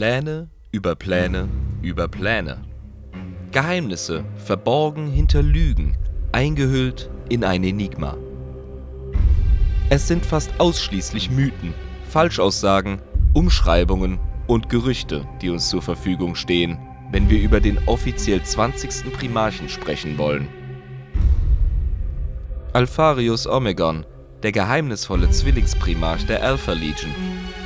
[0.00, 1.46] Pläne über Pläne
[1.82, 2.62] über Pläne.
[3.52, 5.94] Geheimnisse verborgen hinter Lügen,
[6.32, 8.16] eingehüllt in ein Enigma.
[9.90, 11.74] Es sind fast ausschließlich Mythen,
[12.08, 13.02] Falschaussagen,
[13.34, 16.78] Umschreibungen und Gerüchte, die uns zur Verfügung stehen,
[17.12, 19.12] wenn wir über den offiziell 20.
[19.12, 20.48] Primarchen sprechen wollen.
[22.72, 24.06] Alpharius Omegon,
[24.42, 27.14] der geheimnisvolle Zwillingsprimarch der Alpha Legion,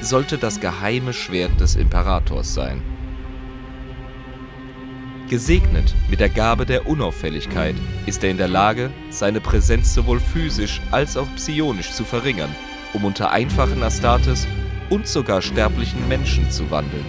[0.05, 2.83] sollte das geheime Schwert des Imperators sein.
[5.29, 7.75] Gesegnet mit der Gabe der Unauffälligkeit
[8.07, 12.55] ist er in der Lage, seine Präsenz sowohl physisch als auch psionisch zu verringern,
[12.93, 14.47] um unter einfachen Astartes
[14.91, 17.07] und sogar sterblichen Menschen zu wandeln.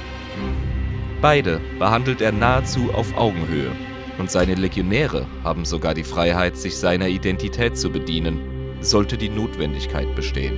[1.22, 3.72] Beide behandelt er nahezu auf Augenhöhe
[4.18, 8.40] und seine Legionäre haben sogar die Freiheit, sich seiner Identität zu bedienen,
[8.80, 10.58] sollte die Notwendigkeit bestehen.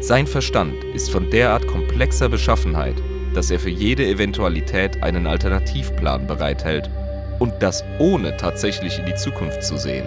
[0.00, 2.94] Sein Verstand ist von derart komplexer Beschaffenheit,
[3.34, 6.88] dass er für jede Eventualität einen Alternativplan bereithält
[7.38, 10.06] und das ohne tatsächlich in die Zukunft zu sehen.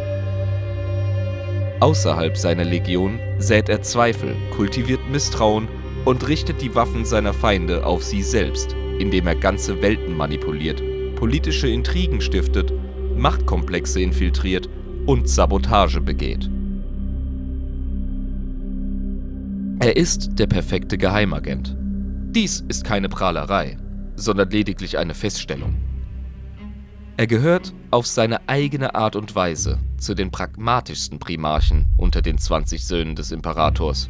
[1.80, 5.68] Außerhalb seiner Legion sät er Zweifel, kultiviert Misstrauen
[6.06, 10.82] und richtet die Waffen seiner Feinde auf sie selbst, indem er ganze Welten manipuliert,
[11.16, 12.74] politische Intrigen stiftet,
[13.16, 14.68] Machtkomplexe infiltriert
[15.06, 16.50] und Sabotage begeht.
[19.84, 21.76] Er ist der perfekte Geheimagent.
[21.78, 23.76] Dies ist keine Prahlerei,
[24.16, 25.76] sondern lediglich eine Feststellung.
[27.18, 32.82] Er gehört auf seine eigene Art und Weise zu den pragmatischsten Primarchen unter den 20
[32.86, 34.10] Söhnen des Imperators.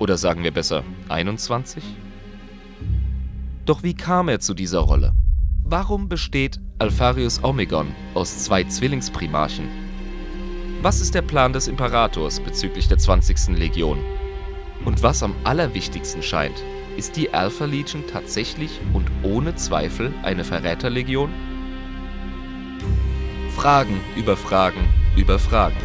[0.00, 1.84] Oder sagen wir besser 21?
[3.64, 5.12] Doch wie kam er zu dieser Rolle?
[5.62, 9.68] Warum besteht Alpharius Omegon aus zwei Zwillingsprimarchen?
[10.82, 13.56] Was ist der Plan des Imperators bezüglich der 20.
[13.56, 13.98] Legion?
[14.86, 16.64] Und was am allerwichtigsten scheint,
[16.96, 21.30] ist die Alpha Legion tatsächlich und ohne Zweifel eine Verräterlegion?
[23.54, 25.76] Fragen über Fragen über Fragen.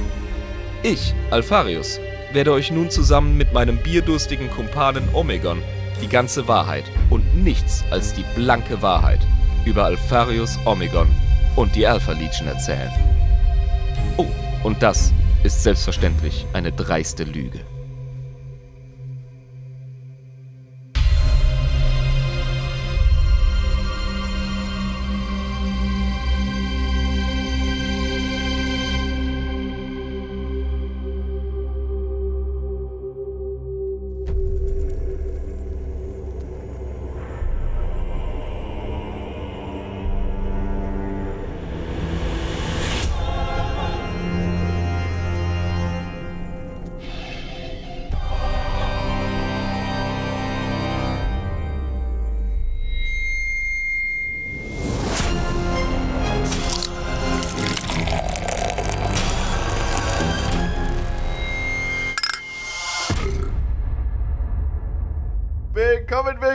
[0.83, 1.99] Ich, Alpharius,
[2.33, 5.61] werde euch nun zusammen mit meinem bierdurstigen Kumpanen Omegon
[6.01, 9.19] die ganze Wahrheit und nichts als die blanke Wahrheit
[9.65, 11.07] über Alpharius Omegon
[11.55, 12.91] und die Alpha Legion erzählen.
[14.17, 14.27] Oh,
[14.63, 17.61] und das ist selbstverständlich eine dreiste Lüge.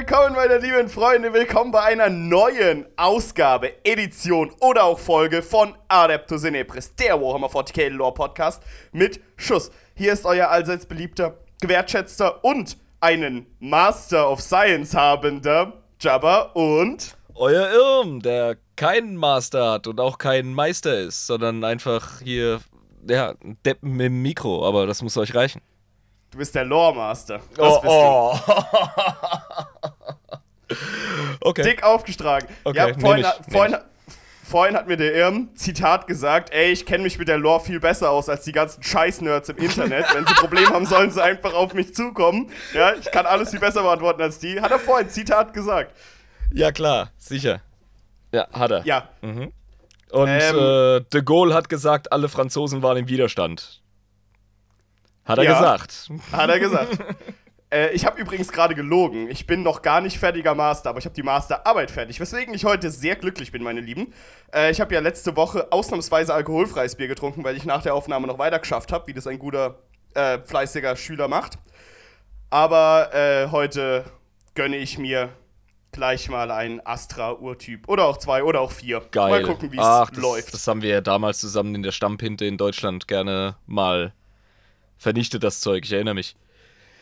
[0.09, 1.33] Willkommen, meine lieben Freunde.
[1.33, 7.89] Willkommen bei einer neuen Ausgabe, Edition oder auch Folge von Adeptus Inepris, der Warhammer 40k
[7.89, 8.63] Lore Podcast
[8.93, 9.73] mit Schuss.
[9.97, 17.69] Hier ist euer allseits beliebter, gewertschätzter und einen Master of Science habender Jabba und euer
[17.73, 22.61] Irm, der keinen Master hat und auch kein Meister ist, sondern einfach hier,
[23.09, 23.35] ja,
[23.65, 25.63] Deppen mit dem Mikro, aber das muss euch reichen.
[26.37, 27.41] Du bist der Lore Master.
[27.55, 28.39] Das oh, bist oh.
[31.49, 31.63] okay.
[31.63, 32.47] Dick aufgestragen.
[32.63, 33.77] Okay, ja, vorhin, ich, vorhin,
[34.45, 37.81] vorhin, hat mir der Irm, Zitat, gesagt, ey, ich kenne mich mit der Lore viel
[37.81, 40.05] besser aus als die ganzen Scheiß-Nerds im Internet.
[40.13, 42.51] Wenn sie Probleme haben, sollen sie einfach auf mich zukommen.
[42.75, 44.61] Ja, ich kann alles viel besser beantworten als die.
[44.61, 45.97] Hat er vorhin, Zitat, gesagt.
[46.53, 47.63] Ja, klar, sicher.
[48.33, 48.85] Ja, hat er.
[48.85, 49.09] Ja.
[49.23, 49.55] Mhm.
[50.11, 53.81] Und ähm, äh, de Gaulle hat gesagt, alle Franzosen waren im Widerstand.
[55.27, 56.11] Hat er ja, gesagt.
[56.33, 56.99] Hat er gesagt.
[57.71, 59.29] äh, ich habe übrigens gerade gelogen.
[59.29, 62.21] Ich bin noch gar nicht fertiger Master, aber ich habe die Masterarbeit fertig.
[62.21, 64.15] Weswegen ich heute sehr glücklich bin, meine Lieben.
[64.55, 68.27] Äh, ich habe ja letzte Woche ausnahmsweise alkoholfreies Bier getrunken, weil ich nach der Aufnahme
[68.27, 69.81] noch weiter geschafft habe, wie das ein guter,
[70.15, 71.59] äh, fleißiger Schüler macht.
[72.51, 74.05] Aber äh, heute
[74.55, 75.31] gönne ich mir
[75.91, 77.89] gleich mal einen Astra-Urtyp.
[77.89, 79.03] Oder auch zwei oder auch vier.
[79.11, 79.31] Geil.
[79.31, 80.55] Mal gucken, wie es läuft.
[80.55, 84.13] Das haben wir ja damals zusammen in der Stammpinte in Deutschland gerne mal
[84.99, 86.37] vernichtet das Zeug, ich erinnere mich.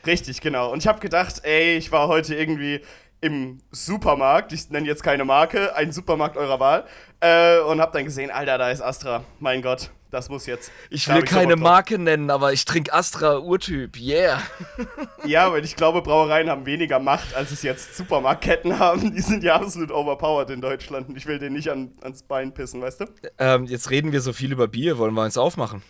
[0.06, 0.70] Richtig, genau.
[0.70, 2.80] Und ich habe gedacht, ey, ich war heute irgendwie
[3.20, 6.84] im Supermarkt, ich nenne jetzt keine Marke, ein Supermarkt eurer Wahl,
[7.20, 9.90] äh, und habe dann gesehen, Alter, da ist Astra, mein Gott.
[10.14, 10.70] Das muss jetzt.
[10.90, 11.56] Ich will keine.
[11.56, 13.98] Marke nennen, aber ich trinke Astra Urtyp.
[13.98, 14.40] Yeah.
[15.26, 19.12] Ja, weil ich glaube, Brauereien haben weniger Macht, als es jetzt Supermarktketten haben.
[19.12, 21.08] Die sind ja absolut overpowered in Deutschland.
[21.08, 23.04] Und ich will denen nicht an, ans Bein pissen, weißt du?
[23.38, 24.98] Ähm, jetzt reden wir so viel über Bier.
[24.98, 25.82] Wollen wir eins aufmachen?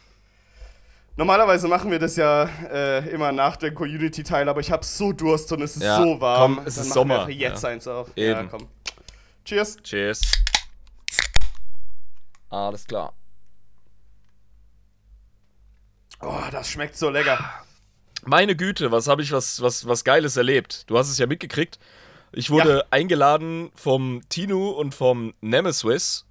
[1.16, 5.52] Normalerweise machen wir das ja äh, immer nach dem Community-Teil, aber ich habe so Durst
[5.52, 6.56] und es ist Ja, so warm.
[6.56, 7.68] komm, es Dann ist machen Sommer, Wir jetzt ja.
[7.68, 8.10] eins auf.
[8.16, 8.48] Ja, Eben.
[8.50, 8.68] komm.
[9.44, 9.76] Cheers.
[9.84, 10.20] Cheers.
[12.50, 13.12] Alles klar.
[16.20, 17.38] Oh, das schmeckt so lecker.
[18.24, 20.84] Meine Güte, was habe ich was, was, was Geiles erlebt.
[20.88, 21.78] Du hast es ja mitgekriegt.
[22.32, 22.84] Ich wurde Ja.
[22.90, 26.24] eingeladen vom Tinu und vom Nemeswiss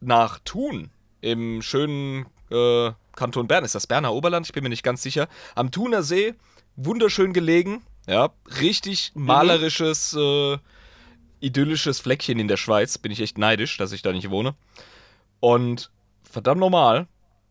[0.00, 0.90] nach Thun
[1.20, 3.64] im schönen äh, Kanton Bern.
[3.64, 4.46] Ist das Berner Oberland?
[4.46, 5.28] Ich bin mir nicht ganz sicher.
[5.54, 6.32] Am Thuner See,
[6.76, 7.82] wunderschön gelegen.
[8.06, 8.30] Ja,
[8.62, 10.56] richtig malerisches, äh,
[11.40, 12.96] idyllisches Fleckchen in der Schweiz.
[12.96, 14.54] Bin ich echt neidisch, dass ich da nicht wohne.
[15.38, 15.90] Und
[16.22, 17.08] verdammt normal,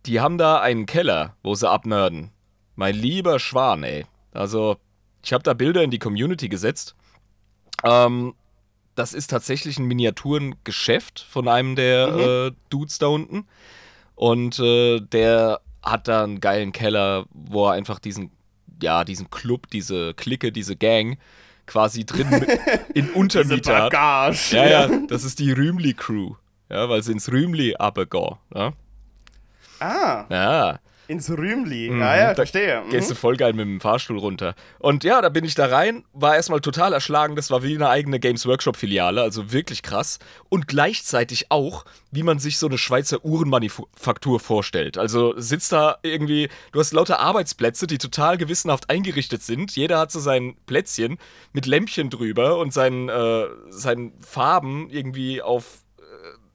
[0.07, 2.31] die haben da einen Keller, wo sie abnörden.
[2.75, 4.07] Mein lieber Schwan, ey.
[4.31, 4.77] Also,
[5.23, 6.95] ich habe da Bilder in die Community gesetzt.
[7.83, 8.33] Ähm,
[8.95, 13.45] das ist tatsächlich ein Miniaturengeschäft von einem der äh, Dudes da unten.
[14.19, 18.31] Und äh, der hat da einen geilen Keller, wo er einfach diesen,
[18.83, 21.17] ja, diesen Club, diese Clique, diese Gang
[21.65, 22.49] quasi drin mit-
[22.93, 23.91] in Untermieter hat.
[24.51, 26.33] Ja, ja, das ist die Rümli Crew.
[26.69, 28.35] Ja, weil sie ins Rümli abgehen.
[28.53, 28.73] Ja?
[29.79, 30.79] Ah, ja.
[31.09, 31.89] Ins Rümli.
[31.89, 32.83] Mhm, Ja, ja, verstehe.
[32.85, 32.91] Mhm.
[32.91, 34.53] Gehst du voll geil mit dem Fahrstuhl runter.
[34.77, 37.35] Und ja, da bin ich da rein, war erstmal total erschlagen.
[37.35, 40.19] Das war wie eine eigene Games Workshop-Filiale, also wirklich krass.
[40.49, 44.99] Und gleichzeitig auch, wie man sich so eine Schweizer Uhrenmanufaktur vorstellt.
[44.99, 49.75] Also sitzt da irgendwie, du hast lauter Arbeitsplätze, die total gewissenhaft eingerichtet sind.
[49.75, 51.17] Jeder hat so sein Plätzchen
[51.53, 55.79] mit Lämpchen drüber und seinen, äh, seinen Farben irgendwie auf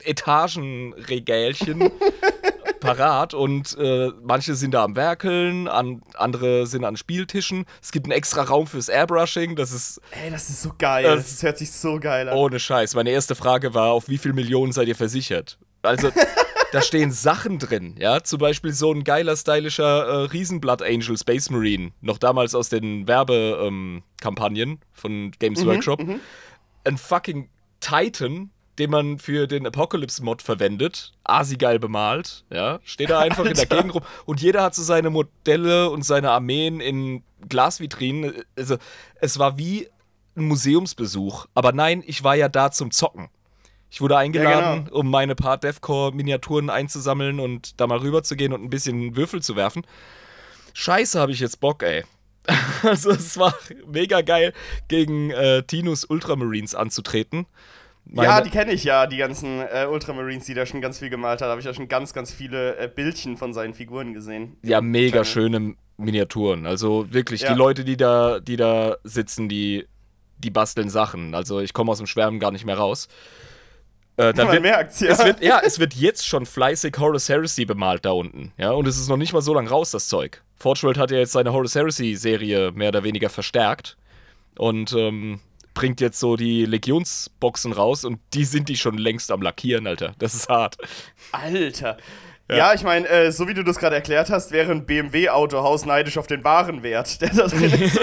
[0.05, 1.91] äh, Etagenregälchen
[2.85, 7.65] parat und äh, manche sind da am Werkeln, an, andere sind an Spieltischen.
[7.83, 11.03] Es gibt einen extra Raum fürs Airbrushing, das ist Ey, das ist so geil.
[11.05, 12.37] Das- Das, hört sich so geil an.
[12.37, 12.95] ohne Scheiß.
[12.95, 15.59] Meine erste Frage war, auf wie viel Millionen seid ihr versichert?
[15.83, 16.11] Also,
[16.73, 21.51] da stehen Sachen drin, ja, zum Beispiel so ein geiler, stylischer äh, Riesenblatt Angel Space
[21.51, 26.03] Marine, noch damals aus den Werbekampagnen ähm, von Games Workshop.
[26.85, 27.49] Ein fucking
[27.81, 33.63] Titan, den man für den Apocalypse-Mod verwendet, asigeil bemalt, ja, steht da einfach in der
[33.71, 33.77] Alter.
[33.77, 38.33] Gegend rum und jeder hat so seine Modelle und seine Armeen in Glasvitrinen.
[38.57, 38.77] Also,
[39.21, 39.89] es war wie
[40.37, 41.47] ein Museumsbesuch.
[41.55, 43.29] Aber nein, ich war ja da zum Zocken.
[43.91, 44.99] Ich wurde eingeladen, genau.
[44.99, 49.41] um meine paar Deathcore-Miniaturen einzusammeln und da mal rüber zu gehen und ein bisschen Würfel
[49.41, 49.87] zu werfen.
[50.73, 52.05] Scheiße, habe ich jetzt Bock, ey.
[52.83, 53.55] Also es war
[53.87, 54.53] mega geil,
[54.89, 57.47] gegen äh, Tinus Ultramarines anzutreten.
[58.07, 61.11] Ja, Meine- die kenne ich ja, die ganzen äh, Ultramarines, die da schon ganz viel
[61.11, 61.47] gemalt hat.
[61.47, 64.57] Da habe ich ja schon ganz, ganz viele äh, Bildchen von seinen Figuren gesehen.
[64.63, 66.67] Ja, mega schöne Miniaturen.
[66.67, 67.53] Also wirklich, Ja.
[67.53, 69.87] die Leute, die da, die da sitzen, die,
[70.39, 71.35] die basteln Sachen.
[71.35, 73.09] Also ich komme aus dem Schwärmen gar nicht mehr raus.
[74.17, 75.09] Äh, da Man wird, merkt's, ja.
[75.11, 78.53] es wird, ja, es wird jetzt schon fleißig Horus Heresy bemalt da unten.
[78.59, 80.43] Ja, und es ist noch nicht mal so lang raus, das Zeug.
[80.57, 83.97] Forge World hat ja jetzt seine Horus Heresy-Serie mehr oder weniger verstärkt
[84.57, 85.41] und ähm,
[85.75, 90.15] bringt jetzt so die Legionsboxen raus und die sind die schon längst am Lackieren, Alter.
[90.19, 90.77] Das ist hart.
[91.33, 91.99] Alter.
[92.51, 96.19] Ja, ich meine, äh, so wie du das gerade erklärt hast, wäre ein BMW-Autohaus neidisch
[96.19, 97.99] auf den Warenwert, der da drin ist.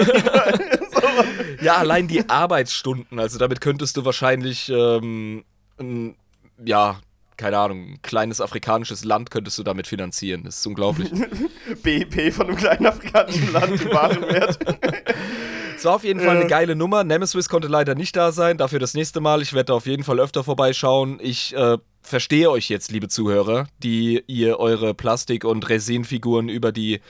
[1.60, 5.44] Ja, allein die Arbeitsstunden, also damit könntest du wahrscheinlich, ähm,
[5.78, 6.16] ein,
[6.64, 7.00] ja,
[7.36, 10.42] keine Ahnung, ein kleines afrikanisches Land könntest du damit finanzieren.
[10.44, 11.10] Das ist unglaublich.
[11.82, 14.58] BIP von einem kleinen afrikanischen Land im Warenwert.
[15.82, 17.02] Es war auf jeden Fall eine geile Nummer.
[17.02, 19.42] Nemesis konnte leider nicht da sein, dafür das nächste Mal.
[19.42, 21.18] Ich werde da auf jeden Fall öfter vorbeischauen.
[21.20, 27.00] Ich äh, verstehe euch jetzt, liebe Zuhörer, die ihr eure Plastik- und Resinfiguren über die,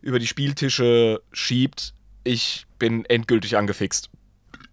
[0.00, 1.94] über die Spieltische schiebt.
[2.24, 4.10] Ich bin endgültig angefixt.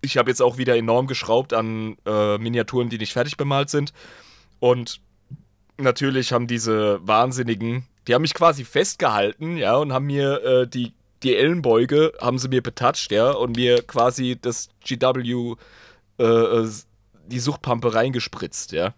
[0.02, 3.94] Ich habe jetzt auch wieder enorm geschraubt an äh, Miniaturen, die nicht fertig bemalt sind.
[4.60, 5.02] Und
[5.78, 10.94] natürlich haben diese Wahnsinnigen, die haben mich quasi festgehalten, ja, und haben mir äh, die,
[11.26, 15.56] die Ellenbeuge, haben sie mir betatscht, ja, und mir quasi das GW,
[16.20, 16.70] äh, äh,
[17.28, 18.94] die Suchtpampe reingespritzt, ja.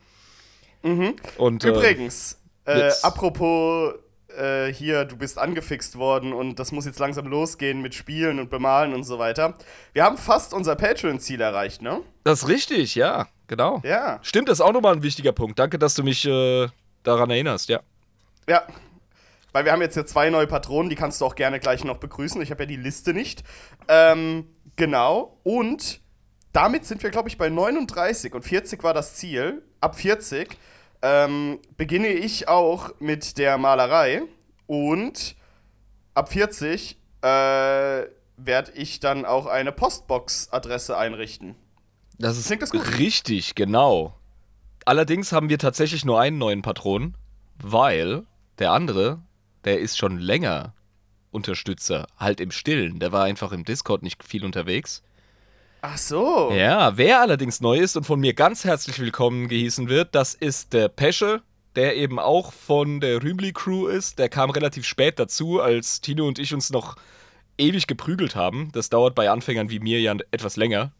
[1.37, 3.95] Und, äh, Übrigens, äh, apropos
[4.37, 8.49] äh, hier, du bist angefixt worden und das muss jetzt langsam losgehen mit Spielen und
[8.49, 9.55] Bemalen und so weiter.
[9.93, 12.01] Wir haben fast unser Patreon-Ziel erreicht, ne?
[12.23, 13.81] das ist richtig, ja, genau.
[13.83, 14.19] Ja.
[14.21, 15.57] Stimmt, das ist auch nochmal ein wichtiger Punkt.
[15.57, 16.67] Danke, dass du mich äh,
[17.03, 17.79] daran erinnerst, ja.
[18.47, 18.63] Ja.
[19.57, 21.97] Weil wir haben jetzt hier zwei neue Patronen, die kannst du auch gerne gleich noch
[21.97, 22.39] begrüßen.
[22.43, 23.43] Ich habe ja die Liste nicht.
[23.87, 24.45] Ähm,
[24.75, 25.39] genau.
[25.41, 25.99] Und
[26.53, 29.63] damit sind wir, glaube ich, bei 39 und 40 war das Ziel.
[29.81, 30.55] Ab 40 äh,
[31.01, 34.21] ähm, beginne ich auch mit der Malerei
[34.67, 35.35] und
[36.13, 41.55] ab 40 äh, werde ich dann auch eine Postbox-Adresse einrichten.
[42.19, 42.99] Das ist Klingt das gut?
[42.99, 44.13] richtig, genau.
[44.85, 47.17] Allerdings haben wir tatsächlich nur einen neuen Patron,
[47.59, 48.21] weil
[48.59, 49.23] der andere,
[49.65, 50.73] der ist schon länger
[51.31, 52.99] Unterstützer, halt im Stillen.
[52.99, 55.03] Der war einfach im Discord nicht viel unterwegs.
[55.81, 56.51] Ach so.
[56.51, 60.73] Ja, wer allerdings neu ist und von mir ganz herzlich willkommen gehießen wird, das ist
[60.73, 61.41] der Pesche,
[61.75, 64.17] der eben auch von der Rümli Crew ist.
[64.17, 66.95] Der kam relativ spät dazu, als Tino und ich uns noch
[67.57, 68.71] ewig geprügelt haben.
[68.73, 70.91] Das dauert bei Anfängern wie mir ja etwas länger,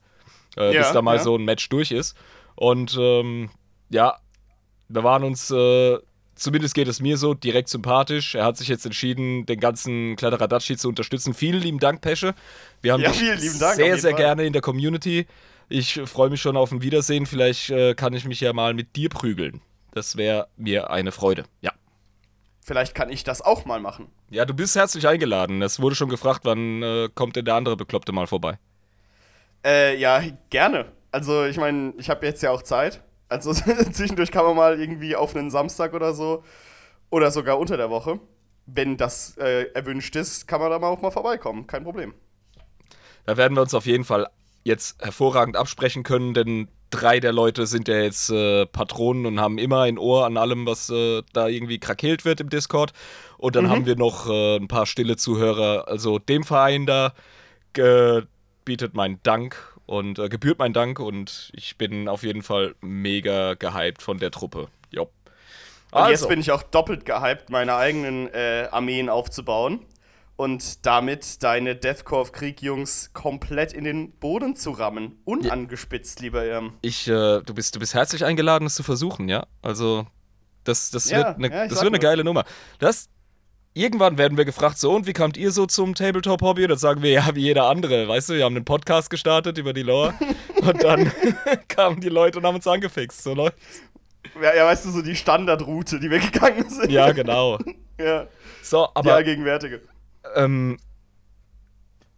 [0.56, 1.24] äh, Ja, bis da mal ja.
[1.24, 2.16] so ein Match durch ist.
[2.56, 3.50] Und ähm,
[3.90, 4.18] ja,
[4.90, 5.98] wir waren uns, äh,
[6.38, 8.36] zumindest geht es mir so, direkt sympathisch.
[8.36, 11.34] Er hat sich jetzt entschieden, den ganzen Kladderadatsch zu unterstützen.
[11.34, 12.34] Vielen lieben Dank, Pesche.
[12.82, 14.20] Wir haben Ja, dich Dank, sehr, sehr Fall.
[14.20, 15.28] gerne in der Community.
[15.70, 17.26] Ich freue mich schon auf ein Wiedersehen.
[17.26, 19.62] Vielleicht äh, kann ich mich ja mal mit dir prügeln.
[19.92, 21.44] Das wäre mir eine Freude.
[21.62, 21.74] Ja.
[22.62, 24.08] Vielleicht kann ich das auch mal machen.
[24.30, 25.62] Ja, du bist herzlich eingeladen.
[25.62, 28.60] Es wurde schon gefragt, wann äh, kommt denn der andere Bekloppte mal vorbei.
[29.66, 30.92] Äh, ja, gerne.
[31.12, 33.02] Also, ich meine, ich habe jetzt ja auch Zeit.
[33.30, 33.54] Also,
[33.92, 36.44] zwischendurch kann man mal irgendwie auf einen Samstag oder so
[37.10, 38.20] oder sogar unter der Woche,
[38.66, 41.68] wenn das äh, erwünscht ist, kann man da mal auch mal vorbeikommen.
[41.68, 42.14] Kein Problem.
[43.26, 44.28] Da werden wir uns auf jeden Fall
[44.64, 49.58] jetzt hervorragend absprechen können, denn drei der Leute sind ja jetzt äh, Patronen und haben
[49.58, 52.92] immer ein Ohr an allem, was äh, da irgendwie krakeelt wird im Discord.
[53.38, 55.88] Und dann haben wir noch äh, ein paar stille Zuhörer.
[55.88, 57.14] Also dem Verein da
[58.66, 63.56] bietet mein Dank und äh, gebührt mein Dank und ich bin auf jeden Fall mega
[63.56, 64.68] gehypt von der Truppe.
[64.92, 65.10] Jo.
[65.92, 69.86] Und jetzt bin ich auch doppelt gehypt, meine eigenen äh, Armeen aufzubauen
[70.36, 75.20] und damit deine Deathcore of Krieg-Jungs komplett in den Boden zu rammen.
[75.26, 76.74] Unangespitzt, lieber Irm.
[76.82, 79.48] Ich, äh, du bist, du bist herzlich eingeladen, es zu versuchen, ja.
[79.62, 80.06] Also,
[80.64, 82.44] das, das Ja, wird eine, ja, das wird eine geile Nummer.
[82.80, 83.10] Das,
[83.78, 86.64] irgendwann werden wir gefragt, so, und wie kamt ihr so zum Tabletop-Hobby?
[86.64, 89.58] Und dann sagen wir, ja, wie jeder andere, weißt du, wir haben einen Podcast gestartet
[89.58, 90.14] über die Lore
[90.62, 91.12] und dann
[91.68, 93.56] kamen die Leute und haben uns angefixt, so Leute.
[94.42, 96.92] Ja, ja, weißt du, so die Standardroute, die wir gegangen sind.
[96.92, 97.58] Ja, genau.
[98.00, 98.28] ja.
[98.62, 99.82] So, Die aber allgegenwärtige.
[100.36, 100.78] ähm,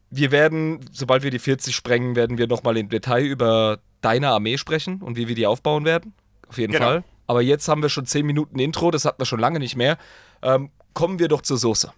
[0.10, 4.58] wir werden, sobald wir die 40 sprengen, werden wir nochmal im Detail über deine Armee
[4.58, 6.14] sprechen und wie wir die aufbauen werden.
[6.48, 6.86] Auf jeden Genau.
[6.86, 7.04] Fall.
[7.28, 9.98] Aber jetzt haben wir schon 10 Minuten Intro, das hatten wir schon lange nicht mehr.
[10.42, 11.92] Ähm, kommen wir doch zur Soße.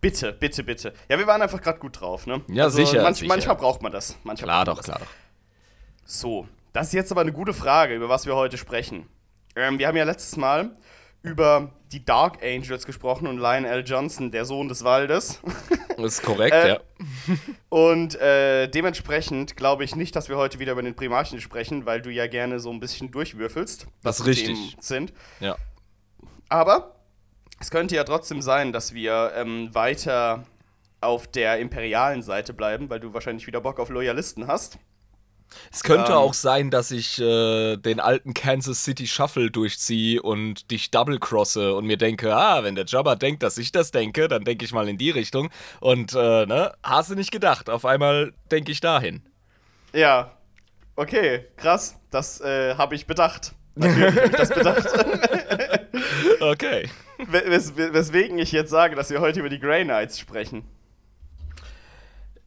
[0.00, 0.92] Bitte, bitte, bitte.
[1.08, 2.40] Ja, wir waren einfach gerade gut drauf, ne?
[2.48, 3.28] Ja, sicher, Manch, sicher.
[3.28, 4.16] Manchmal braucht man das.
[4.22, 5.06] Manchmal Klar braucht doch, man klar doch.
[6.04, 6.20] Das.
[6.20, 9.08] So, das ist jetzt aber eine gute Frage, über was wir heute sprechen.
[9.56, 10.70] Ähm, wir haben ja letztes Mal
[11.22, 15.40] über die Dark Angels gesprochen und Lionel Johnson, der Sohn des Waldes.
[15.98, 16.80] Das ist korrekt, Äh, ja.
[17.70, 22.00] Und äh, dementsprechend glaube ich nicht, dass wir heute wieder über den Primarchen sprechen, weil
[22.00, 24.46] du ja gerne so ein bisschen durchwürfelst, Das die richtig.
[24.46, 25.12] Themen sind.
[25.40, 25.56] ja.
[26.48, 26.94] Aber
[27.60, 30.44] es könnte ja trotzdem sein, dass wir ähm, weiter
[31.00, 34.78] auf der imperialen Seite bleiben, weil du wahrscheinlich wieder Bock auf Loyalisten hast.
[35.72, 36.18] Es könnte Ähm.
[36.18, 41.74] auch sein, dass ich äh, den alten Kansas City Shuffle durchziehe und dich double crosse
[41.74, 44.72] und mir denke, ah, wenn der Jabba denkt, dass ich das denke, dann denke ich
[44.72, 45.48] mal in die Richtung.
[45.80, 47.70] Und, äh, ne, hast du nicht gedacht.
[47.70, 49.22] Auf einmal denke ich dahin.
[49.94, 50.32] Ja,
[50.96, 51.96] okay, krass.
[52.10, 53.52] Das äh, habe ich bedacht.
[53.74, 54.86] Natürlich habe ich das bedacht.
[56.40, 56.88] Okay.
[57.26, 60.64] Wes wes weswegen ich jetzt sage, dass wir heute über die Grey Knights sprechen.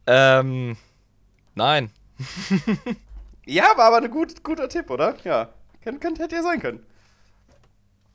[0.06, 0.76] Ähm,
[1.54, 1.90] nein.
[3.44, 5.16] Ja, war aber ein gut, guter Tipp, oder?
[5.24, 5.48] Ja.
[5.82, 6.80] Könnt, könnt, hätte ja sein können.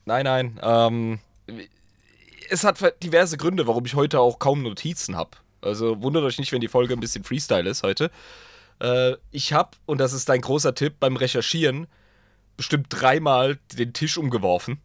[0.05, 0.59] Nein, nein.
[0.61, 1.19] Ähm,
[2.49, 5.31] es hat diverse Gründe, warum ich heute auch kaum Notizen habe.
[5.61, 8.09] Also wundert euch nicht, wenn die Folge ein bisschen Freestyle ist heute.
[8.79, 11.87] Äh, ich habe, und das ist ein großer Tipp, beim Recherchieren
[12.55, 14.79] bestimmt dreimal den Tisch umgeworfen.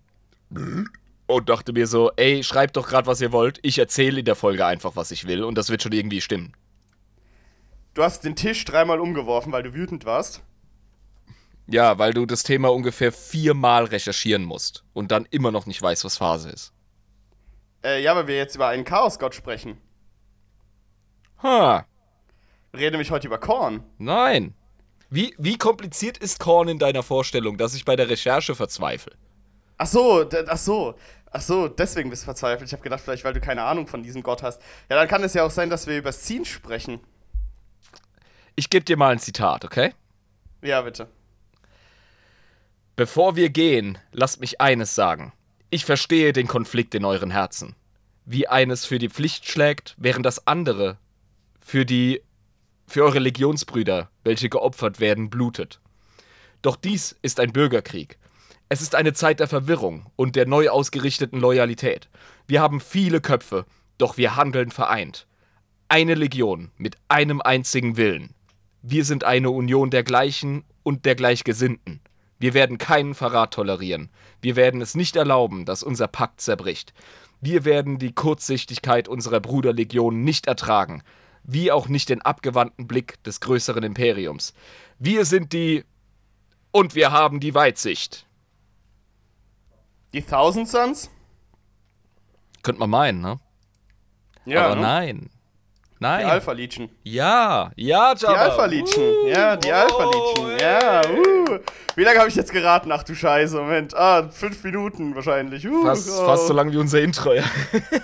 [1.27, 3.59] Und dachte mir so, ey, schreibt doch gerade, was ihr wollt.
[3.63, 5.45] Ich erzähle in der Folge einfach, was ich will.
[5.45, 6.53] Und das wird schon irgendwie stimmen.
[7.95, 10.43] Du hast den Tisch dreimal umgeworfen, weil du wütend warst.
[11.67, 14.85] Ja, weil du das Thema ungefähr viermal recherchieren musst.
[14.93, 16.73] Und dann immer noch nicht weißt, was Phase ist.
[17.85, 19.79] Äh, ja, weil wir jetzt über einen Chaosgott sprechen.
[21.43, 21.87] Ha.
[22.73, 23.83] Wir reden nämlich heute über Korn.
[23.99, 24.55] Nein.
[25.11, 29.13] Wie, wie kompliziert ist Korn in deiner Vorstellung, dass ich bei der Recherche verzweifle?
[29.83, 30.95] Ach so, ach so.
[31.33, 32.69] Ach so, deswegen bist du verzweifelt.
[32.69, 34.63] Ich habe gedacht, vielleicht weil du keine Ahnung von diesem Gott hast.
[34.89, 37.01] Ja, dann kann es ja auch sein, dass wir über Scene sprechen.
[38.55, 39.93] Ich gebe dir mal ein Zitat, okay?
[40.63, 41.09] Ja, bitte.
[42.95, 45.33] Bevor wir gehen, lasst mich eines sagen.
[45.69, 47.75] Ich verstehe den Konflikt in euren Herzen.
[48.25, 50.97] Wie eines für die Pflicht schlägt, während das andere
[51.59, 52.23] für die
[52.87, 55.81] für eure Legionsbrüder, welche geopfert werden, blutet.
[56.61, 58.19] Doch dies ist ein Bürgerkrieg.
[58.73, 62.09] Es ist eine Zeit der Verwirrung und der neu ausgerichteten Loyalität.
[62.47, 63.67] Wir haben viele Köpfe,
[63.99, 65.27] doch wir handeln vereint.
[65.91, 68.35] Eine Legion mit einem einzigen Willen.
[68.81, 72.01] Wir sind eine Union der Gleichen und der Gleichgesinnten.
[72.39, 74.09] Wir werden keinen Verrat tolerieren.
[74.41, 76.95] Wir werden es nicht erlauben, dass unser Pakt zerbricht.
[77.43, 81.03] Wir werden die Kurzsichtigkeit unserer Bruderlegion nicht ertragen,
[81.45, 84.55] wie auch nicht den abgewandten Blick des größeren Imperiums.
[84.99, 85.85] Wir sind die
[86.71, 88.27] und wir haben die Weitsicht.
[90.13, 91.11] Die Thousand Suns?
[92.63, 93.41] Könnte man meinen, ne?
[94.45, 94.83] Ja, Aber ne?
[94.83, 95.31] nein.
[96.03, 96.27] Die Nein.
[96.27, 96.89] Alpha-Legion.
[97.05, 98.37] Ja, ja, Die Jabba.
[98.41, 99.05] Alpha-Legion.
[99.25, 100.59] Uh, Ja, die oh, Alpha-Legion.
[100.59, 101.59] Ja, uh.
[101.95, 102.91] Wie lange habe ich jetzt geraten?
[102.91, 103.95] Ach du Scheiße, Moment.
[103.95, 105.65] Ah, fünf Minuten wahrscheinlich.
[105.65, 106.25] Uh, Fast, oh.
[106.27, 107.45] fast so lang wie unser Intro, ja.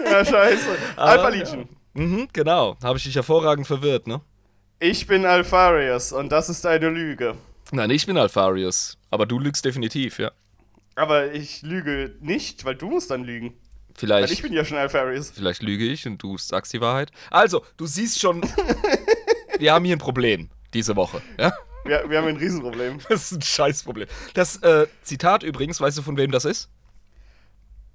[0.04, 0.68] Ja, scheiße.
[0.94, 1.68] Aber, Alpha-Legion.
[1.94, 2.76] Mhm, genau.
[2.84, 4.20] Habe ich dich hervorragend verwirrt, ne?
[4.78, 7.34] Ich bin Alpharius und das ist eine Lüge.
[7.72, 8.96] Nein, ich bin Alpharius.
[9.10, 10.30] Aber du lügst definitiv, ja.
[10.98, 13.50] Aber ich lüge nicht, weil du musst dann lügen.
[13.50, 15.30] Weil Vielleicht, ich bin ja schon Alpharius.
[15.30, 17.10] vielleicht lüge ich und du sagst die Wahrheit.
[17.30, 18.42] Also, du siehst schon,
[19.58, 21.52] wir haben hier ein Problem diese Woche, ja?
[21.84, 22.98] Wir, wir haben ein Riesenproblem.
[23.08, 24.08] Das ist ein Scheißproblem.
[24.34, 26.68] Das äh, Zitat übrigens, weißt du, von wem das ist?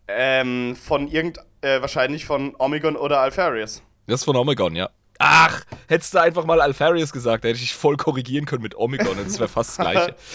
[0.08, 3.82] Ähm, von irgend, äh, wahrscheinlich von Omegon oder Alpharius.
[4.08, 4.90] Das ist von Omegon, ja.
[5.20, 8.76] Ach, hättest du einfach mal Alpharius gesagt, da hätte ich dich voll korrigieren können mit
[8.76, 10.16] Omegon und das wäre fast das Gleiche.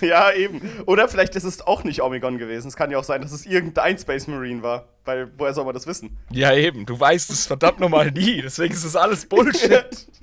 [0.00, 0.60] Ja, eben.
[0.86, 2.68] Oder vielleicht ist es auch nicht Omegon gewesen.
[2.68, 4.86] Es kann ja auch sein, dass es irgendein Space Marine war.
[5.04, 6.16] Weil, woher soll man das wissen?
[6.30, 10.06] Ja, eben, du weißt es verdammt nochmal nie, deswegen ist das alles Bullshit.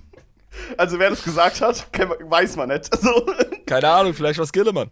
[0.78, 1.86] Also, wer das gesagt hat,
[2.22, 2.90] weiß man nicht.
[2.96, 3.26] Also,
[3.66, 4.90] Keine Ahnung, vielleicht war es Gilliman.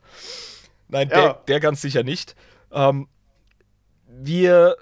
[0.90, 1.16] Nein, Ja.
[1.16, 2.36] der, der ganz sicher nicht.
[2.74, 3.08] Ähm,
[4.10, 4.76] wir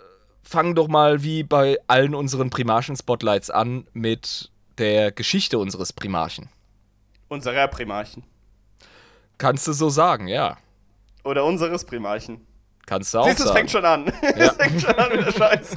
[0.43, 6.49] fangen doch mal wie bei allen unseren Primarchen-Spotlights an mit der Geschichte unseres Primarchen.
[7.29, 8.23] unserer Primarchen.
[9.37, 10.57] Kannst du so sagen, ja.
[11.23, 12.45] Oder unseres Primarchen.
[12.85, 13.57] Kannst du auch Siehst du, es sagen.
[13.59, 14.05] fängt schon an.
[14.21, 14.45] Ja.
[14.47, 15.75] es fängt schon an mit der Scheiße.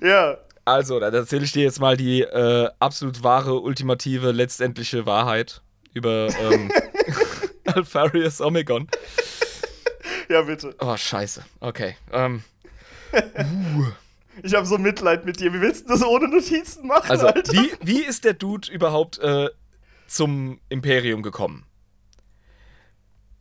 [0.00, 0.38] ja.
[0.64, 5.62] Also, dann erzähle ich dir jetzt mal die äh, absolut wahre, ultimative, letztendliche Wahrheit
[5.94, 6.72] über ähm,
[7.66, 8.88] Alpharius Omegon.
[10.28, 10.74] Ja, bitte.
[10.80, 11.44] Oh, scheiße.
[11.60, 11.96] Okay.
[12.12, 12.42] Ähm,
[14.42, 15.52] Ich habe so Mitleid mit dir.
[15.52, 17.52] Wie willst du das ohne Notizen machen, also, Alter?
[17.52, 19.48] wie, wie ist der Dude überhaupt äh,
[20.06, 21.64] zum Imperium gekommen?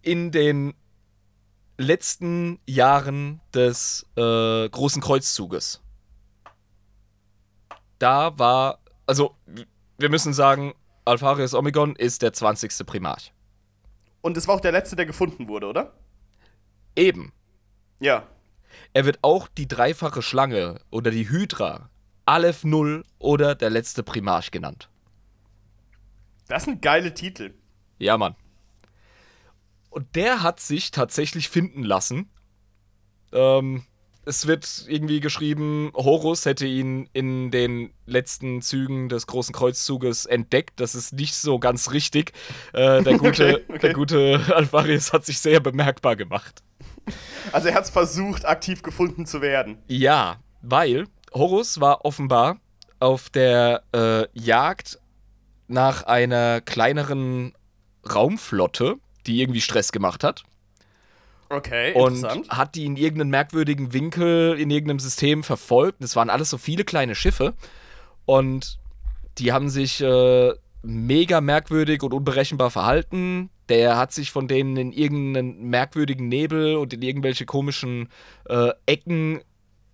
[0.02, 0.74] In den
[1.78, 5.82] letzten Jahren des äh, Großen Kreuzzuges.
[8.00, 9.36] Da war, also,
[9.98, 10.74] wir müssen sagen,
[11.06, 12.86] Alpharius Omegon ist der 20.
[12.86, 13.34] Primarch.
[14.22, 15.94] Und es war auch der letzte, der gefunden wurde, oder?
[16.96, 17.32] Eben.
[18.00, 18.28] Ja.
[18.96, 21.90] Er wird auch die dreifache Schlange oder die Hydra,
[22.26, 24.90] Aleph Null oder der letzte Primarch genannt.
[26.48, 27.56] Das sind geile Titel.
[28.00, 28.36] Ja, Mann.
[29.90, 32.30] Und der hat sich tatsächlich finden lassen.
[33.34, 33.84] Ähm,
[34.24, 40.80] es wird irgendwie geschrieben, Horus hätte ihn in den letzten Zügen des Großen Kreuzzuges entdeckt.
[40.80, 42.32] Das ist nicht so ganz richtig.
[42.72, 43.80] Äh, der, gute, Okay, okay.
[43.80, 46.64] der gute Alvarius hat sich sehr bemerkbar gemacht.
[47.52, 49.78] Also er hat es versucht, aktiv gefunden zu werden.
[49.88, 52.58] Ja, weil Horus war offenbar
[53.00, 55.00] auf der äh, Jagd
[55.68, 57.54] nach einer kleineren
[58.14, 60.44] Raumflotte, die irgendwie Stress gemacht hat.
[61.50, 62.50] Okay, und interessant.
[62.50, 66.04] hat die in irgendeinem merkwürdigen Winkel in irgendeinem System verfolgt.
[66.04, 67.54] Es waren alles so viele kleine Schiffe
[68.26, 68.80] und
[69.38, 70.54] die haben sich äh,
[70.86, 73.50] mega merkwürdig und unberechenbar verhalten.
[73.70, 78.10] Der hat sich von denen in irgendeinen merkwürdigen Nebel und in irgendwelche komischen
[78.48, 79.42] äh, Ecken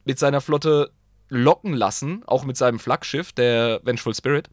[0.04, 0.92] mit seiner Flotte
[1.30, 4.50] locken lassen, auch mit seinem Flaggschiff, der Vengeful Spirit.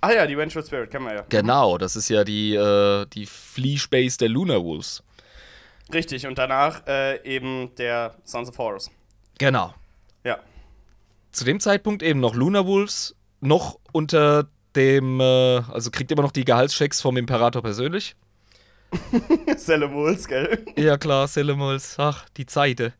[0.00, 1.24] Ah ja, die Vengeful Spirit, kennen wir ja.
[1.28, 5.02] Genau, das ist ja die, äh, die Flea Space der Lunar Wolves.
[5.92, 8.90] Richtig, und danach äh, eben der Sons of Horus.
[9.38, 9.74] Genau.
[10.24, 10.38] Ja.
[11.30, 14.48] zu dem Zeitpunkt eben noch Lunar Wolves, noch unter
[14.78, 15.24] dem, äh,
[15.72, 18.14] also kriegt immer noch die Gehaltschecks vom Imperator persönlich.
[19.56, 20.64] Selemols, gell?
[20.76, 22.94] Ja klar, Selemols, ach, die Zeite.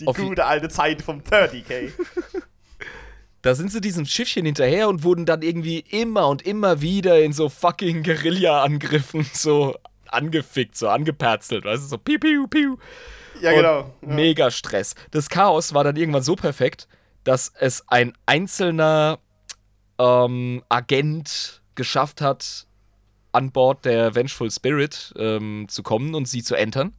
[0.00, 1.92] Die Auf- gute alte Zeit vom 30k.
[3.42, 7.32] Da sind sie diesem Schiffchen hinterher und wurden dann irgendwie immer und immer wieder in
[7.32, 9.76] so fucking Guerilla-Angriffen so
[10.08, 12.76] angefickt, so angeperzelt, weißt du, so piu, piu, piu.
[13.40, 13.94] Ja, Und genau.
[14.02, 14.14] Ja.
[14.14, 14.96] Mega Stress.
[15.12, 16.88] Das Chaos war dann irgendwann so perfekt,
[17.22, 19.20] dass es ein einzelner
[19.98, 22.66] ähm, Agent geschafft hat,
[23.32, 26.94] an Bord der Vengeful Spirit ähm, zu kommen und sie zu entern.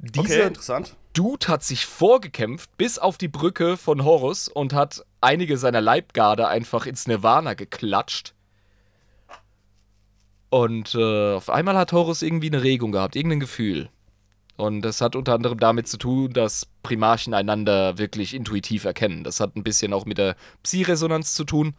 [0.00, 0.96] Okay, Dieser interessant.
[1.12, 6.48] Dude hat sich vorgekämpft bis auf die Brücke von Horus und hat einige seiner Leibgarde
[6.48, 8.34] einfach ins Nirvana geklatscht.
[10.50, 13.90] Und äh, auf einmal hat Horus irgendwie eine Regung gehabt, irgendein Gefühl.
[14.56, 19.24] Und das hat unter anderem damit zu tun, dass Primarchen einander wirklich intuitiv erkennen.
[19.24, 21.74] Das hat ein bisschen auch mit der Psi-Resonanz zu tun.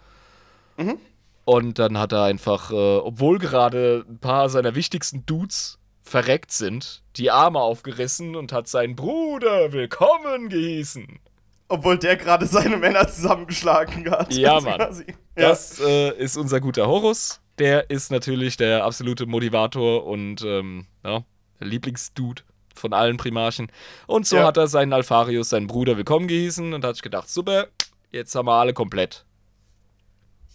[0.78, 0.98] Mhm.
[1.46, 7.04] Und dann hat er einfach, äh, obwohl gerade ein paar seiner wichtigsten Dudes verreckt sind,
[7.16, 11.20] die Arme aufgerissen und hat seinen Bruder willkommen gehießen.
[11.68, 14.34] Obwohl der gerade seine Männer zusammengeschlagen hat.
[14.34, 14.80] Ja, Mann.
[14.80, 15.06] Ja.
[15.36, 17.42] Das äh, ist unser guter Horus.
[17.58, 21.24] Der ist natürlich der absolute Motivator und ähm, ja,
[21.60, 22.44] Lieblingsdude
[22.76, 23.72] von allen Primarchen.
[24.08, 24.46] Und so Ja.
[24.46, 27.68] hat er seinen Alpharius, seinen Bruder, willkommen gehießen und hat sich gedacht, super,
[28.12, 29.26] jetzt haben wir alle komplett.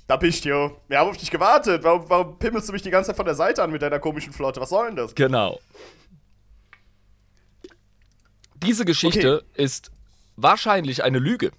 [0.06, 0.76] Da bist du.
[0.88, 1.84] Wir haben auf dich gewartet.
[1.84, 4.32] Warum, warum pimmelst du mich die ganze Zeit von der Seite an mit deiner komischen
[4.32, 4.60] Flotte?
[4.60, 5.14] Was soll denn das?
[5.14, 5.60] Genau.
[8.56, 9.90] Diese Geschichte ist
[10.36, 11.52] wahrscheinlich eine Lüge.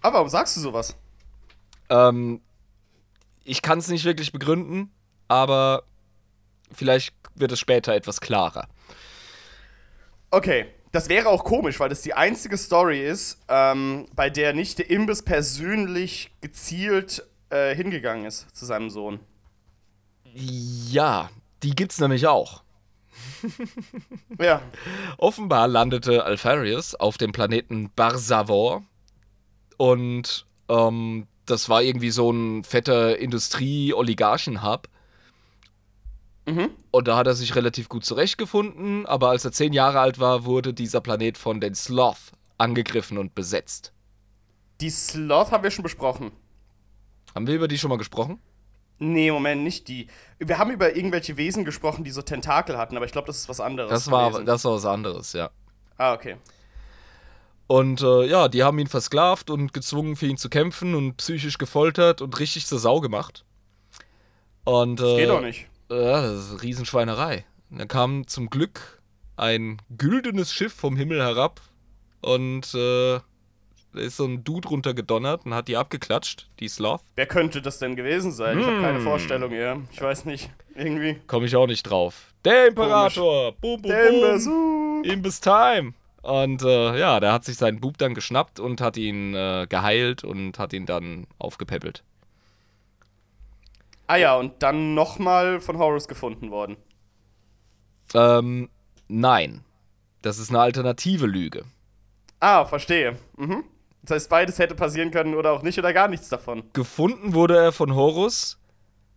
[0.00, 0.96] Aber warum sagst du sowas?
[1.88, 2.40] Ähm,
[3.44, 4.90] ich kann es nicht wirklich begründen,
[5.28, 5.84] aber
[6.72, 8.68] vielleicht wird es später etwas klarer.
[10.36, 14.76] Okay, das wäre auch komisch, weil das die einzige Story ist, ähm, bei der nicht
[14.76, 19.18] der Imbiss persönlich gezielt äh, hingegangen ist zu seinem Sohn.
[20.34, 21.30] Ja,
[21.62, 22.62] die gibt's nämlich auch.
[24.38, 24.60] Ja,
[25.16, 28.84] Offenbar landete Alpharius auf dem Planeten Barsavor
[29.78, 34.86] und ähm, das war irgendwie so ein fetter Industrie-Oligarchen-Hub.
[36.46, 36.70] Mhm.
[36.92, 40.44] Und da hat er sich relativ gut zurechtgefunden, aber als er zehn Jahre alt war,
[40.44, 43.92] wurde dieser Planet von den Sloth angegriffen und besetzt.
[44.80, 46.32] die Sloth haben wir schon besprochen.
[47.34, 48.40] Haben wir über die schon mal gesprochen?
[48.98, 50.06] Nee, Moment, nicht die.
[50.38, 53.48] Wir haben über irgendwelche Wesen gesprochen, die so Tentakel hatten, aber ich glaube, das ist
[53.48, 53.90] was anderes.
[53.90, 54.46] Das war, gewesen.
[54.46, 55.50] das war was anderes, ja.
[55.98, 56.36] Ah, okay.
[57.66, 61.58] Und äh, ja, die haben ihn versklavt und gezwungen, für ihn zu kämpfen und psychisch
[61.58, 63.44] gefoltert und richtig zur Sau gemacht.
[64.64, 65.66] Und, Das äh, geht doch nicht.
[65.90, 67.44] Ja, das ist eine Riesenschweinerei.
[67.70, 69.00] Und dann kam zum Glück
[69.36, 71.60] ein güldenes Schiff vom Himmel herab
[72.22, 73.18] und äh,
[73.92, 77.00] da ist so ein Dude runtergedonnert und hat die abgeklatscht, die Sloth.
[77.14, 78.58] Wer könnte das denn gewesen sein?
[78.58, 78.82] Ich habe Hm.
[78.82, 79.76] keine Vorstellung, ja.
[79.92, 80.50] Ich weiß nicht.
[80.74, 81.16] Irgendwie.
[81.26, 82.34] Komme ich auch nicht drauf.
[82.44, 83.52] Der Imperator!
[83.60, 85.02] Boom, boom, Der boom!
[85.04, 85.94] Imbiss Time!
[86.22, 90.24] Und äh, ja, der hat sich seinen Bub dann geschnappt und hat ihn äh, geheilt
[90.24, 92.02] und hat ihn dann aufgepäppelt.
[94.06, 96.76] Ah ja, und dann nochmal von Horus gefunden worden.
[98.14, 98.68] Ähm,
[99.08, 99.64] nein.
[100.22, 101.64] Das ist eine alternative Lüge.
[102.40, 103.16] Ah, verstehe.
[103.36, 103.64] Mhm.
[104.02, 106.64] Das heißt, beides hätte passieren können oder auch nicht oder gar nichts davon.
[106.72, 108.58] Gefunden wurde er von Horus,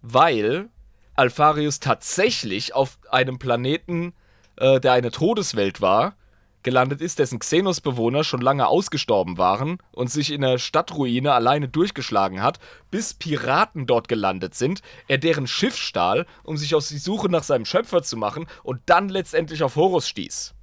[0.02, 0.70] weil
[1.16, 4.14] Alpharius tatsächlich auf einem Planeten,
[4.58, 6.16] äh, der eine Todeswelt war,
[6.64, 12.42] gelandet ist, dessen Xenos-Bewohner schon lange ausgestorben waren und sich in der Stadtruine alleine durchgeschlagen
[12.42, 12.60] hat,
[12.92, 17.44] bis Piraten dort gelandet sind, er deren Schiff stahl, um sich auf die Suche nach
[17.44, 20.54] seinem Schöpfer zu machen und dann letztendlich auf Horus stieß.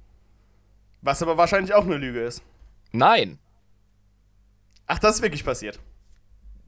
[1.01, 2.43] Was aber wahrscheinlich auch eine Lüge ist.
[2.91, 3.39] Nein.
[4.87, 5.79] Ach, das ist wirklich passiert.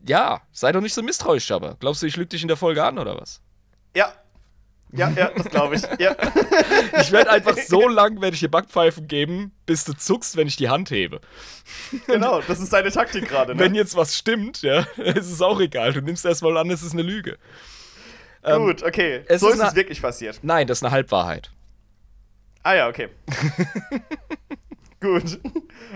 [0.07, 2.83] Ja, sei doch nicht so misstrauisch, aber glaubst du, ich lüge dich in der Folge
[2.83, 3.41] an oder was?
[3.95, 4.13] Ja.
[4.91, 5.81] Ja, ja, das glaube ich.
[5.99, 6.15] Ja.
[7.01, 10.55] Ich werde einfach so lang, werde ich dir Backpfeifen geben, bis du zuckst, wenn ich
[10.55, 11.21] die Hand hebe.
[12.07, 13.59] genau, das ist deine Taktik gerade, ne?
[13.59, 15.93] Wenn jetzt was stimmt, ja, ist es auch egal.
[15.93, 17.37] Du nimmst erstmal an, es ist eine Lüge.
[18.43, 19.23] Ähm, Gut, okay.
[19.27, 20.39] es So ist es wirklich passiert.
[20.41, 21.51] Nein, das ist eine Halbwahrheit.
[22.63, 23.09] Ah ja, okay.
[24.99, 25.39] Gut.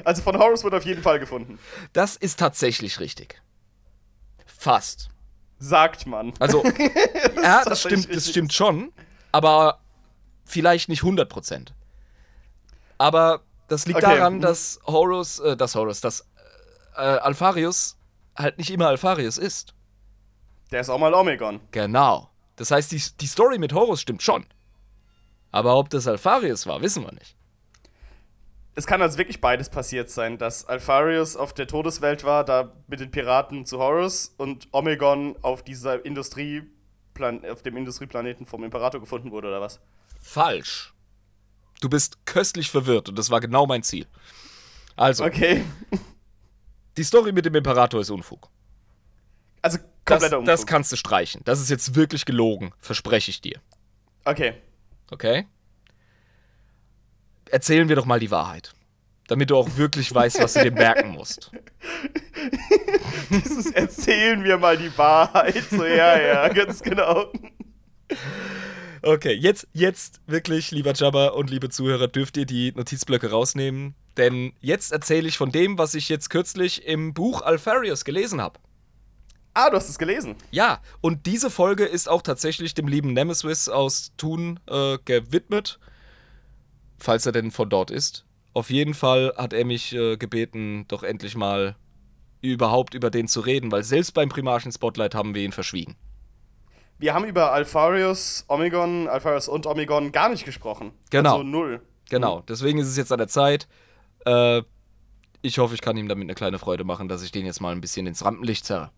[0.03, 1.60] Also von Horus wurde auf jeden Fall gefunden.
[1.91, 3.41] Das ist tatsächlich richtig.
[4.45, 5.10] Fast.
[5.63, 6.34] Sagt man.
[6.39, 6.62] Also,
[7.41, 8.91] ja, das stimmt, das stimmt schon,
[9.32, 9.80] aber
[10.43, 11.69] vielleicht nicht 100%.
[12.97, 16.28] Aber das liegt Okay, daran, dass Horus, äh, dass Horus, dass
[16.97, 17.97] äh, Alpharius
[18.38, 19.73] halt nicht immer Alpharius ist.
[20.71, 21.62] Der ist auch mal Omegon.
[21.71, 22.30] Genau.
[22.58, 24.45] Das heißt, die, die Story mit Horus stimmt schon.
[25.54, 27.38] Aber ob das Alpharius war, wissen wir nicht.
[28.75, 32.99] Es kann also wirklich beides passiert sein, dass Alpharius auf der Todeswelt war, da mit
[32.99, 39.29] den Piraten zu Horus und Omegon auf dieser Industrieplan auf dem Industrieplaneten vom Imperator gefunden
[39.31, 39.79] wurde oder was?
[40.19, 40.93] Falsch.
[41.81, 44.07] Du bist köstlich verwirrt und das war genau mein Ziel.
[44.95, 45.63] Also, Okay.
[46.97, 48.49] die Story mit dem Imperator ist Unfug.
[49.62, 50.47] Also Das, kompletter Unfug.
[50.47, 51.41] das kannst du streichen.
[51.45, 53.59] Das ist jetzt wirklich gelogen, verspreche ich dir.
[54.25, 54.55] okay.
[55.12, 55.45] Okay?
[57.54, 58.74] Erzählen wir doch mal die Wahrheit.
[59.28, 61.52] Damit du auch wirklich weißt, was du dir merken musst.
[63.30, 65.63] Dieses Erzählen wir mal die Wahrheit.
[65.70, 67.32] So, ja, ja, ganz genau.
[69.04, 73.94] Okay, jetzt, jetzt wirklich, lieber Jabba und liebe Zuhörer, dürft ihr die Notizblöcke rausnehmen.
[74.18, 78.60] Denn jetzt erzähle ich von dem, was ich jetzt kürzlich im Buch Alpharius gelesen habe.
[79.54, 80.38] Ah, du hast es gelesen.
[80.50, 85.80] Ja, und diese Folge ist auch tatsächlich dem lieben Nemesis aus Thun äh, gewidmet.
[87.04, 88.24] Falls er denn von dort ist.
[88.54, 91.76] Auf jeden Fall hat er mich äh, gebeten, doch endlich mal
[92.39, 95.98] überhaupt über den zu reden, weil selbst beim Primarchen Spotlight haben wir ihn verschwiegen.
[97.00, 100.94] Wir haben über Alpharius, Omegon, Alpharius und Omegon gar nicht gesprochen.
[101.10, 101.34] Genau.
[101.34, 101.82] Also null.
[102.10, 103.68] Genau, deswegen ist es jetzt an der Zeit.
[104.26, 104.62] Äh,
[105.42, 107.74] ich hoffe, ich kann ihm damit eine kleine Freude machen, dass ich den jetzt mal
[107.74, 108.92] ein bisschen ins Rampenlicht zerre.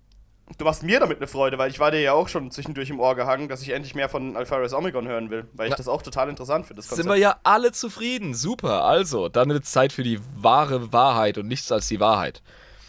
[0.59, 2.99] Du machst mir damit eine Freude, weil ich war dir ja auch schon zwischendurch im
[2.99, 5.77] Ohr gehangen, dass ich endlich mehr von Alpharius Omegon hören will, weil ich Ja.
[5.77, 6.83] das auch total interessant finde.
[6.83, 8.35] das Sind wir ja alle zufrieden.
[8.35, 8.83] Super.
[8.83, 12.43] Also, dann wird es Zeit für die wahre Wahrheit und nichts als die Wahrheit.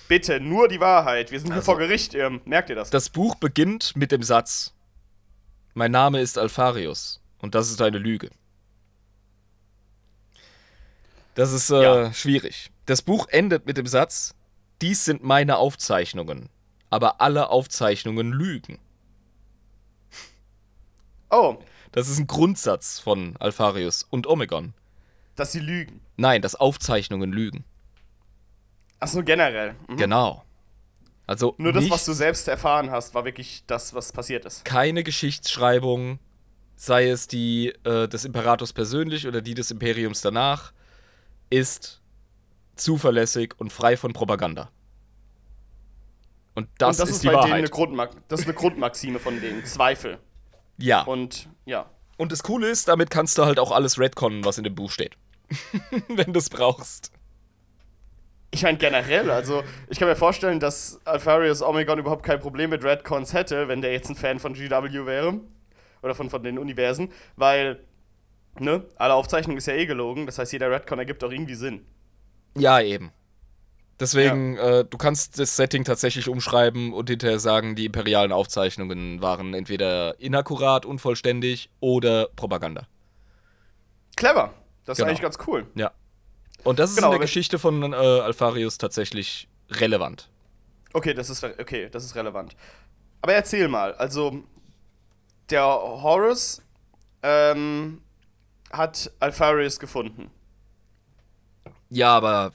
[0.06, 1.30] Bitte, nur die Wahrheit.
[1.32, 2.90] Wir sind hier Also- vor Gericht, ähm, merkt ihr das?
[2.90, 4.74] Das Buch beginnt mit dem Satz:
[5.72, 8.28] Mein Name ist Alpharius und das ist eine Lüge.
[11.34, 12.12] Das ist äh, Ja.
[12.12, 12.70] schwierig.
[12.84, 14.34] Das Buch endet mit dem Satz:
[14.82, 16.48] Dies sind meine Aufzeichnungen,
[16.90, 18.78] aber alle Aufzeichnungen lügen.
[21.30, 21.56] Oh,
[21.92, 24.74] Das ist ein Grundsatz von Alpharius und Omegon.
[25.34, 26.00] dass sie lügen.
[26.16, 27.64] Nein, dass Aufzeichnungen lügen.
[29.00, 29.74] Achso, generell.
[29.88, 29.96] Mhm.
[29.98, 30.42] Genau.
[31.26, 34.64] Also Nur das, was du selbst erfahren hast, war wirklich das, was passiert ist.
[34.64, 36.20] keine Geschichtsschreibung,
[36.76, 40.72] sei es die äh, des Imperators persönlich oder die des Imperiums danach,
[41.50, 42.00] ist
[42.76, 44.70] zuverlässig und frei von Propaganda.
[46.56, 47.70] Und das, Und das ist, ist, die bei denen eine, Wahrheit.
[47.70, 49.64] Grundma das ist eine Grundmaxime von denen.
[49.66, 50.18] Zweifel.
[50.78, 51.02] Ja.
[51.02, 51.86] Und, Und ja.
[52.18, 55.16] das Coole ist, damit kannst du halt auch alles retconnen, was in dem Buch steht.
[56.08, 57.12] Wenn du es brauchst.
[58.52, 62.82] Ich meine generell, also ich kann mir vorstellen, dass Alpharius Omegon überhaupt kein Problem mit
[62.82, 65.40] Redcons hätte, wenn der jetzt ein Fan von GW wäre.
[66.00, 67.80] Oder von, von den Universen, weil,
[68.58, 71.84] ne, alle Aufzeichnung ist ja eh gelogen, das heißt, jeder Redcon ergibt auch irgendwie Sinn.
[72.56, 73.12] Ja, eben.
[73.98, 79.54] Deswegen, äh, du kannst das Setting tatsächlich umschreiben und hinterher sagen, die imperialen Aufzeichnungen waren
[79.54, 82.86] entweder inakkurat, unvollständig oder Propaganda.
[84.16, 84.52] Clever.
[84.84, 85.06] Das Genau.
[85.06, 85.66] ist eigentlich ganz cool.
[85.74, 85.92] Ja.
[86.62, 90.28] Und das ist Genau, in der Geschichte von äh, Alpharius tatsächlich relevant.
[90.92, 92.56] Okay, das ist okay, das ist relevant.
[93.22, 94.42] Aber erzähl mal, also
[95.50, 96.62] der Horus
[97.22, 98.02] ähm,
[98.72, 100.30] hat Alpharius gefunden.
[101.88, 102.52] Ja, aber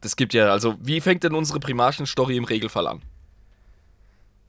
[0.00, 3.02] das gibt ja, also wie fängt denn unsere Primarchen-Story im Regelfall an?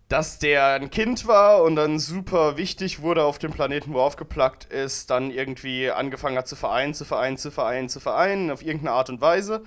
[0.07, 4.03] Dass der ein Kind war und dann super wichtig wurde auf dem Planeten, wo er
[4.03, 8.61] aufgeplackt ist, dann irgendwie angefangen hat zu vereinen, zu vereinen, zu vereinen, zu vereinen, auf
[8.61, 9.63] irgendeine Art und Weise.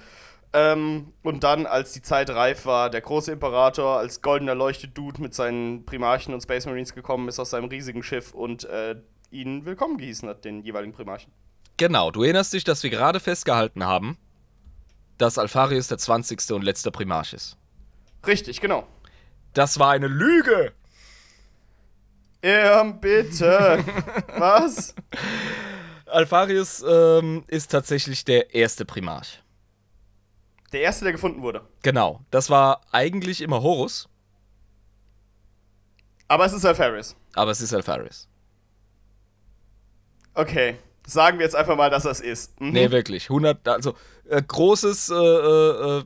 [0.52, 5.34] Ähm, und dann, als die Zeit reif war, der große Imperator als goldener Leuchtet-Dude mit
[5.34, 8.96] seinen Primarchen und Space Marines gekommen ist aus seinem riesigen Schiff und äh,
[9.30, 11.32] ihn willkommen gehießen hat, den jeweiligen Primarchen.
[11.76, 14.16] Genau, du erinnerst dich, dass wir gerade festgehalten haben,
[15.24, 16.50] dass Alpharius der 20.
[16.52, 17.56] und letzte Primarch ist.
[18.26, 18.86] Richtig, genau.
[19.54, 20.74] Das war eine Lüge!
[22.44, 23.82] Ja, bitte.
[24.36, 24.94] Was?
[26.04, 29.42] Alpharius ähm, ist tatsächlich der erste Primarch.
[30.72, 31.66] Der erste, der gefunden wurde.
[31.82, 34.10] Genau, das war eigentlich immer Horus,
[36.28, 37.16] Aber es ist Alpharius.
[37.34, 38.28] aber es ist Alpharius.
[40.34, 40.76] Okay.
[41.06, 42.60] Sagen wir jetzt einfach mal, dass es ist.
[42.60, 42.70] Mhm.
[42.70, 43.24] Nee, wirklich.
[43.24, 43.94] 100, also
[44.28, 46.04] äh, großes äh, äh, äh.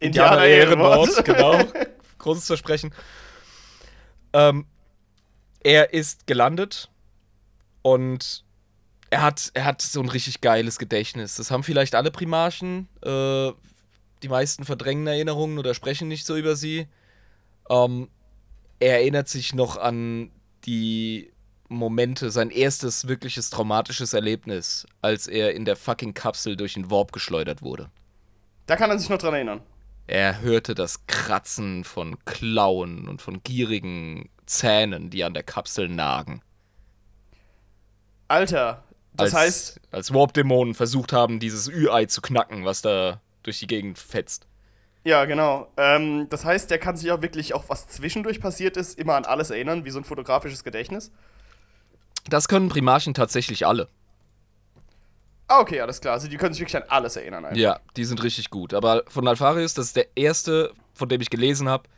[0.00, 1.58] Indianer-Ehrenwort, genau.
[2.18, 2.94] Großes Versprechen.
[4.32, 4.66] Ähm,
[5.62, 6.90] er ist gelandet
[7.82, 8.44] und
[9.10, 11.34] er hat, er hat so ein richtig geiles Gedächtnis.
[11.34, 12.88] Das haben vielleicht alle Primarchen.
[13.02, 13.52] Äh,
[14.22, 16.86] die meisten verdrängen Erinnerungen oder sprechen nicht so über sie.
[17.68, 18.08] Ähm,
[18.78, 20.30] er erinnert sich noch an
[20.64, 21.29] die
[21.70, 27.12] Momente, sein erstes wirkliches traumatisches Erlebnis, als er in der fucking Kapsel durch den Warp
[27.12, 27.90] geschleudert wurde.
[28.66, 29.60] Da kann er sich noch dran erinnern.
[30.06, 36.42] Er hörte das Kratzen von Klauen und von gierigen Zähnen, die an der Kapsel nagen.
[38.28, 43.58] Alter, das als, heißt, Als Warp-Dämonen versucht haben, dieses Ü-Ei zu knacken, was da durch
[43.60, 44.46] die Gegend fetzt.
[45.04, 45.68] ja, genau.
[45.76, 49.24] Ähm, das heißt, der kann sich auch wirklich, auch was zwischendurch passiert ist, immer an
[49.24, 51.10] alles erinnern, wie so ein fotografisches Gedächtnis.
[52.28, 53.88] Das können Primarchen tatsächlich alle.
[55.48, 56.14] Ah, okay, alles klar.
[56.14, 57.44] Also die können sich wirklich an alles erinnern.
[57.44, 57.58] Einfach.
[57.58, 58.72] Ja, die sind richtig gut.
[58.72, 61.88] Aber von Alpharius, das ist der erste, von dem ich gelesen habe,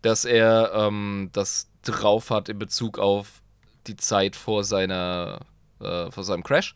[0.00, 3.42] dass er ähm, das drauf hat in Bezug auf
[3.86, 5.40] die Zeit vor seiner,
[5.80, 6.74] äh, vor seinem Crash.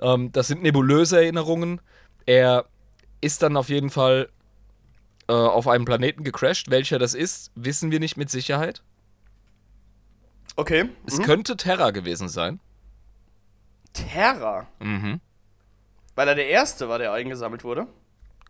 [0.00, 1.80] Ähm, das sind nebulöse Erinnerungen.
[2.26, 2.66] Er
[3.22, 4.28] ist dann auf jeden Fall
[5.28, 6.70] äh, auf einem Planeten gecrashed.
[6.70, 8.82] Welcher das ist, wissen wir nicht mit Sicherheit.
[10.58, 10.88] Okay.
[11.06, 11.22] Es Mhm.
[11.22, 12.58] könnte Terra gewesen sein.
[13.92, 14.66] Terra.
[14.80, 15.20] Mhm.
[16.16, 17.86] Weil er der Erste war, der eingesammelt wurde.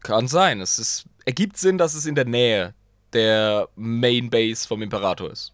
[0.02, 0.62] Kann sein.
[0.62, 2.72] Es ist, ergibt Sinn, dass es in der Nähe
[3.12, 5.52] der Main Base vom Imperator ist.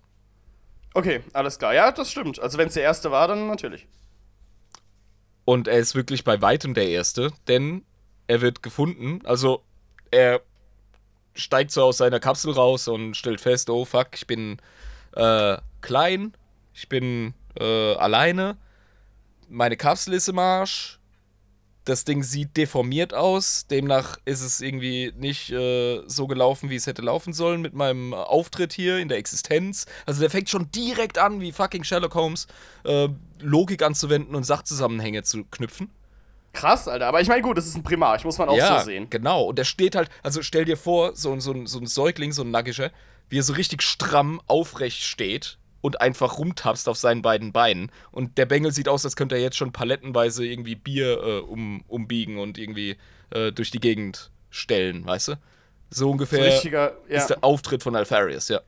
[0.94, 1.74] Okay, alles klar.
[1.74, 2.38] Ja, das stimmt.
[2.38, 3.88] Also wenn es der erste war, dann natürlich.
[5.44, 7.84] Und er ist wirklich bei weitem der Erste, denn
[8.28, 9.26] er wird gefunden.
[9.26, 9.64] Also
[10.12, 10.40] er
[11.34, 14.58] steigt so aus seiner Kapsel raus und stellt fest, oh fuck, ich bin
[15.16, 16.32] äh, klein,
[16.74, 18.56] ich bin äh, alleine,
[19.48, 20.98] meine Kapsel ist im Arsch,
[21.84, 26.86] das Ding sieht deformiert aus, demnach ist es irgendwie nicht äh, so gelaufen, wie es
[26.86, 29.84] hätte laufen sollen mit meinem Auftritt hier in der Existenz.
[30.06, 32.46] Also der fängt schon direkt an, wie fucking Sherlock Holmes,
[32.84, 33.08] äh,
[33.40, 35.90] Logik anzuwenden und Sachzusammenhänge zu knüpfen.
[36.54, 37.06] Krass, Alter.
[37.06, 39.10] Aber ich meine, gut, das ist ein Primarch, muss man auch ja, so sehen.
[39.10, 39.42] genau.
[39.42, 42.50] Und der steht halt, also stell dir vor, so, so, so ein Säugling, so ein
[42.50, 42.92] Naggischer,
[43.28, 47.92] wie er so richtig stramm aufrecht steht und einfach rumtapst auf seinen beiden Beinen.
[48.10, 51.84] Und der Bengel sieht aus, als könnte er jetzt schon palettenweise irgendwie Bier äh, um,
[51.88, 52.96] umbiegen und irgendwie
[53.28, 55.34] äh, durch die Gegend stellen, weißt du?
[55.90, 56.86] So ungefähr So ja.
[57.06, 58.62] ist der Auftritt von Alpharius, ja.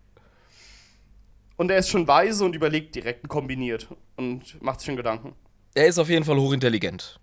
[1.56, 5.34] Und er ist schon weise und überlegt direkt und kombiniert und macht sich schon Gedanken.
[5.72, 7.18] Er ist auf jeden Fall hochintelligent.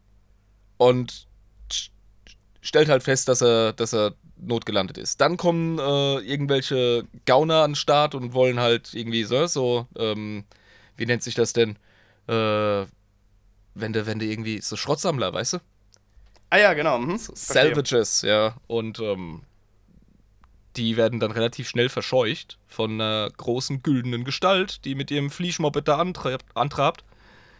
[0.77, 1.27] Und
[1.71, 1.91] st-
[2.61, 4.15] stellt halt fest, dass er, dass er
[4.47, 5.21] notgelandet ist.
[5.21, 10.45] Dann kommen äh, irgendwelche Gauner an den Start und wollen halt irgendwie so, so ähm,
[10.97, 11.77] wie nennt sich das denn?
[12.27, 12.85] Äh,
[13.75, 15.57] wenn du, wenn du irgendwie so Schrottsammler, weißt du?
[16.49, 16.99] Ah ja, genau.
[16.99, 17.17] Mhm.
[17.17, 17.33] So.
[17.35, 18.55] Salvages, ja.
[18.67, 19.41] Und ähm,
[20.75, 25.87] die werden dann relativ schnell verscheucht von einer großen güldenen Gestalt, die mit ihrem Flieschmoped
[25.87, 27.03] da antrabt, antrabt.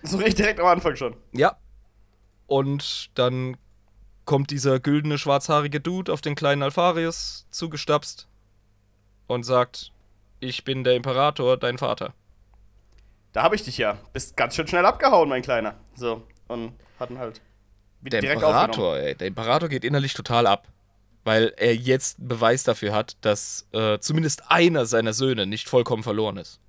[0.03, 1.15] So richtig direkt am Anfang schon.
[1.31, 1.57] Ja.
[2.47, 3.57] Und dann
[4.25, 8.27] kommt dieser güldene schwarzhaarige Dude auf den kleinen Alpharius zugestapst
[9.27, 9.91] und sagt:
[10.39, 12.13] Ich bin der Imperator, dein Vater.
[13.33, 13.97] Da habe ich dich ja.
[14.13, 15.75] Bist ganz schön schnell abgehauen, mein Kleiner.
[15.95, 16.23] So.
[16.47, 17.41] Und hatten halt
[18.01, 18.33] wieder Der.
[18.33, 19.15] Imperator, ey.
[19.15, 20.67] Der Imperator geht innerlich total ab.
[21.25, 26.03] Weil er jetzt einen Beweis dafür hat, dass äh, zumindest einer seiner Söhne nicht vollkommen
[26.03, 26.59] verloren ist.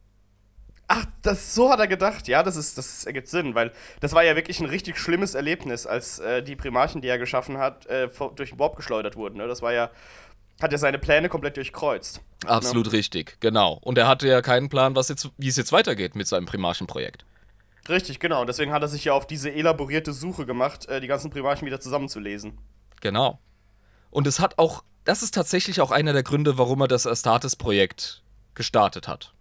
[0.86, 2.28] Ach, das, so hat er gedacht.
[2.28, 5.86] Ja, das, ist, das ergibt Sinn, weil das war ja wirklich ein richtig schlimmes Erlebnis,
[5.86, 9.38] als äh, die Primarchen, die er geschaffen hat, äh, durch den Warp geschleudert wurden.
[9.38, 9.48] Ne?
[9.48, 9.90] Das war ja,
[10.60, 12.20] hat ja seine Pläne komplett durchkreuzt.
[12.46, 13.78] Absolut richtig, genau.
[13.82, 17.24] Und er hatte ja keinen Plan, was jetzt, wie es jetzt weitergeht mit seinem Primarchenprojekt.
[17.88, 18.42] Richtig, genau.
[18.42, 21.66] Und deswegen hat er sich ja auf diese elaborierte Suche gemacht, äh, die ganzen Primarchen
[21.66, 22.58] wieder zusammenzulesen.
[23.00, 23.40] Genau.
[24.10, 28.22] Und es hat auch, das ist tatsächlich auch einer der Gründe, warum er das Astartes-Projekt
[28.54, 29.33] gestartet hat.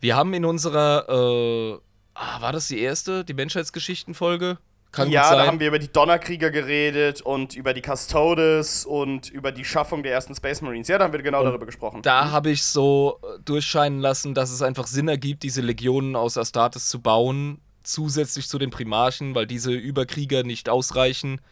[0.00, 1.78] Wir haben in unserer, äh,
[2.14, 4.58] ah, war das die erste, die Menschheitsgeschichten-Folge?
[4.90, 9.52] Kann ja, da haben wir über die Donnerkrieger geredet und über die Custodes und über
[9.52, 10.88] die Schaffung der ersten Space Marines.
[10.88, 12.00] Ja, da haben wir genau darüber gesprochen.
[12.02, 16.38] Da habe ich so äh, durchscheinen lassen, dass es einfach Sinn ergibt, diese Legionen aus
[16.38, 21.42] Astartes zu bauen, zusätzlich zu den Primarchen, weil diese Überkrieger nicht ausreichen.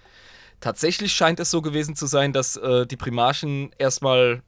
[0.60, 4.42] Tatsächlich scheint es so gewesen zu sein, dass äh, die Primarchen erstmal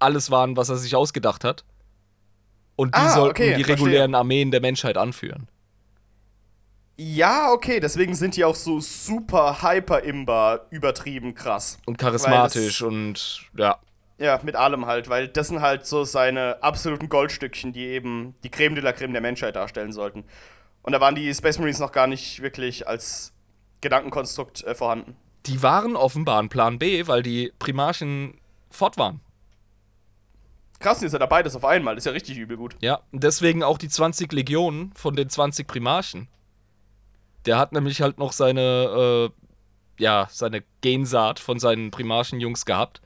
[0.00, 1.64] alles waren, was er sich ausgedacht hat.
[2.80, 3.76] Und die Ah, sollten okay, die verstehe.
[3.88, 5.48] regulären Armeen der Menschheit anführen.
[6.96, 11.76] Ja, okay, deswegen sind die auch so super hyper-imbar übertrieben krass.
[11.84, 13.76] Und charismatisch und ja.
[14.18, 18.48] Ja, mit allem halt, weil das sind halt so seine absoluten Goldstückchen, die eben die
[18.50, 20.24] Creme de la Creme der Menschheit darstellen sollten.
[20.82, 23.34] Und da waren die Space Marines noch gar nicht wirklich als
[23.82, 25.16] Gedankenkonstrukt äh, vorhanden.
[25.46, 28.38] Die waren offenbar ein Plan B, weil die Primarchen
[28.70, 29.20] fort waren.
[30.80, 32.74] Krass, jetzt hat er beides auf einmal, das ist ja richtig übel gut.
[32.80, 36.28] Ja, und deswegen auch die 20 Legionen von den 20 Primarchen.
[37.44, 43.02] Der hat nämlich halt noch seine, äh, ja, seine Gensaat von seinen Primarchen-Jungs gehabt.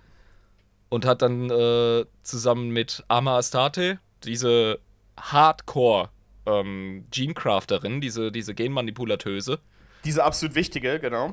[0.89, 4.79] Und hat dann äh, zusammen mit Ama Astarte, diese
[5.19, 6.11] Hardcore
[6.47, 9.59] ähm, Genecrafterin, diese, diese Genmanipulatöse,
[10.05, 11.33] Diese absolut wichtige, genau.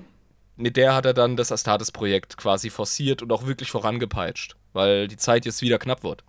[0.55, 5.17] mit der hat er dann das Astartes-Projekt quasi forciert und auch wirklich vorangepeitscht, weil die
[5.17, 6.23] Zeit jetzt wieder knapp wird.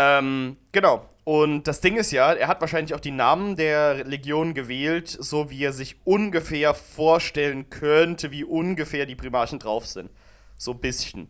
[0.00, 1.08] Ähm, genau.
[1.24, 5.50] Und das Ding ist ja, er hat wahrscheinlich auch die Namen der Legion gewählt, so
[5.50, 10.08] wie er sich ungefähr vorstellen könnte, wie ungefähr die Primarchen drauf sind.
[10.56, 11.28] So ein bisschen.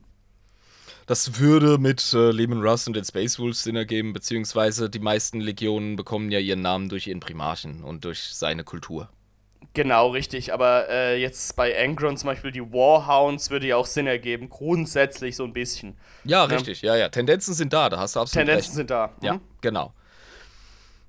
[1.07, 5.41] Das würde mit äh, Lehman Russ und den Space Wolves Sinn ergeben, beziehungsweise die meisten
[5.41, 9.09] Legionen bekommen ja ihren Namen durch ihren Primarchen und durch seine Kultur.
[9.75, 10.53] Genau, richtig.
[10.53, 14.49] Aber äh, jetzt bei Angron zum Beispiel die Warhounds würde ja auch Sinn ergeben.
[14.49, 15.97] Grundsätzlich so ein bisschen.
[16.25, 17.09] Ja, richtig, ja, ja.
[17.11, 18.77] Tendenzen sind da, da hast du absolut Tendenzen recht.
[18.77, 19.11] sind da.
[19.23, 19.41] Ja, Mhm.
[19.61, 19.93] genau.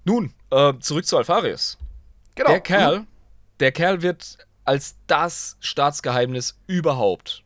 [0.06, 1.78] Nun, äh, zurück zu Alpharius.
[2.36, 2.50] Genau.
[2.52, 3.08] Der Kerl, Mhm.
[3.60, 7.44] der Kerl wird als das Staatsgeheimnis überhaupt,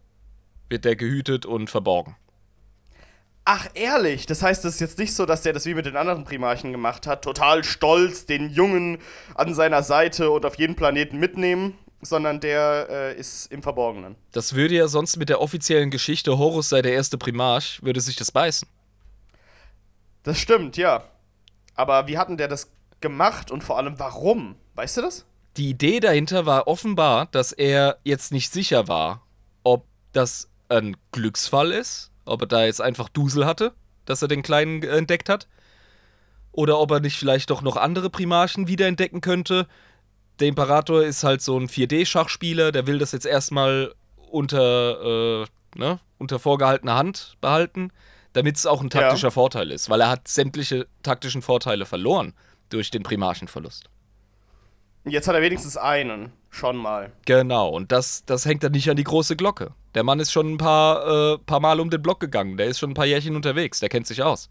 [0.70, 2.16] wird der gehütet und verborgen.
[3.46, 4.26] Ach, ehrlich?
[4.26, 6.72] Das heißt, es ist jetzt nicht so, dass der das wie mit den anderen Primarchen
[6.72, 7.24] gemacht hat.
[7.24, 9.00] Total stolz, den Jungen
[9.36, 11.78] an seiner Seite und auf jeden Planeten mitnehmen.
[12.06, 14.16] sondern der äh, ist im Verborgenen.
[14.32, 18.16] Das würde ja sonst mit der offiziellen Geschichte Horus sei der erste Primarch, würde sich
[18.16, 18.68] das beißen.
[20.24, 21.04] Das stimmt, ja.
[21.76, 22.72] Aber wie hatten der das
[23.02, 24.56] gemacht und vor allem warum?
[24.76, 25.26] Weißt du das?
[25.58, 29.26] Die Idee dahinter war offenbar, dass er jetzt nicht sicher war,
[29.64, 33.74] ob das ein Glücksfall ist, ob er da jetzt einfach Dusel hatte,
[34.06, 35.48] dass er den Kleinen entdeckt hat,
[36.52, 39.68] oder ob er nicht vielleicht doch noch andere Primarchen wiederentdecken könnte.
[40.40, 43.94] Der Imperator ist halt so ein 4D-Schachspieler, der will das jetzt erstmal
[44.30, 45.46] unter, äh,
[45.76, 47.92] ne, unter vorgehaltener Hand behalten,
[48.34, 49.32] damit es auch ein taktischer Ja.
[49.32, 52.34] Vorteil ist, weil er hat sämtliche taktischen Vorteile verloren
[52.70, 53.90] durch den Primarchenverlust.
[55.06, 56.32] Jetzt hat er wenigstens einen.
[56.50, 57.12] Schon mal.
[57.26, 59.74] Genau, und das, das hängt dann nicht an die große Glocke.
[59.96, 62.58] Der Mann ist schon ein paar, äh, paar Mal um den Block gegangen.
[62.58, 63.80] Der ist schon ein paar Jährchen unterwegs.
[63.80, 64.50] Der kennt sich aus.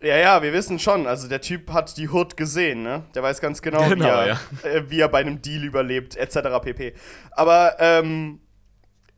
[0.00, 1.06] Ja, ja, wir wissen schon.
[1.06, 3.02] Also der Typ hat die Hood gesehen, ne?
[3.14, 4.38] Der weiß ganz genau, Genau, wie, er, ja.
[4.62, 6.38] äh, wie er bei einem Deal überlebt, etc.
[6.62, 6.94] pp.
[7.32, 8.40] Aber ähm,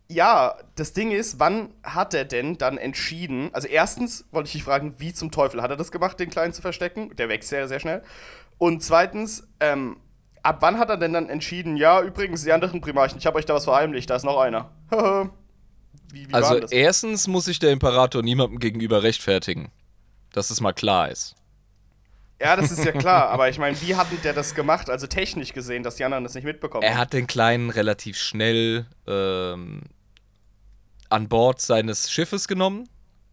[0.09, 3.51] ja, das Ding ist, wann hat er denn dann entschieden?
[3.53, 6.53] Also erstens wollte ich dich fragen, wie zum Teufel hat er das gemacht, den Kleinen
[6.55, 7.15] zu verstecken?
[7.17, 8.03] Der wächst sehr, sehr schnell.
[8.57, 9.99] Und zweitens, ähm,
[10.43, 13.47] ab wann hat er denn dann entschieden, ja, übrigens, die anderen Primarchen, ich habe euch
[13.47, 14.71] da was verheimlicht, da ist noch einer.
[16.13, 19.71] wie, wie Also erstens muss sich der Imperator niemandem gegenüber rechtfertigen.
[20.33, 21.35] Dass es mal klar ist.
[22.41, 24.89] Ja, das ist ja klar, aber ich meine, wie hat denn der das gemacht?
[24.89, 28.87] Also technisch gesehen, dass die anderen das nicht mitbekommen Er hat den Kleinen relativ schnell
[29.07, 29.83] ähm,
[31.11, 32.89] an Bord seines Schiffes genommen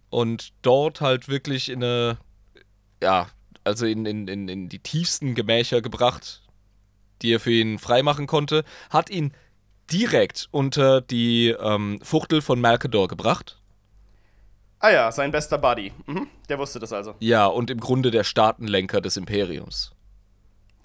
[0.10, 2.18] und dort halt wirklich in eine,
[3.02, 3.28] ja,
[3.64, 6.42] also in, in, in, in die tiefsten Gemächer gebracht,
[7.22, 9.34] die er für ihn freimachen konnte, hat ihn
[9.92, 13.60] direkt unter die ähm, Fuchtel von Malkador gebracht.
[14.80, 15.92] Ah ja, sein bester Buddy.
[16.06, 17.16] Mhm, der wusste das also.
[17.20, 19.92] Ja, und im Grunde der Staatenlenker des Imperiums.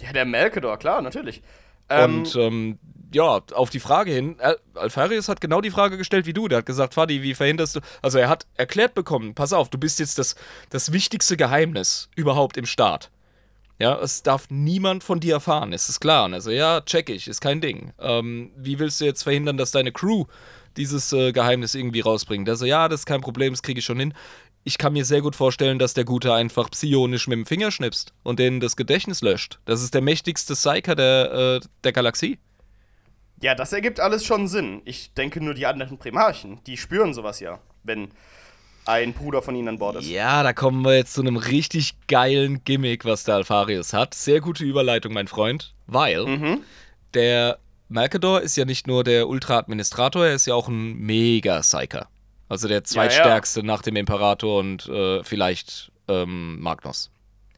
[0.01, 1.43] Ja, der Melkador, klar, natürlich.
[1.89, 2.79] Ähm, Und ähm,
[3.13, 6.49] ja, auf die Frage hin, Al Alfarius hat genau die Frage gestellt wie du.
[6.49, 7.81] Der hat gesagt, Fadi, wie verhinderst du.
[8.01, 10.35] Also er hat erklärt bekommen, pass auf, du bist jetzt das,
[10.71, 13.11] das wichtigste Geheimnis überhaupt im Staat.
[13.79, 16.27] Ja, es darf niemand von dir erfahren, ist es klar.
[16.27, 17.93] Und also, ja, check ich, ist kein Ding.
[17.99, 20.27] Ähm, wie willst du jetzt verhindern, dass deine Crew
[20.77, 22.49] dieses äh, Geheimnis irgendwie rausbringt?
[22.49, 24.15] Also, ja, das ist kein Problem, das kriege ich schon hin.
[24.65, 28.13] Ich kann mir sehr gut vorstellen, dass der Gute einfach psionisch mit dem Finger schnipst
[28.23, 29.59] und denen das Gedächtnis löscht.
[29.65, 32.39] Das ist der mächtigste Psyker der, äh, der Galaxie.
[33.41, 34.83] ja, das ergibt alles schon Sinn.
[34.85, 38.11] Ich denke nur, die anderen Primarchen, die spüren sowas ja, wenn
[38.85, 40.09] ein Bruder von ihnen an Bord ist.
[40.09, 44.15] Ja, da kommen wir jetzt zu einem richtig geilen Gimmick, was der Alfarius hat.
[44.15, 45.75] Sehr gute Überleitung, mein Freund.
[45.87, 46.61] Weil Mhm.
[47.15, 47.59] der
[47.89, 52.09] Malkador ist ja nicht nur der Ultra-Administrator, er ist ja auch ein Mega-Psyker.
[52.49, 57.11] Also der zweitstärkste nach dem Imperator und äh, vielleicht ähm, Magnus.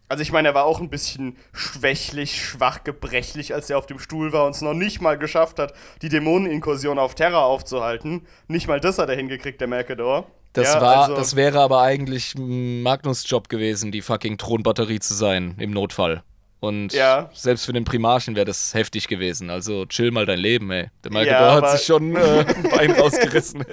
[0.09, 3.99] Also ich meine, er war auch ein bisschen schwächlich, schwach, gebrechlich, als er auf dem
[3.99, 5.73] Stuhl war und es noch nicht mal geschafft hat,
[6.03, 8.27] die Dämoneninkursion auf Terra aufzuhalten.
[8.47, 10.27] Nicht mal das hat er hingekriegt, der Mercador.
[10.55, 15.13] Das, Ja, war, also- das wäre aber eigentlich Magnus Job gewesen, die fucking Thronbatterie zu
[15.15, 16.23] sein, im Notfall.
[16.61, 17.29] Und Ja.
[17.35, 19.51] selbst für den Primarchen wäre das heftig gewesen.
[19.51, 20.89] Also chill mal dein Leben, ey.
[21.05, 22.21] Der Ja, Malkador hat sich schon äh,
[22.57, 23.65] ein Bein rausgerissen.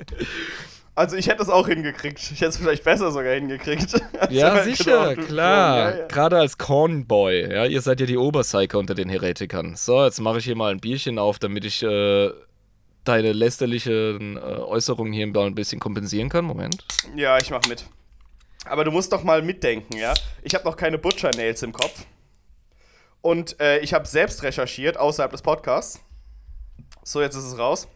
[0.94, 2.20] Also ich hätte es auch hingekriegt.
[2.20, 3.94] Ich hätte es vielleicht besser sogar hingekriegt.
[4.30, 5.26] Ja, sicher, Thron.
[5.26, 5.78] klar.
[5.92, 6.08] Ja, ja.
[6.08, 9.76] Gerade als Cornboy, ja, ihr seid ja die Oberpsyker unter den Heretikern.
[9.76, 12.30] So, jetzt mache ich hier mal ein Bierchen auf, damit ich äh,
[13.04, 16.46] deine lästerlichen äh, Äußerungen hier ein bisschen kompensieren kann.
[16.46, 16.86] Moment.
[17.16, 17.86] Ja, ich mach mit.
[18.66, 20.14] Aber du musst doch mal mitdenken, ja?
[20.44, 22.06] Ich habe noch keine Butcher Nails im Kopf.
[23.22, 26.00] Und äh, ich habe selbst recherchiert, außerhalb des Podcasts.
[27.04, 27.88] So, jetzt ist es raus.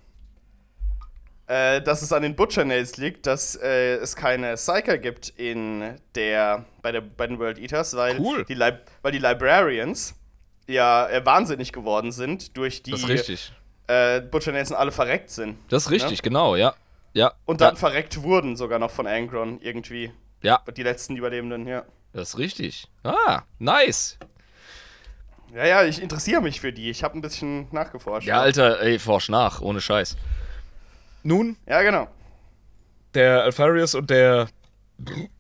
[1.48, 6.00] Äh, dass es an den Butcher Nails liegt, dass äh, es keine Psyker gibt in
[6.16, 8.46] der, bei, der, bei den World Eaters, weil, Cool.
[8.46, 10.16] die, weil die Librarians
[10.68, 13.54] ja äh, wahnsinnig geworden sind durch die Das ist richtig.
[13.88, 15.58] Äh, Butcher Nails und alle verreckt sind.
[15.70, 16.74] Das ist richtig, genau, ja.
[17.14, 17.34] Ja.
[17.46, 20.12] Und dann ja, verreckt wurden sogar noch von Angron irgendwie.
[20.42, 21.84] ja, Die letzten Überlebenden, ja.
[22.14, 22.88] das ist richtig.
[23.04, 24.18] Ah, nice.
[25.54, 26.90] Ja, ja, ich interessiere mich für die.
[26.90, 28.28] Ich habe ein bisschen nachgeforscht.
[28.28, 30.18] Ja, Alter, ey, forsch nach, ohne Scheiß.
[31.24, 32.08] Nun, Ja, genau.
[33.14, 34.48] der Alfarius und der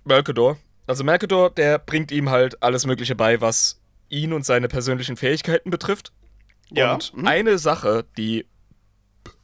[0.05, 0.57] Mercador.
[0.87, 5.69] Also Mercador, der bringt ihm halt alles Mögliche bei, was ihn und seine persönlichen Fähigkeiten
[5.71, 6.11] betrifft.
[6.71, 6.93] Ja.
[6.93, 7.27] Und mhm.
[7.27, 8.45] eine Sache, die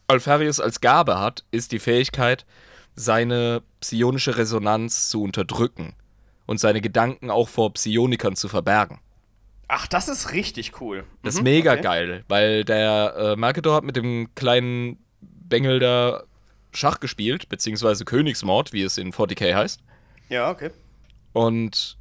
[0.07, 2.45] Alfarius als Gabe hat, ist die Fähigkeit,
[2.95, 5.93] seine psionische Resonanz zu unterdrücken
[6.45, 8.99] und seine Gedanken auch vor Psionikern zu verbergen.
[9.69, 11.05] Ach, das ist richtig cool.
[11.23, 11.81] Das ist Mhm, mega okay.
[11.81, 16.23] geil, weil der äh, Mercador hat mit dem kleinen Bengel da
[16.73, 19.81] Schach gespielt, beziehungsweise Königsmord, wie es in 40k heißt,
[20.29, 20.71] Ja, okay.
[21.33, 21.97] und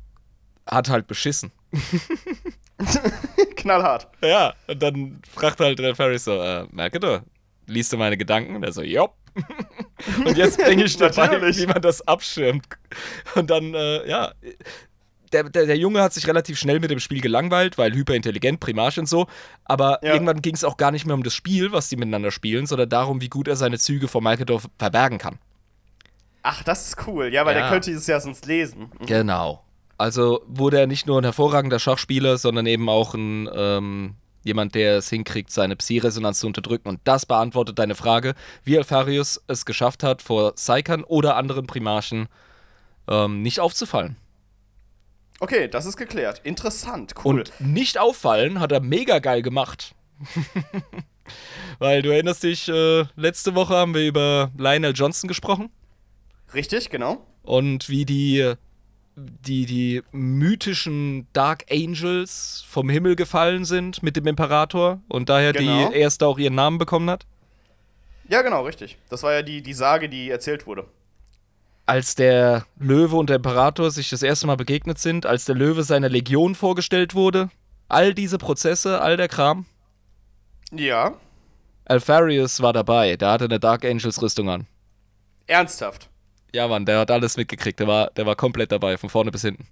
[0.67, 1.53] hat halt beschissen.
[3.57, 4.09] Knallhart.
[4.23, 7.23] Ja, und dann fragt halt Alfarius so, äh, Mercator,
[7.67, 8.57] liest du meine Gedanken?
[8.57, 9.15] Und er so, jopp.
[10.27, 11.59] und jetzt bringe ich dir bei, Natürlich.
[11.59, 12.67] wie man das abschirmt.
[13.37, 14.33] Und dann, äh, ja,
[15.33, 18.99] der, der, der Junge hat sich relativ schnell mit dem Spiel gelangweilt, weil hyperintelligent, Primarch
[18.99, 19.27] und so.
[19.65, 20.15] Aber Ja.
[20.15, 22.89] irgendwann ging es auch gar nicht mehr um das Spiel, was die miteinander spielen, sondern
[22.89, 25.39] darum, wie gut er seine Züge vor Malkador verbergen kann.
[26.43, 27.33] Ach, das ist cool.
[27.33, 27.63] Ja, weil Ja.
[27.63, 28.91] der könnte es ja sonst lesen.
[29.07, 29.63] Genau.
[30.01, 34.97] Also wurde er nicht nur ein hervorragender Schachspieler, sondern eben auch ein ähm, jemand, der
[34.97, 36.89] es hinkriegt, seine Psi-Resonanz zu unterdrücken.
[36.89, 38.35] Und das beantwortet deine Frage,
[38.65, 42.29] wie Alfarius es geschafft hat, vor Psykern oder anderen Primarchen
[43.09, 44.17] ähm, nicht aufzufallen.
[45.39, 46.41] Okay, das ist geklärt.
[46.45, 47.41] Interessant, cool.
[47.41, 49.95] Und nicht auffallen hat er mega geil gemacht.
[51.79, 55.69] Weil du erinnerst dich, äh, letzte Woche haben wir über Lionel Johnson gesprochen.
[56.55, 57.27] Richtig, genau.
[57.43, 58.55] und wie die,
[59.21, 65.91] die, die mythischen Dark Angels vom Himmel gefallen sind mit dem Imperator und daher Genau.
[65.91, 67.27] die erste auch ihren Namen bekommen hat.
[68.29, 68.97] Ja, genau, richtig.
[69.09, 70.87] Das war ja die, die Sage, die erzählt wurde.
[71.87, 75.83] Als der Löwe und der Imperator sich das erste Mal begegnet sind, als der Löwe
[75.83, 77.51] seiner Legion vorgestellt wurde,
[77.89, 79.67] all diese Prozesse, all der Kram.
[80.73, 81.15] Ja.
[81.87, 84.67] Alfarius war dabei, der hatte eine Dark Angels Rüstung an.
[85.49, 86.09] Ernsthaft.
[86.53, 89.43] Ja, Mann, der hat alles mitgekriegt, der war, der war komplett dabei, von vorne bis
[89.43, 89.67] hinten.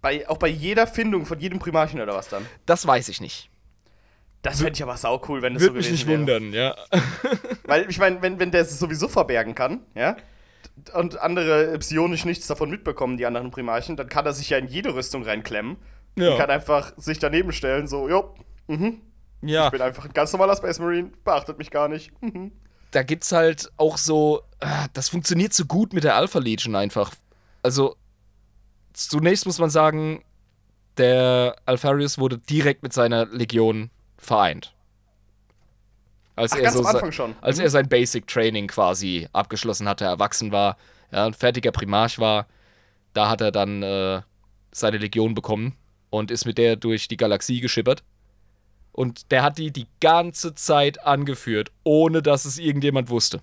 [0.00, 2.46] Bei, auch bei jeder Findung von jedem Primarchen oder was dann?
[2.66, 3.50] Das weiß ich nicht.
[4.42, 6.18] Das fände ich aber sau cool, wenn das Würde so mich gewesen nicht wäre.
[6.18, 6.74] wundern, ja.
[7.64, 10.16] Weil ich meine, wenn, wenn der es sowieso verbergen kann, ja,
[10.94, 14.66] und andere psionisch nichts davon mitbekommen, die anderen Primarchen, dann kann er sich ja in
[14.66, 15.76] jede Rüstung reinklemmen.
[16.16, 16.32] Ja.
[16.32, 18.34] Und kann einfach sich daneben stellen, so, jo,
[18.66, 19.00] mhm,
[19.42, 19.66] ja.
[19.66, 22.10] ich bin einfach ein ganz normaler Space Marine, beachtet mich gar nicht.
[22.22, 22.52] Mhm.
[22.90, 27.12] Da gibt's halt auch so, ah, das funktioniert so gut mit der Alpha Legion einfach.
[27.62, 27.96] Also,
[28.92, 30.24] zunächst muss man sagen,
[30.96, 34.74] der Alfarius wurde direkt mit seiner Legion vereint.
[36.36, 37.34] Als Ach, er ganz so am se- Anfang schon.
[37.40, 40.76] Als er sein Basic Training quasi abgeschlossen hatte, erwachsen war,
[41.12, 42.46] ja, ein fertiger Primarch war,
[43.14, 44.22] da hat er dann äh,
[44.72, 45.76] seine Legion bekommen
[46.10, 48.02] und ist mit der durch die Galaxie geschippert.
[49.00, 53.40] Und der hat die die ganze Zeit angeführt, ohne dass es irgendjemand wusste.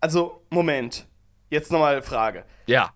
[0.00, 1.06] Also, Moment.
[1.50, 2.46] Jetzt nochmal Frage.
[2.66, 2.94] Ja.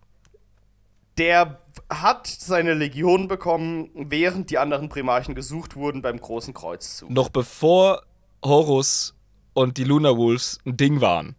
[1.18, 7.11] Der hat seine Legion bekommen, während die anderen Primarchen gesucht wurden beim großen Kreuzzug.
[7.11, 8.05] Noch bevor
[8.42, 9.14] Horus
[9.52, 11.36] und die Lunar Wolves ein Ding waren,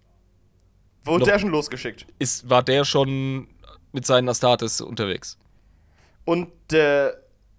[1.04, 2.06] Wurde der schon losgeschickt.
[2.20, 3.48] ist, war der schon
[3.94, 5.40] mit seinen Astartes unterwegs.
[6.24, 7.14] Und äh,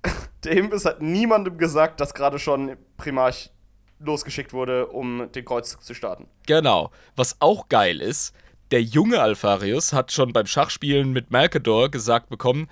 [0.45, 3.51] der Himbis hat niemandem gesagt, dass gerade schon Primarch
[3.99, 6.29] losgeschickt wurde, um den Kreuzzug zu starten.
[6.47, 6.91] Genau.
[7.15, 8.35] Was auch geil ist,
[8.71, 12.69] der junge Alfarius hat schon beim Schachspielen mit Malkador gesagt bekommen,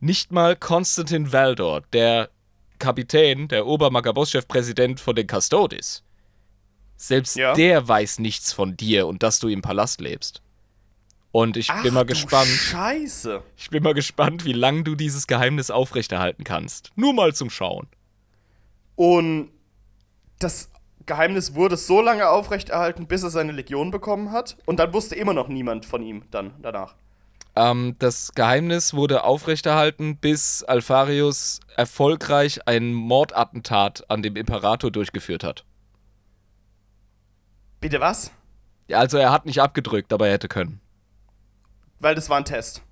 [0.00, 2.28] nicht mal Konstantin Valdor, der
[2.78, 6.04] Kapitän, der Obermagaboss-Chefpräsident von den Custodes.
[6.96, 7.54] Selbst Ja.
[7.54, 10.42] der weiß nichts von dir und dass du im Palast lebst.
[11.30, 12.48] Und ich bin mal gespannt.
[12.48, 13.42] Scheiße.
[13.56, 16.90] Ich bin mal gespannt, wie lange du dieses Geheimnis aufrechterhalten kannst.
[16.96, 17.86] Nur mal zum Schauen.
[18.96, 19.50] Und
[20.38, 20.70] das
[21.06, 24.56] Geheimnis wurde so lange aufrechterhalten, bis er seine Legion bekommen hat.
[24.64, 26.94] Und dann wusste immer noch niemand von ihm dann danach.
[27.56, 35.64] Ähm, das Geheimnis wurde aufrechterhalten, bis Alfarius erfolgreich ein Mordattentat an dem Imperator durchgeführt hat.
[37.80, 38.30] Bitte was?
[38.86, 40.80] Ja, also er hat nicht abgedrückt, aber er hätte können.
[42.00, 42.82] Weil das war ein Test.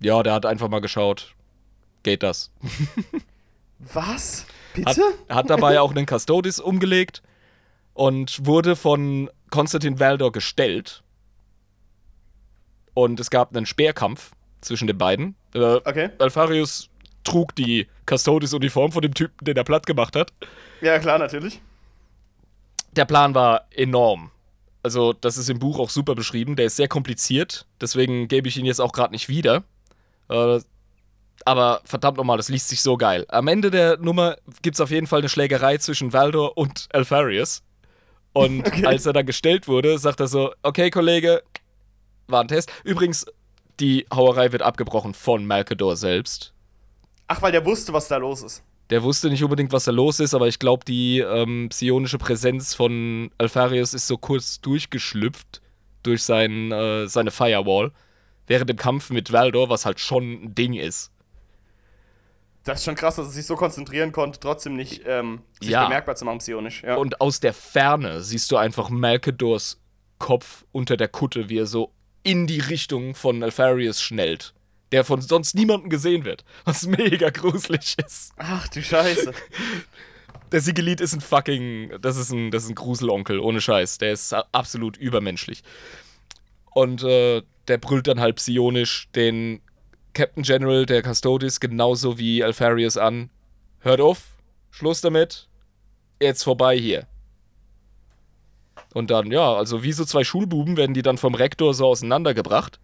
[0.00, 1.34] Ja, der hat einfach mal geschaut.
[2.02, 2.52] Geht das?
[3.78, 4.46] Was?
[4.84, 5.02] Hat, Bitte?
[5.28, 7.22] hat dabei auch einen Custodes umgelegt
[7.94, 11.02] und wurde von Konstantin Valdor gestellt.
[12.94, 15.34] Und es gab einen Speerkampf zwischen den beiden.
[15.54, 16.10] Äh, Okay.
[16.18, 16.88] Alfarius
[17.24, 20.32] trug die Custodes-Uniform von dem Typen, den er platt gemacht hat.
[20.80, 21.60] Ja, klar, natürlich.
[22.92, 24.30] Der Plan war enorm.
[24.86, 26.54] Also, das ist im Buch auch super beschrieben.
[26.54, 27.66] Der ist sehr kompliziert.
[27.80, 29.64] Deswegen gebe ich ihn jetzt auch gerade nicht wieder.
[30.28, 30.60] Äh,
[31.44, 33.26] aber verdammt nochmal, das liest sich so geil.
[33.28, 37.64] Am Ende der Nummer gibt es auf jeden Fall eine Schlägerei zwischen Valdor und Alfarius.
[38.32, 38.86] Und Okay.
[38.86, 41.42] als er dann gestellt wurde, sagt er so: Okay, Kollege,
[42.28, 42.70] war ein Test.
[42.84, 43.26] Übrigens,
[43.80, 46.52] die Hauerei wird abgebrochen von Malkador selbst.
[47.26, 48.62] Ach, weil der wusste, was da los ist.
[48.90, 52.74] Der wusste nicht unbedingt, was da los ist, aber ich glaube, die ähm, psionische Präsenz
[52.74, 55.60] von Alfarius ist so kurz durchgeschlüpft
[56.04, 57.90] durch sein, äh, seine Firewall
[58.46, 61.10] während dem Kampf mit Valdor, was halt schon ein Ding ist.
[62.62, 65.84] Das ist schon krass, dass er sich so konzentrieren konnte, trotzdem nicht ähm, sich Ja.
[65.84, 66.82] bemerkbar zu machen, psionisch.
[66.82, 66.96] Ja.
[66.96, 69.80] Und aus der Ferne siehst du einfach Malkadors
[70.18, 74.52] Kopf unter der Kutte, wie er so in die Richtung von Alfarius schnellt.
[74.92, 78.32] Der von sonst niemandem gesehen wird, was mega gruselig ist.
[78.36, 79.32] Ach du Scheiße.
[80.52, 83.98] Der Sigelit ist ein fucking, das ist ein, das ist ein Gruselonkel, ohne Scheiß.
[83.98, 85.64] Der ist absolut übermenschlich.
[86.72, 89.60] Und äh, der brüllt dann halb psionisch den
[90.14, 93.30] Captain General der Custodes genauso wie Alfarius an.
[93.80, 94.22] Hört auf,
[94.70, 95.48] Schluss damit,
[96.20, 97.06] jetzt vorbei hier.
[98.94, 102.80] Und dann, ja, also wie so zwei Schulbuben werden die dann vom Rektor so auseinandergebracht.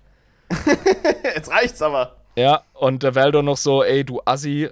[1.36, 2.16] Jetzt reicht's aber.
[2.36, 4.70] Ja, und der Valdor noch so, ey, du Assi,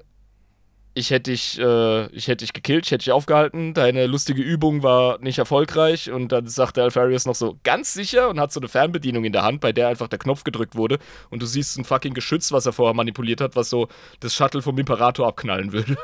[0.95, 4.83] ich hätte dich, äh, ich hätte dich gekillt, ich hätte dich aufgehalten, deine lustige Übung
[4.83, 8.61] war nicht erfolgreich und dann sagt der Alfarius noch so, ganz sicher und hat so
[8.61, 10.99] eine Fernbedienung in der Hand, bei der einfach der Knopf gedrückt wurde
[11.31, 13.89] und du siehst ein fucking Geschütz, was er vorher manipuliert hat, was so
[14.21, 15.97] das Shuttle vom Imperator abknallen würde.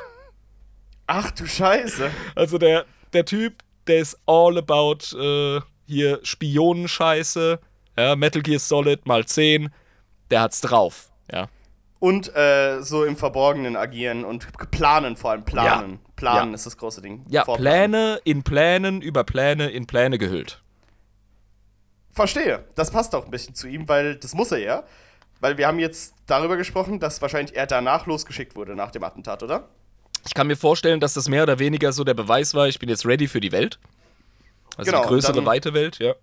[1.07, 2.11] Ach du Scheiße.
[2.35, 7.59] Also der, der Typ, der ist all about äh, hier Spionenscheiße,
[7.99, 9.71] ja, Metal Gear Solid mal 10,
[10.31, 11.49] der hat's drauf, ja.
[11.99, 15.93] Und äh, so im Verborgenen agieren und planen, vor allem planen.
[15.93, 15.99] Ja.
[16.14, 16.55] Planen Ja.
[16.55, 17.24] ist das große Ding.
[17.29, 17.91] Ja, Vorplanen.
[17.91, 20.61] Pläne in Plänen über Pläne in Pläne gehüllt.
[22.12, 22.64] Verstehe.
[22.74, 24.85] Das passt auch ein bisschen zu ihm, weil das muss er ja.
[25.41, 29.43] Weil wir haben jetzt darüber gesprochen, dass wahrscheinlich er danach losgeschickt wurde nach dem Attentat,
[29.43, 29.68] oder?
[30.27, 32.89] Ich kann mir vorstellen, dass das mehr oder weniger so der Beweis war, ich bin
[32.89, 33.79] jetzt ready für die Welt.
[34.77, 36.14] Also Genau, die größere, weite Welt, ja.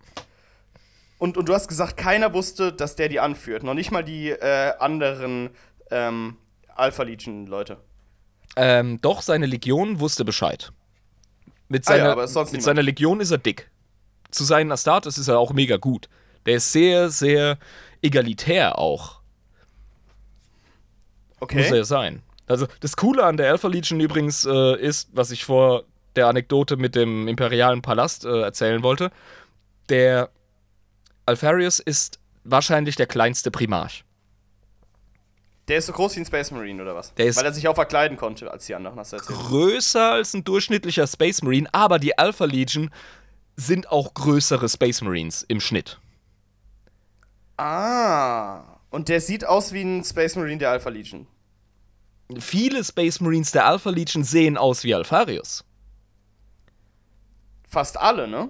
[1.17, 3.63] Und, und du hast gesagt, keiner wusste, dass der die anführt.
[3.63, 5.51] Noch nicht mal die äh, anderen
[5.91, 6.37] ähm,
[6.75, 7.77] Alpha Legion-Leute.
[8.55, 10.71] Ähm, doch, seine Legion wusste Bescheid.
[11.69, 13.69] Mit Ah ja, seiner, aber sonst mit seiner Legion ist er dick.
[14.31, 16.09] Zu seinen Astartes ist er auch mega gut.
[16.45, 17.57] Der ist sehr, sehr
[18.01, 19.21] egalitär auch.
[21.39, 21.57] Okay.
[21.57, 22.21] Muss er ja sein.
[22.47, 25.85] Also das Coole an der Alpha Legion übrigens äh, ist, was ich vor
[26.15, 29.11] der Anekdote mit dem imperialen Palast äh, erzählen wollte,
[29.89, 30.29] der
[31.25, 34.03] Alfarius ist wahrscheinlich der kleinste Primarch.
[35.69, 37.13] Der ist so groß wie ein Space Marine oder was?
[37.13, 39.39] Der ist- Weil er sich auch verkleiden konnte als die anderen, hast du erzählt.
[39.39, 42.89] Größer als ein durchschnittlicher Space Marine, aber die Alpha Legion
[43.55, 45.99] sind auch größere Space Marines im Schnitt.
[47.57, 48.63] Ah.
[48.89, 51.27] Und der sieht aus wie ein Space Marine der Alpha Legion.
[52.39, 55.63] Viele Space Marines der Alpha Legion sehen aus wie Alfarius.
[57.67, 58.49] Fast alle, ne?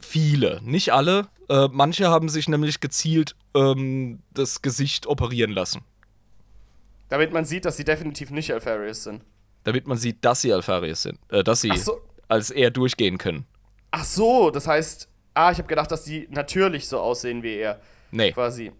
[0.00, 1.28] Viele, nicht alle.
[1.48, 5.82] Äh, manche haben sich nämlich gezielt ähm, das Gesicht operieren lassen.
[7.08, 9.22] Damit man sieht, dass sie definitiv nicht Alpharius sind.
[9.64, 12.00] damit man sieht, dass sie Alfarius sind, äh, dass sie so.
[12.28, 13.46] als er durchgehen können.
[13.90, 17.80] Ach so, das heißt, ah, ich habe gedacht, dass die natürlich so aussehen wie er,
[18.10, 18.72] Nee, quasi.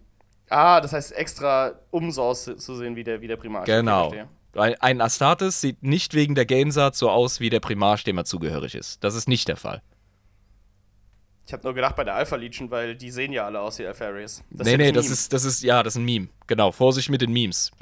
[0.49, 3.65] Ah, das heißt extra, um so auszusehen wie der, wie der Primarch.
[3.65, 4.13] Genau.
[4.55, 8.73] Ein, Astartes sieht nicht wegen der Gainsaat so aus wie der Primarch, dem er zugehörig
[8.73, 9.03] ist.
[9.03, 9.83] Das ist nicht der Fall.
[11.49, 13.87] Ich habe nur gedacht bei der Alpha Legion, weil die sehen ja alle aus wie
[13.87, 14.43] Alpharius.
[14.51, 16.27] Das nee, nee, das ist, das ist, ja, das ist ein Meme.
[16.45, 17.71] Genau, Vorsicht mit den Memes.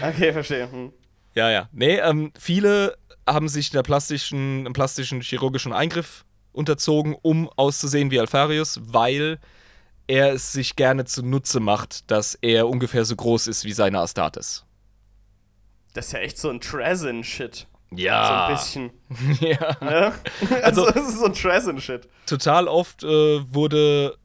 [0.00, 0.70] Okay, verstehe.
[0.70, 0.92] Hm.
[1.34, 1.68] Ja, ja.
[1.72, 8.20] Nee, ähm, viele haben sich einer plastischen, einem plastischen chirurgischen Eingriff unterzogen, um auszusehen wie
[8.20, 9.40] Alfarius, weil
[10.06, 14.64] er es sich gerne zunutze macht, dass er ungefähr so groß ist wie seine Astartes.
[15.94, 17.66] Das ist ja echt so ein Trazen-Shit.
[17.94, 18.26] Ja.
[18.26, 18.90] So ein bisschen.
[19.40, 19.76] ja.
[19.80, 20.12] Ne?
[20.62, 22.08] Also, das ist so ein Trazen-Shit.
[22.26, 24.16] Total oft äh, wurde,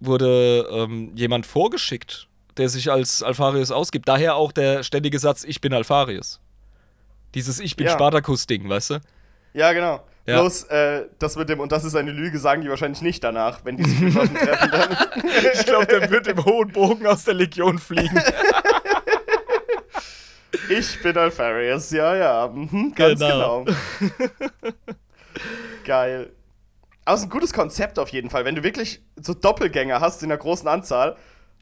[0.00, 4.08] wurde ähm, jemand vorgeschickt, der sich als Alfarius ausgibt.
[4.08, 6.40] Daher auch der ständige Satz, ich bin Alfarius.
[7.34, 7.92] Dieses Ich bin Ja.
[7.94, 9.00] Spartacus-Ding, weißt du?
[9.54, 10.04] Ja, genau.
[10.26, 10.40] Ja.
[10.40, 13.64] Bloß, äh, das mit dem, und das ist eine Lüge, sagen die wahrscheinlich nicht danach,
[13.64, 14.70] wenn die sich besoffen treffen.
[14.70, 14.96] Dann.
[15.54, 18.20] Ich glaube, der wird im hohen Bogen aus der Legion fliegen.
[20.68, 22.48] Ich bin Alpharius, ja, ja.
[22.48, 23.64] Mhm, ganz Genau.
[23.64, 23.74] genau.
[25.84, 26.30] Geil.
[27.04, 28.44] Aber es ist ein gutes Konzept auf jeden Fall.
[28.44, 31.16] Wenn du wirklich so Doppelgänger hast in einer großen Anzahl,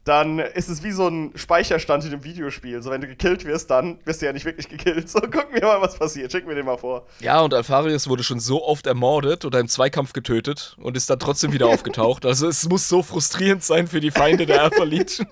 [0.05, 2.81] dann ist es wie so ein Speicherstand in einem Videospiel.
[2.81, 5.09] So, wenn du gekillt wirst, dann wirst du ja nicht wirklich gekillt.
[5.09, 6.31] So, gucken wir mal, was passiert.
[6.31, 7.07] Schick mir den mal vor.
[7.21, 11.19] Ja, und Alfarius wurde schon so oft ermordet oder im Zweikampf getötet und ist dann
[11.19, 12.25] trotzdem wieder aufgetaucht.
[12.25, 15.27] Also es muss so frustrierend sein für die Feinde der Alpha Legion.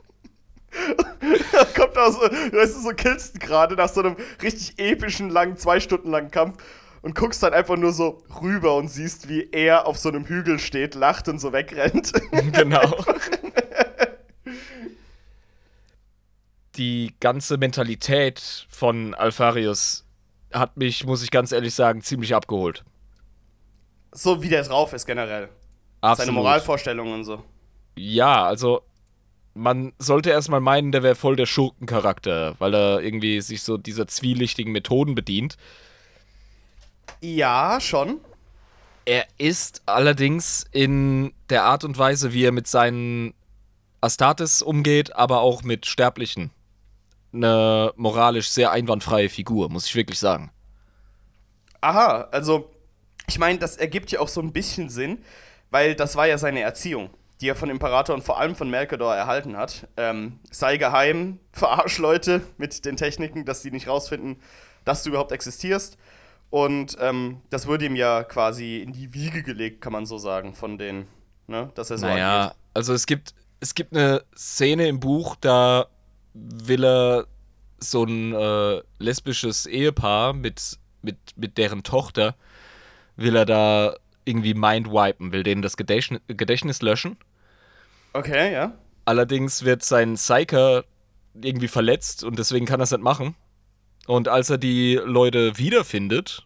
[1.76, 5.58] Kommt auch so, weißt du, so killst du gerade nach so einem richtig epischen, langen,
[5.58, 6.64] zwei Stunden langen Kampf
[7.02, 10.60] und guckst dann einfach nur so rüber und siehst, wie er auf so einem Hügel
[10.60, 12.14] steht, lacht und so wegrennt.
[12.54, 12.96] genau.
[16.76, 20.06] Die ganze Mentalität von Alfarius
[20.54, 22.84] hat mich, muss ich ganz ehrlich sagen, ziemlich abgeholt.
[24.14, 25.50] so wie der drauf ist generell.
[26.02, 26.18] Absolut.
[26.28, 27.44] Seine Moralvorstellungen und so.
[27.98, 28.82] Ja, also
[29.54, 34.08] man sollte erstmal meinen, der wäre voll der Schurkencharakter, weil er irgendwie sich so dieser
[34.08, 35.58] zwielichtigen Methoden bedient.
[37.22, 38.20] Ja, schon.
[39.06, 43.34] Er ist allerdings in der Art und Weise, wie er mit seinen
[44.00, 46.52] Astartes umgeht, aber auch mit Sterblichen.
[47.34, 50.52] Eine moralisch sehr einwandfreie Figur, muss ich wirklich sagen.
[51.82, 52.72] Aha, also
[53.28, 55.24] ich meine, das ergibt ja auch so ein bisschen Sinn,
[55.70, 57.10] weil das war ja seine Erziehung,
[57.42, 59.88] die er von Imperator und vor allem von Melkador erhalten hat.
[59.98, 64.38] Ähm, sei geheim, verarsch Leute mit den Techniken, dass die nicht rausfinden,
[64.86, 65.98] dass du überhaupt existierst.
[66.50, 70.54] Und ähm, das wurde ihm ja quasi in die Wiege gelegt, kann man so sagen,
[70.54, 71.08] von den,
[71.48, 72.56] ne, dass er so naja, agiert.
[72.74, 75.88] also es gibt, es gibt eine Szene im Buch, da
[76.34, 77.26] will er
[77.80, 82.36] so ein äh, lesbisches Ehepaar mit, mit, mit deren Tochter,
[83.16, 87.18] will er da irgendwie mindwipen, will denen das Gedächtnis, Gedächtnis löschen.
[88.14, 88.78] Okay, ja.
[89.06, 90.84] Allerdings wird sein Psyker
[91.34, 93.36] irgendwie verletzt und deswegen kann er es nicht machen.
[94.08, 96.46] Und als er die Leute wiederfindet,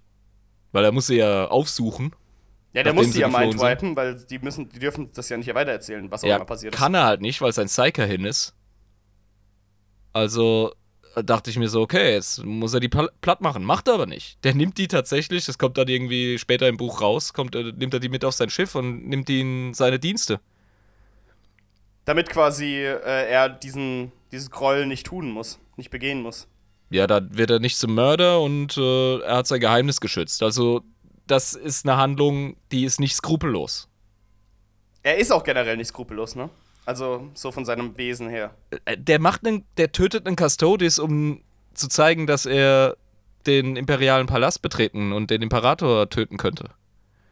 [0.72, 2.14] weil er muss sie ja aufsuchen.
[2.74, 6.12] Ja, der muss sie ja mindwipen, weil die müssen, die dürfen das ja nicht weitererzählen,
[6.12, 6.80] was auch ja, immer passiert ist.
[6.80, 8.54] Kann er halt nicht, weil sein Psyker hin ist.
[10.12, 10.74] Also
[11.24, 13.64] dachte ich mir so, okay, jetzt muss er die platt machen.
[13.64, 14.44] Macht er aber nicht.
[14.44, 17.94] Der nimmt die tatsächlich, das kommt dann irgendwie später im Buch raus, kommt, äh, nimmt
[17.94, 20.42] er die mit auf sein Schiff und nimmt die in seine Dienste.
[22.06, 26.48] Damit quasi äh, er diesen, dieses Gräuel nicht tun muss, nicht begehen muss.
[26.90, 30.44] Ja, da wird er nicht zum Mörder und äh, er hat sein Geheimnis geschützt.
[30.44, 30.82] Also,
[31.26, 33.90] das ist eine Handlung, die ist nicht skrupellos.
[35.02, 36.50] Er ist auch generell nicht skrupellos, ne?
[36.86, 38.54] Also, so von seinem Wesen her.
[38.86, 41.42] Äh, der macht einen, der tötet einen Custodes, um
[41.74, 42.96] zu zeigen, dass er
[43.48, 46.70] den imperialen Palast betreten und den Imperator töten könnte.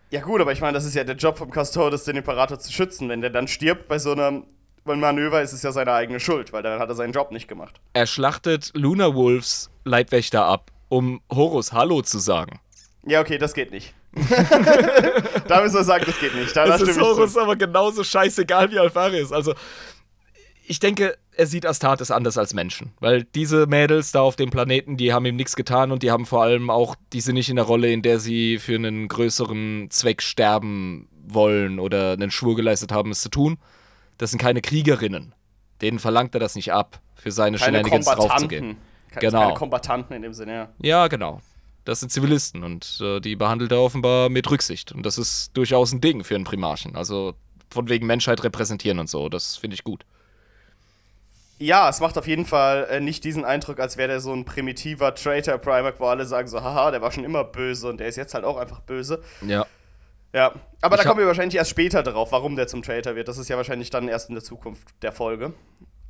[0.10, 2.72] Ja, gut, aber ich meine, das ist ja der Job vom Custodes, den Imperator zu
[2.72, 3.10] schützen.
[3.10, 4.44] Wenn der dann stirbt bei so einem
[4.86, 7.48] weil Manöver ist es ja seine eigene Schuld, weil dann hat er seinen Job nicht
[7.48, 7.80] gemacht.
[7.94, 12.60] Er schlachtet Luna Wolves Leibwächter ab, um Horus Hallo zu sagen.
[13.06, 13.94] Ja, okay, das geht nicht.
[15.48, 16.56] da müssen wir sagen, das geht nicht.
[16.56, 19.32] Da, das ist Horus aber genauso scheißegal wie Alpharius.
[19.32, 19.54] Also,
[20.66, 22.94] ich denke, er sieht Astartes anders als Menschen.
[23.00, 26.26] Weil diese Mädels da auf dem Planeten, die haben ihm nichts getan und die haben
[26.26, 29.88] vor allem auch, die sind nicht in der Rolle, in der sie für einen größeren
[29.90, 33.58] Zweck sterben wollen oder einen Schwur geleistet haben, es zu tun
[34.18, 35.34] das sind keine Kriegerinnen.
[35.82, 38.78] Denen verlangt er das nicht ab, für seine keine Shenanigans draufzugehen.
[39.20, 39.42] Genau.
[39.42, 40.70] Keine Kombatanten in dem Sinne, ja.
[40.80, 41.42] Ja, genau.
[41.86, 44.92] Das sind Zivilisten und äh, die behandelt er offenbar mit Rücksicht.
[44.92, 46.96] Und das ist durchaus ein Ding für einen Primarchen.
[46.96, 47.36] Also
[47.70, 49.28] von wegen Menschheit repräsentieren und so.
[49.30, 50.06] Das finde ich gut.
[51.60, 54.46] Ja, es macht auf jeden Fall äh, nicht diesen Eindruck, als wäre der so ein
[54.46, 58.08] primitiver Traitor Primarch, wo alle sagen so, haha, der war schon immer böse und der
[58.08, 59.22] ist jetzt halt auch einfach böse.
[59.46, 59.66] Ja.
[60.34, 63.28] Ja, aber ich da kommen wir wahrscheinlich erst später drauf, warum der zum Traitor wird.
[63.28, 65.54] Das ist ja wahrscheinlich dann erst in der Zukunft der Folge.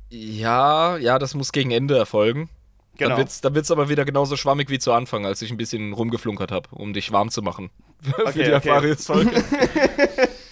[0.08, 2.48] Ja, ja, das muss gegen Ende erfolgen.
[2.96, 3.10] Genau.
[3.10, 5.92] Dann wird's, dann wird's aber wieder genauso schwammig wie zu Anfang, als ich ein bisschen
[5.92, 7.70] rumgeflunkert habe, um dich warm zu machen.
[8.18, 8.96] Okay, für die okay.
[8.96, 9.30] Folge.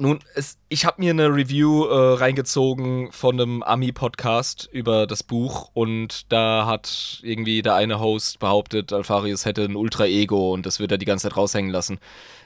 [0.00, 5.70] Nun, es, ich habe mir eine Review äh, reingezogen von einem Ami-Podcast über das Buch
[5.74, 10.90] und da hat irgendwie der eine Host behauptet, Alfarius hätte ein Ultra-Ego und das wird
[10.90, 11.98] er die ganze Zeit raushängen lassen.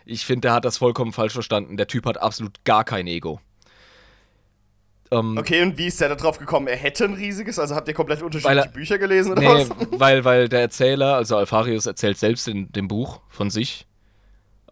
[0.05, 1.77] Ich finde, der hat das vollkommen falsch verstanden.
[1.77, 3.41] Der Typ hat absolut gar kein Ego.
[5.13, 6.67] Ähm, okay, und wie ist der da drauf gekommen?
[6.67, 7.61] Er hätte ein riesiges?
[7.61, 9.71] Also habt ihr komplett unterschiedliche er, Bücher gelesen oder nee, was?
[9.93, 13.87] Weil, weil der Erzähler, also Alfarius erzählt selbst in dem Buch von sich.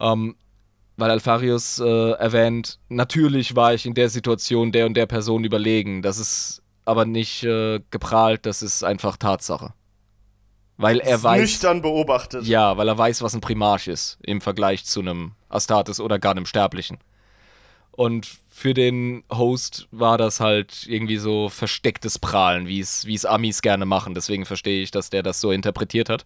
[0.01, 0.35] Ähm,
[0.97, 6.03] weil Alfarius äh, erwähnt, natürlich war ich in der Situation der und der Person überlegen.
[6.03, 9.73] Das ist aber nicht äh, geprahlt, das ist einfach Tatsache.
[10.77, 11.41] Weil er ist weiß.
[11.41, 12.45] Nüchtern beobachtet.
[12.45, 16.33] Ja, weil er weiß, was ein Primarch ist im Vergleich zu einem Astartes oder gar
[16.33, 16.99] einem Sterblichen.
[17.93, 23.87] Und für den Host war das halt irgendwie so verstecktes Prahlen, wie es Amis gerne
[23.87, 24.15] machen.
[24.15, 26.25] Deswegen verstehe ich, dass der das so interpretiert hat.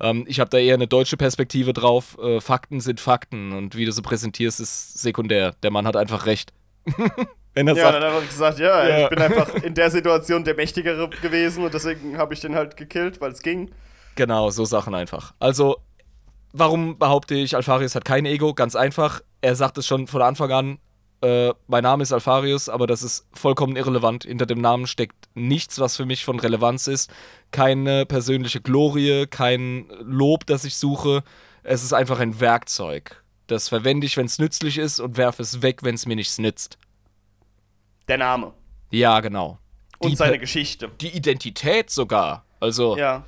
[0.00, 2.18] Ähm, ich habe da eher eine deutsche Perspektive drauf.
[2.18, 5.54] Äh, Fakten sind Fakten und wie du sie präsentierst, ist sekundär.
[5.62, 6.52] Der Mann hat einfach recht.
[7.54, 9.90] Wenn er ja, sagt, dann hat er gesagt, ja, ja, ich bin einfach in der
[9.90, 13.70] Situation der Mächtigere gewesen und deswegen habe ich den halt gekillt, weil es ging.
[14.16, 15.34] Genau, so Sachen einfach.
[15.38, 15.76] Also,
[16.52, 18.54] warum behaupte ich, Alfarius hat kein Ego?
[18.54, 19.20] Ganz einfach.
[19.40, 20.78] Er sagt es schon von Anfang an,
[21.24, 24.24] äh, mein Name ist Alfarius, aber das ist vollkommen irrelevant.
[24.24, 27.10] Hinter dem Namen steckt nichts, was für mich von Relevanz ist.
[27.50, 31.24] Keine persönliche Glorie, kein Lob, das ich suche.
[31.62, 33.22] Es ist einfach ein Werkzeug.
[33.46, 36.38] Das verwende ich, wenn es nützlich ist und werfe es weg, wenn es mir nichts
[36.38, 36.78] nützt.
[38.06, 38.52] Der Name.
[38.90, 39.58] Ja, genau.
[39.98, 40.90] Und die seine Geschichte.
[41.00, 42.44] Die Identität sogar.
[42.60, 43.24] Also, ja.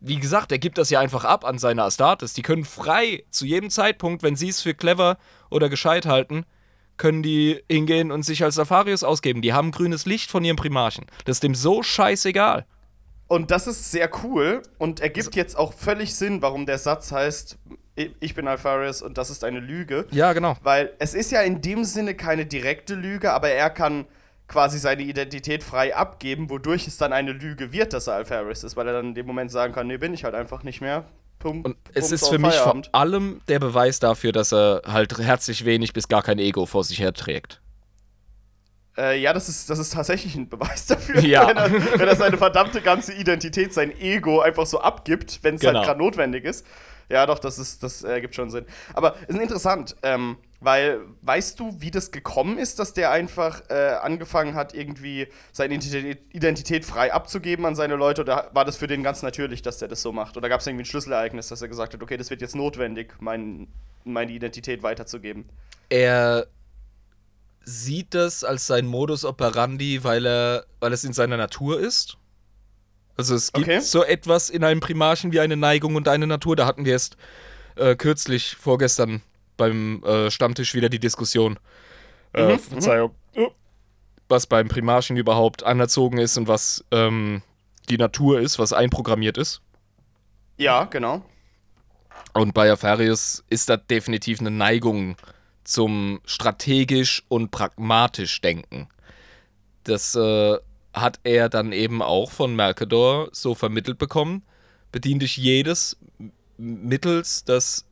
[0.00, 2.32] wie gesagt, er gibt das ja einfach ab an seine Astartes.
[2.32, 5.18] Die können frei zu jedem Zeitpunkt, wenn sie es für clever
[5.50, 6.44] oder gescheit halten,
[7.02, 9.42] können die hingehen und sich als Safarius ausgeben.
[9.42, 11.06] Die haben grünes Licht von ihrem Primarchen.
[11.24, 12.64] Das ist dem so scheißegal.
[13.26, 17.58] Und das ist sehr cool und ergibt jetzt auch völlig Sinn, warum der Satz heißt,
[18.20, 20.06] ich bin Alpharius und das ist eine Lüge.
[20.12, 20.56] Ja, genau.
[20.62, 24.06] Weil es ist ja in dem Sinne keine direkte Lüge, aber er kann
[24.46, 28.76] quasi seine Identität frei abgeben, wodurch es dann eine Lüge wird, dass er Alpharius ist,
[28.76, 31.06] weil er dann in dem Moment sagen kann, nee, bin ich halt einfach nicht mehr.
[31.42, 35.64] Pum, und es ist für mich vor allem der Beweis dafür, dass er halt herzlich
[35.64, 37.60] wenig bis gar kein Ego vor sich her trägt.
[38.96, 41.48] Äh, ja, das ist, das ist tatsächlich ein Beweis dafür, ja.
[41.48, 45.62] wenn, er, wenn er seine verdammte ganze Identität, sein Ego einfach so abgibt, wenn es
[45.62, 45.78] halt genau.
[45.80, 46.64] halt gerade notwendig ist.
[47.08, 48.64] Ja, doch, das, ist, das ergibt schon Sinn.
[48.94, 53.62] Aber es ist interessant, ähm, weil weißt du, wie das gekommen ist, dass der einfach
[53.68, 58.22] äh, angefangen hat, irgendwie seine Identität frei abzugeben an seine Leute?
[58.22, 60.36] Oder war das für den ganz natürlich, dass der das so macht?
[60.36, 63.14] Oder gab es irgendwie ein Schlüsselereignis, dass er gesagt hat, okay, das wird jetzt notwendig,
[63.20, 63.68] mein,
[64.04, 65.46] meine Identität weiterzugeben?
[65.88, 66.46] Er
[67.64, 72.16] sieht das als sein Modus operandi, weil er, weil es in seiner Natur ist.
[73.16, 73.80] Also es gibt okay.
[73.80, 76.56] so etwas in einem Primarchen wie eine Neigung und eine Natur.
[76.56, 77.16] Da hatten wir erst
[77.76, 79.22] äh, kürzlich, vorgestern
[79.56, 81.58] beim äh, Stammtisch wieder die Diskussion.
[82.32, 82.58] Äh, mhm, mhm.
[82.58, 83.14] Verzeihung.
[84.28, 87.42] Was beim Primarchen überhaupt anerzogen ist und was ähm,
[87.90, 89.60] die Natur ist, was einprogrammiert ist.
[90.56, 91.22] Ja, genau.
[92.32, 95.16] Und bei Afarius ist da definitiv eine Neigung
[95.64, 98.88] zum strategisch und pragmatisch denken.
[99.84, 100.56] Das äh,
[100.94, 104.42] hat er dann eben auch von Mercador so vermittelt bekommen.
[104.92, 105.96] Bedien dich jedes
[106.56, 107.86] mittels, das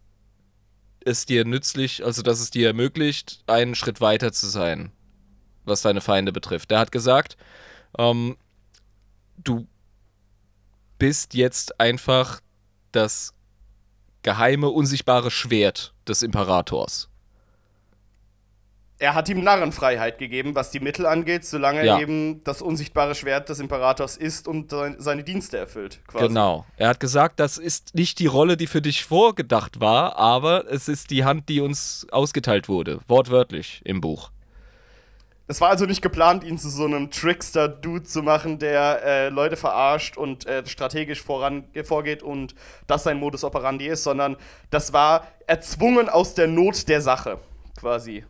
[1.04, 4.92] es dir nützlich, also dass es dir ermöglicht, einen Schritt weiter zu sein,
[5.64, 6.72] was deine Feinde betrifft.
[6.72, 7.36] Er hat gesagt,
[7.98, 8.36] ähm,
[9.38, 9.66] du
[10.98, 12.40] bist jetzt einfach
[12.92, 13.34] das
[14.22, 17.09] geheime, unsichtbare Schwert des Imperators
[19.00, 21.96] er hat ihm Narrenfreiheit gegeben, was die Mittel angeht, solange ja.
[21.96, 26.00] er eben das unsichtbare Schwert des Imperators ist und seine Dienste erfüllt.
[26.06, 26.28] Quasi.
[26.28, 26.66] Genau.
[26.76, 30.86] Er hat gesagt, das ist nicht die Rolle, die für dich vorgedacht war, aber es
[30.86, 33.00] ist die Hand, die uns ausgeteilt wurde.
[33.08, 34.30] Wortwörtlich im Buch.
[35.48, 39.56] Es war also nicht geplant, ihn zu so einem Trickster-Dude zu machen, der äh, Leute
[39.56, 42.54] verarscht und äh, strategisch voran, vorgeht und
[42.86, 44.36] das sein Modus operandi ist, sondern
[44.70, 47.38] das war erzwungen aus der Not der Sache,
[47.80, 48.24] quasi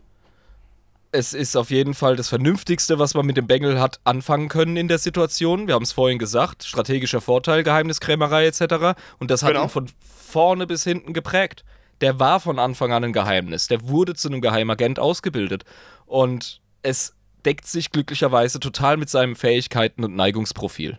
[1.11, 4.77] es ist auf jeden Fall das Vernünftigste, was man mit dem Bengel hat anfangen können
[4.77, 5.67] in der Situation.
[5.67, 8.97] Wir haben es vorhin gesagt, strategischer Vorteil, Geheimniskrämerei etc.
[9.19, 9.63] Und das hat genau.
[9.63, 11.65] ihn von vorne bis hinten geprägt.
[11.99, 13.67] Der war von Anfang an ein Geheimnis.
[13.67, 15.65] Der wurde zu einem Geheimagent ausgebildet.
[16.05, 17.13] Und es
[17.45, 20.97] deckt sich glücklicherweise total mit seinen Fähigkeiten und Neigungsprofil.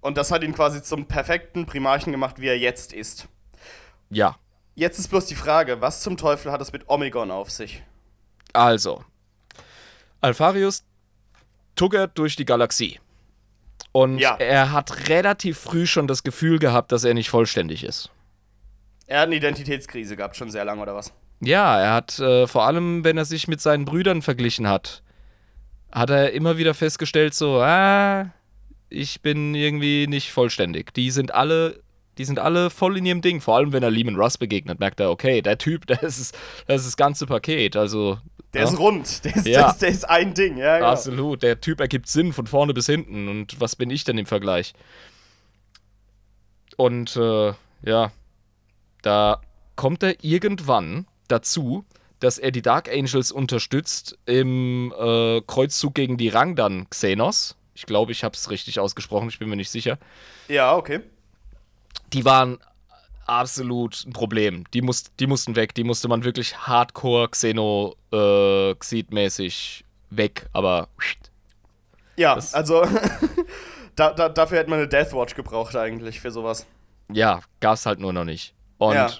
[0.00, 3.28] Und das hat ihn quasi zum perfekten Primarchen gemacht, wie er jetzt ist.
[4.10, 4.36] Ja.
[4.74, 7.82] Jetzt ist bloß die Frage, was zum Teufel hat es mit Omegon auf sich?
[8.56, 9.04] Also,
[10.20, 10.84] Alpharius
[11.74, 12.98] tuckert durch die Galaxie.
[13.92, 14.36] Und ja.
[14.36, 18.10] er hat relativ früh schon das Gefühl gehabt, dass er nicht vollständig ist.
[19.06, 21.12] Er hat eine Identitätskrise gehabt, schon sehr lange, oder was?
[21.40, 25.02] Ja, er hat, äh, vor allem wenn er sich mit seinen Brüdern verglichen hat,
[25.92, 28.30] hat er immer wieder festgestellt, so, ah,
[28.88, 30.92] ich bin irgendwie nicht vollständig.
[30.94, 31.80] Die sind alle
[32.18, 33.40] die sind alle voll in ihrem Ding.
[33.40, 36.36] Vor allem, wenn er Lehman Russ begegnet, merkt er, okay, der Typ, das ist
[36.66, 37.76] das, ist das ganze Paket.
[37.76, 38.18] Also.
[38.56, 38.70] Der ja.
[38.72, 39.24] ist rund.
[39.24, 39.72] Der ist, ja.
[39.72, 40.90] der, der ist ein Ding, ja, ja.
[40.90, 41.42] Absolut.
[41.42, 43.28] Der Typ ergibt Sinn von vorne bis hinten.
[43.28, 44.74] Und was bin ich denn im Vergleich?
[46.76, 47.52] Und äh,
[47.82, 48.12] ja,
[49.02, 49.40] da
[49.76, 51.84] kommt er irgendwann dazu,
[52.20, 57.56] dass er die Dark Angels unterstützt im äh, Kreuzzug gegen die Rangdan Xenos.
[57.74, 59.98] Ich glaube, ich habe es richtig ausgesprochen, ich bin mir nicht sicher.
[60.48, 61.02] Ja, okay
[62.12, 62.58] die waren
[63.26, 64.62] absolut ein Problem.
[64.72, 65.74] Die, muss, die mussten weg.
[65.74, 69.84] Die musste man wirklich hardcore Xeno-Xid-mäßig äh,
[70.16, 70.88] weg, aber.
[72.16, 72.86] Ja, also.
[73.96, 76.66] da, da, dafür hätte man eine Deathwatch gebraucht, eigentlich, für sowas.
[77.12, 78.54] Ja, gab's halt nur noch nicht.
[78.78, 78.94] Und.
[78.94, 79.10] Ja.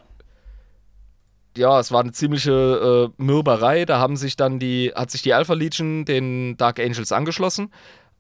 [1.57, 3.85] ja es war eine ziemliche äh, Mürberei.
[3.85, 7.73] Da haben sich dann die, hat sich die Alpha Legion den Dark Angels angeschlossen.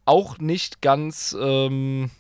[0.05, 2.11] Auch nicht ganz ähm,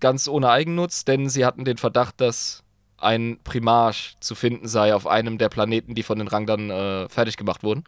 [0.00, 2.63] ganz ohne Eigennutz, denn sie hatten den Verdacht, dass
[3.04, 7.36] ein Primarch zu finden sei auf einem der Planeten, die von den Rangdern äh, fertig
[7.36, 7.84] gemacht wurden.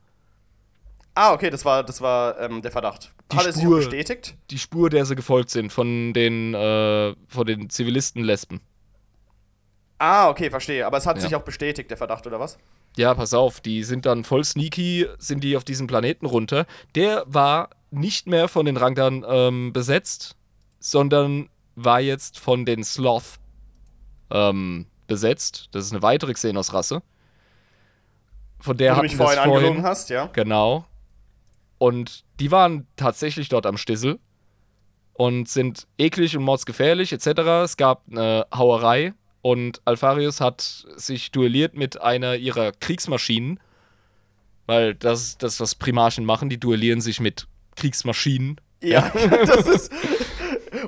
[1.15, 3.11] Ah, okay, das war, das war ähm, der Verdacht.
[3.33, 4.37] Die Hat Spur, bestätigt?
[4.51, 8.61] Die Spur, der sie gefolgt sind, von den, äh, von den Zivilisten-Lesben.
[9.99, 10.87] Ah, okay, verstehe.
[10.87, 11.23] Aber es hat ja.
[11.23, 12.59] sich auch bestätigt, der Verdacht, oder was?
[12.99, 16.67] Ja, pass auf, die sind dann voll sneaky, sind die auf diesen Planeten runter.
[16.95, 20.37] Der war nicht mehr von den Rangdern ähm, besetzt,
[20.81, 23.39] sondern war jetzt von den Sloth
[24.31, 25.69] ähm, besetzt.
[25.73, 27.03] Das ist eine weitere Xenos-Rasse.
[28.59, 30.27] Von der du mich vorhin angelogen hast, ja.
[30.33, 30.87] Genau.
[31.79, 34.19] Und die waren tatsächlich dort am Stissel
[35.13, 37.27] und sind eklig und mordsgefährlich etc.
[37.65, 43.61] Es gab eine Hauerei und Alpharius hat sich duelliert mit einer ihrer Kriegsmaschinen,
[44.67, 47.47] weil das ist das, was Primarchen machen, die duellieren sich mit
[47.77, 48.61] Kriegsmaschinen.
[48.83, 49.11] Ja,
[49.47, 49.93] das ist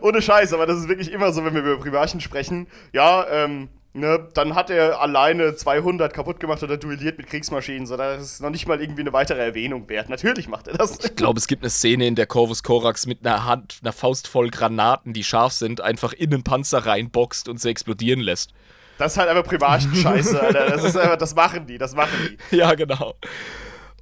[0.01, 2.67] ohne Scheiß, aber das ist wirklich immer so, wenn wir über Primarchen sprechen.
[2.93, 7.97] Ja, ähm, ne, dann hat er alleine 200 kaputt gemacht oder duelliert mit Kriegsmaschinen, so
[7.97, 10.09] das ist noch nicht mal irgendwie eine weitere Erwähnung wert.
[10.09, 10.99] Natürlich macht er das.
[11.05, 14.29] Ich glaube, es gibt eine Szene, in der Corvus Corax mit einer Hand, einer Faust
[14.29, 18.53] voll Granaten, die scharf sind, einfach in den Panzer reinboxt und sie explodieren lässt.
[18.99, 20.71] Das ist halt einfach Primarchen-Scheiße, Alter.
[20.71, 22.57] Das ist einfach, das machen die, das machen die.
[22.57, 23.15] Ja, genau.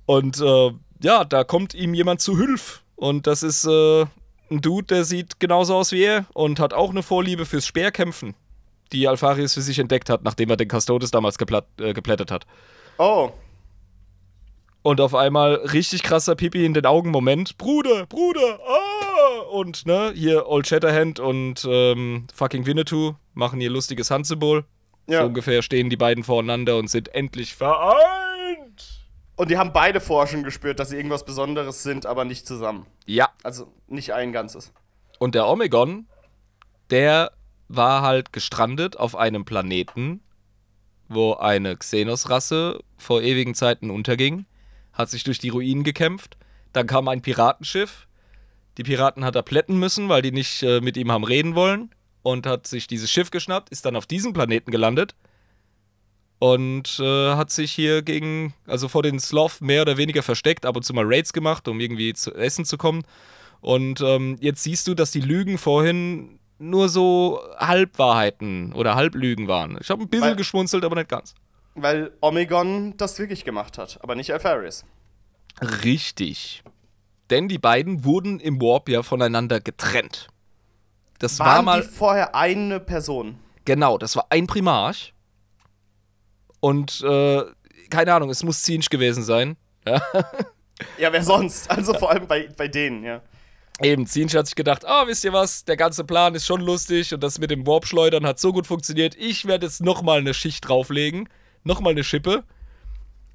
[0.06, 0.70] Und äh,
[1.02, 2.82] ja, da kommt ihm jemand zu Hülf.
[2.94, 4.06] Und das ist äh,
[4.50, 8.34] ein Dude, der sieht genauso aus wie er und hat auch eine Vorliebe fürs Speerkämpfen,
[8.92, 12.46] die Alpharius für sich entdeckt hat, nachdem er den Custodes damals geplatt, äh, geplättet hat.
[12.98, 13.30] Oh,
[14.82, 17.58] Und auf einmal richtig krasser Pipi in den Augen Moment.
[17.58, 19.40] Bruder, Bruder, ah!
[19.50, 24.64] Und ne, hier Old Shatterhand und ähm, fucking Winnetou machen ihr lustiges Handsymbol.
[25.06, 25.20] ja.
[25.20, 29.00] So ungefähr stehen die beiden voreinander und sind endlich vereint.
[29.36, 32.86] Und die haben beide vorher schon gespürt, dass sie irgendwas Besonderes sind, aber nicht zusammen.
[33.06, 34.72] Ja, Also nicht ein Ganzes.
[35.18, 36.06] Und der Omegon,
[36.90, 37.32] der
[37.68, 40.20] war halt gestrandet auf einem Planeten,
[41.08, 44.46] wo eine Xenos-Rasse vor ewigen Zeiten unterging,
[44.92, 46.36] hat sich durch die Ruinen gekämpft.
[46.72, 48.06] Dann kam ein Piratenschiff.
[48.78, 51.90] Die Piraten hat er plätten müssen, weil die nicht äh, mit ihm haben reden wollen.
[52.22, 55.14] Und hat sich dieses Schiff geschnappt, ist dann auf diesem Planeten gelandet.
[56.38, 60.76] Und äh, hat sich hier gegen, also vor den Sloth mehr oder weniger versteckt, ab
[60.76, 63.04] und zu mal Raids gemacht, um irgendwie zu essen zu kommen.
[63.60, 69.76] Und ähm, jetzt siehst du, dass die Lügen vorhin nur so Halbwahrheiten oder Halblügen waren.
[69.80, 71.34] Ich habe ein bisschen Weil- geschmunzelt, aber nicht ganz.
[71.74, 74.84] Weil Omegon das wirklich gemacht hat, aber nicht Alpharius.
[75.84, 76.62] Richtig.
[77.30, 80.28] Denn die beiden wurden im Warp ja voneinander getrennt.
[81.18, 81.82] Das war Waren mal.
[81.82, 83.38] die vorher eine Person?
[83.64, 85.12] Genau, das war ein Primarch.
[86.60, 87.42] Und äh,
[87.90, 89.56] keine Ahnung, es muss Zinch gewesen sein.
[89.86, 90.00] Ja.
[90.98, 91.70] Ja, wer sonst?
[91.70, 93.22] Also vor allem bei, bei denen, ja.
[93.82, 97.12] Eben, Zinch hat sich gedacht, ah, wisst ihr was, der ganze Plan ist schon lustig
[97.12, 99.14] und das mit dem Warp-Schleudern hat so gut funktioniert.
[99.16, 101.28] Ich werde jetzt nochmal eine Schicht drauflegen,
[101.62, 102.44] nochmal eine Schippe.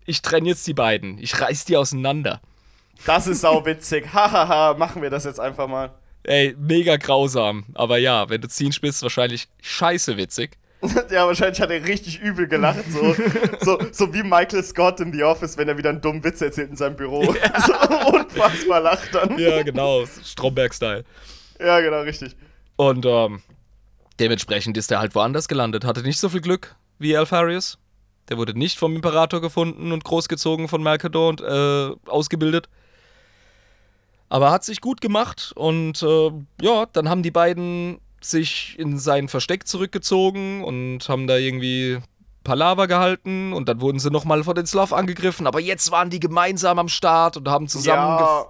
[0.05, 1.19] Ich trenne jetzt die beiden.
[1.19, 2.41] Ich reiß die auseinander.
[3.05, 4.07] Das ist sau witzig.
[4.13, 5.91] Hahaha, machen wir das jetzt einfach mal.
[6.23, 7.65] Ey, mega grausam.
[7.75, 10.57] Aber ja, wenn du Zinch bist, wahrscheinlich scheiße witzig.
[11.11, 12.84] ja, wahrscheinlich hat er richtig übel gelacht.
[12.91, 13.15] So,
[13.61, 16.71] so, so wie Michael Scott in The Office, wenn er wieder einen dummen Witz erzählt
[16.71, 17.21] in seinem Büro.
[17.65, 19.38] So unfassbar lacht dann.
[19.38, 21.03] Ja, genau, Stromberg-Style.
[21.59, 22.36] Ja, genau, richtig.
[22.75, 23.41] Und ähm,
[24.19, 25.86] dementsprechend ist er halt woanders gelandet.
[25.86, 27.77] Hatte nicht so viel Glück wie Alpharius.
[28.29, 32.69] Der wurde nicht vom Imperator gefunden und großgezogen von Malkador und äh, ausgebildet.
[34.29, 39.28] Aber hat sich gut gemacht und äh, ja, dann haben die beiden sich in sein
[39.28, 41.99] Versteck zurückgezogen und haben da irgendwie
[42.43, 45.47] Palaver gehalten und dann wurden sie nochmal von den Slav angegriffen.
[45.47, 48.45] Aber jetzt waren die gemeinsam am Start und haben zusammen Ja,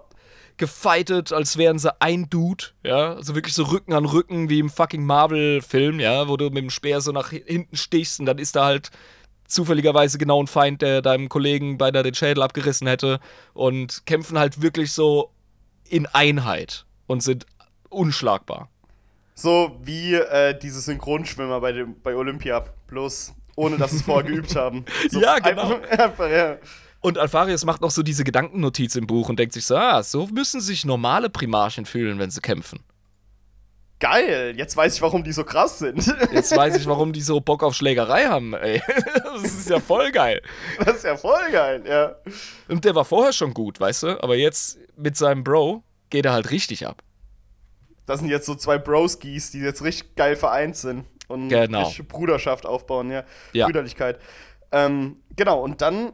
[0.57, 4.69] gefightet, als wären sie ein Dude, ja, also wirklich so Rücken an Rücken wie im
[4.69, 8.55] fucking Marvel-Film, ja, wo du mit dem Speer so nach hinten stichst und dann ist
[8.55, 8.91] da halt
[9.47, 13.19] zufälligerweise genau ein Feind, der deinem Kollegen beinahe den Schädel abgerissen hätte
[13.53, 15.31] und kämpfen halt wirklich so
[15.89, 17.45] in Einheit und sind
[17.89, 18.69] unschlagbar.
[19.41, 22.63] So wie äh, diese Synchronschwimmer bei, dem, bei Olympia.
[22.87, 24.85] Bloß ohne, dass sie es vorher geübt haben.
[25.09, 25.75] So Ja, genau.
[25.75, 26.57] Einfach, einfach, ja.
[27.01, 30.27] Und Alpharius macht noch so diese Gedankennotiz im Buch und denkt sich so, ah, so
[30.27, 32.79] müssen sich normale Primarchen fühlen, wenn sie kämpfen.
[33.99, 36.03] Geil, jetzt weiß ich, warum die so krass sind.
[36.33, 38.81] Jetzt weiß ich, warum die so Bock auf Schlägerei haben, ey.
[39.23, 40.41] Das ist ja voll geil.
[40.83, 42.15] Das ist ja voll geil, ja.
[42.67, 44.23] Und der war vorher schon gut, weißt du?
[44.23, 47.03] Aber jetzt mit seinem Bro geht er halt richtig ab.
[48.11, 51.83] Das sind jetzt so zwei Broskis, die jetzt richtig geil vereint sind und Genau.
[51.83, 53.23] richtig Bruderschaft aufbauen, ja.
[53.53, 53.65] Ja.
[53.65, 54.19] Brüderlichkeit.
[54.73, 56.11] Ähm, genau, und dann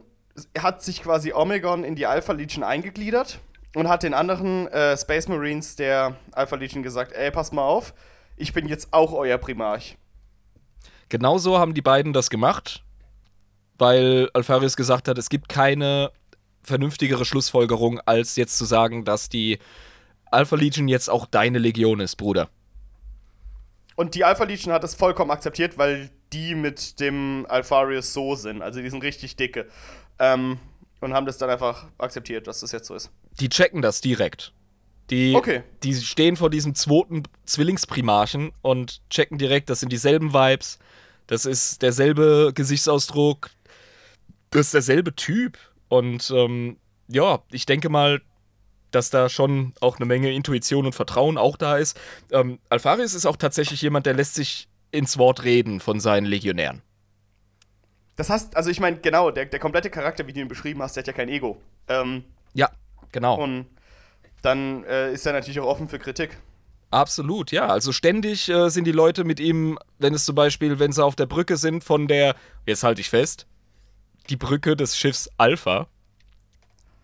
[0.60, 3.40] hat sich quasi Omegon in die Alpha Legion eingegliedert
[3.76, 7.96] und hat den anderen äh, Space Marines der Alpha Legion gesagt: Ey, passt mal auf,
[8.36, 9.98] ich bin jetzt auch euer Primarch.
[11.10, 12.84] Genauso haben die beiden das gemacht,
[13.80, 16.12] weil Alpharius gesagt hat, es gibt keine
[16.62, 19.58] vernünftigere Schlussfolgerung, als jetzt zu sagen, dass die
[20.38, 22.50] Alpha Legion jetzt auch deine Legion ist, Bruder.
[23.96, 28.62] Und die Alpha Legion hat es vollkommen akzeptiert, weil die mit dem Alpharius so sind.
[28.62, 29.68] Also die sind richtig dicke.
[30.20, 30.60] Ähm,
[31.00, 33.10] und haben das dann einfach akzeptiert, dass das jetzt so ist.
[33.40, 34.54] Die checken das direkt.
[35.10, 35.64] Die, Okay.
[35.84, 40.78] die stehen vor diesem zweiten Zwillingsprimarchen und checken direkt, das sind dieselben Vibes,
[41.26, 43.50] das ist derselbe Gesichtsausdruck,
[44.52, 45.58] das ist derselbe Typ.
[45.88, 46.78] Und ähm,
[47.08, 48.22] ja, ich denke mal,
[48.98, 52.00] dass da schon auch eine Menge Intuition und Vertrauen auch da ist.
[52.32, 56.82] Ähm, Alpharius ist auch tatsächlich jemand, der lässt sich ins Wort reden von seinen Legionären.
[58.16, 60.96] Das heißt, also ich meine, genau, der, der komplette Charakter, wie du ihn beschrieben hast,
[60.96, 61.62] der hat ja kein Ego.
[61.88, 62.24] Ähm,
[62.56, 62.72] Ja,
[63.12, 63.36] genau.
[63.36, 63.68] und
[64.42, 66.38] dann äh, ist er natürlich auch offen für Kritik.
[66.90, 67.68] Absolut, ja.
[67.68, 71.16] Also ständig äh, sind die Leute mit ihm, wenn es zum Beispiel, wenn sie auf
[71.16, 72.36] der Brücke sind von der,
[72.66, 73.46] jetzt halte ich fest,
[74.30, 75.88] die Brücke des Schiffs Alpha.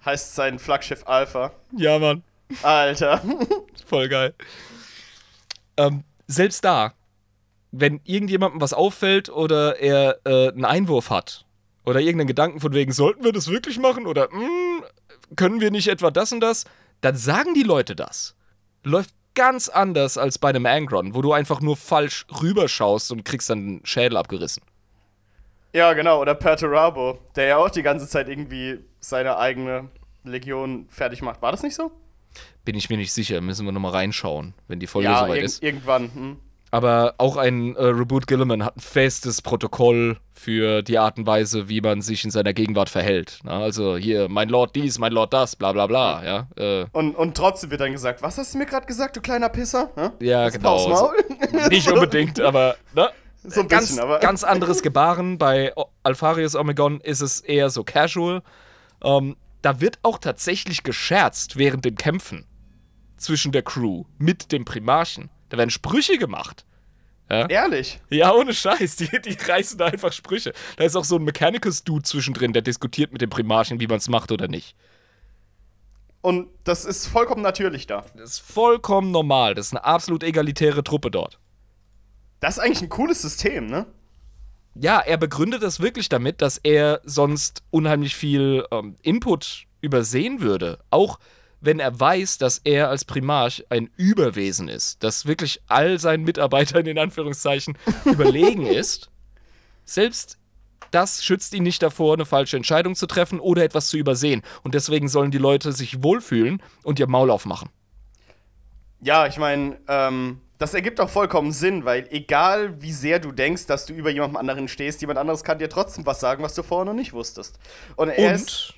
[0.06, 1.52] Heißt sein Flaggschiff Alpha.
[1.76, 2.24] Ja, Mann.
[2.62, 3.22] Alter.
[3.86, 4.34] Voll geil.
[5.78, 6.94] Ähm, selbst da,
[7.72, 11.46] wenn irgendjemandem was auffällt oder er äh, einen Einwurf hat
[11.86, 14.84] oder irgendeinen Gedanken von wegen, sollten wir das wirklich machen oder "Mm,
[15.36, 16.66] können wir nicht etwa das und das,
[17.02, 18.36] dann sagen die Leute das.
[18.84, 23.50] Läuft ganz anders als bei einem Angron, wo du einfach nur falsch rüberschaust und kriegst
[23.50, 24.64] dann den Schädel abgerissen.
[25.74, 26.22] Ja, genau.
[26.22, 29.90] Oder Perturabo, der ja auch die ganze Zeit irgendwie seine eigene
[30.24, 31.42] Legion fertig macht.
[31.42, 31.92] War das nicht so?
[32.66, 35.46] Bin ich mir nicht sicher, müssen wir nochmal reinschauen, wenn die Folge ja, soweit irg
[35.46, 35.64] ist.
[35.64, 36.14] irgendwann.
[36.14, 36.38] Hm.
[36.72, 41.70] Aber auch ein äh, Reboot Gilliman hat ein festes Protokoll für die Art und Weise,
[41.70, 43.42] wie man sich in seiner Gegenwart verhält.
[43.44, 46.26] Na, also hier, mein Lord dies, mein Lord das, bla bla bla.
[46.26, 49.22] Ja, äh, Und, und trotzdem wird dann gesagt, was hast du mir gerade gesagt, du
[49.22, 49.92] kleiner Pisser?
[49.96, 50.26] Hä?
[50.26, 50.70] ja du genau.
[50.74, 51.14] aufs Maul?
[51.70, 53.10] Nicht unbedingt, aber ne?
[53.44, 54.20] So ein ganz, bisschen, aber.
[54.20, 55.38] ganz anderes Gebaren.
[55.38, 55.74] Bei
[56.04, 58.42] Alpharius Omegon ist es eher so casual.
[59.04, 62.46] Ähm, da wird auch tatsächlich gescherzt während dem Kämpfen
[63.18, 65.30] zwischen der Crew mit dem Primarchen.
[65.50, 66.66] Da werden Sprüche gemacht.
[67.30, 68.00] Ehrlich.
[68.10, 68.98] Ja, ohne Scheiß.
[68.98, 70.54] Die, die reißen da einfach Sprüche.
[70.78, 74.08] Da ist auch so ein Mechanicus-Dude zwischendrin, der diskutiert mit dem Primarchen, wie man es
[74.10, 74.76] macht oder nicht.
[76.22, 78.06] Und das ist vollkommen natürlich da.
[78.16, 79.56] Das ist vollkommen normal.
[79.56, 81.40] Das ist eine absolut egalitäre Truppe dort.
[82.44, 83.86] Das ist eigentlich ein cooles System, ne?
[84.76, 90.80] Ja, er begründet das wirklich damit, dass er sonst unheimlich viel ähm, Input übersehen würde.
[90.90, 91.20] Auch
[91.62, 96.86] wenn er weiß, dass er als Primarch ein Überwesen ist, das wirklich all seinen Mitarbeitern
[96.86, 99.10] in Anführungszeichen überlegen ist.
[99.86, 100.38] Selbst
[100.92, 104.42] das schützt ihn nicht davor, eine falsche Entscheidung zu treffen oder etwas zu übersehen.
[104.64, 107.70] Und deswegen sollen die Leute sich wohlfühlen und ihr Maul aufmachen.
[109.00, 113.66] Ja, ich meine, ähm, das ergibt auch vollkommen Sinn, weil egal wie sehr du denkst,
[113.66, 116.64] dass du über jemandem anderen stehst, jemand anderes kann dir trotzdem was sagen, was du
[116.64, 117.60] vorher noch nicht wusstest.
[117.96, 118.10] Und.
[118.18, 118.74] Und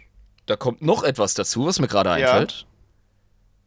[0.45, 2.65] da kommt noch etwas dazu, was mir gerade einfällt.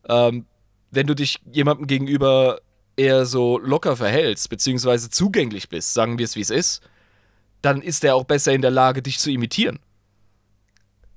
[0.09, 0.47] Ähm,
[0.91, 2.61] wenn du dich jemandem gegenüber
[2.97, 6.83] eher so locker verhältst, beziehungsweise zugänglich bist, sagen wir es wie es ist,
[7.63, 9.81] dann ist er auch besser in der Lage, dich zu imitieren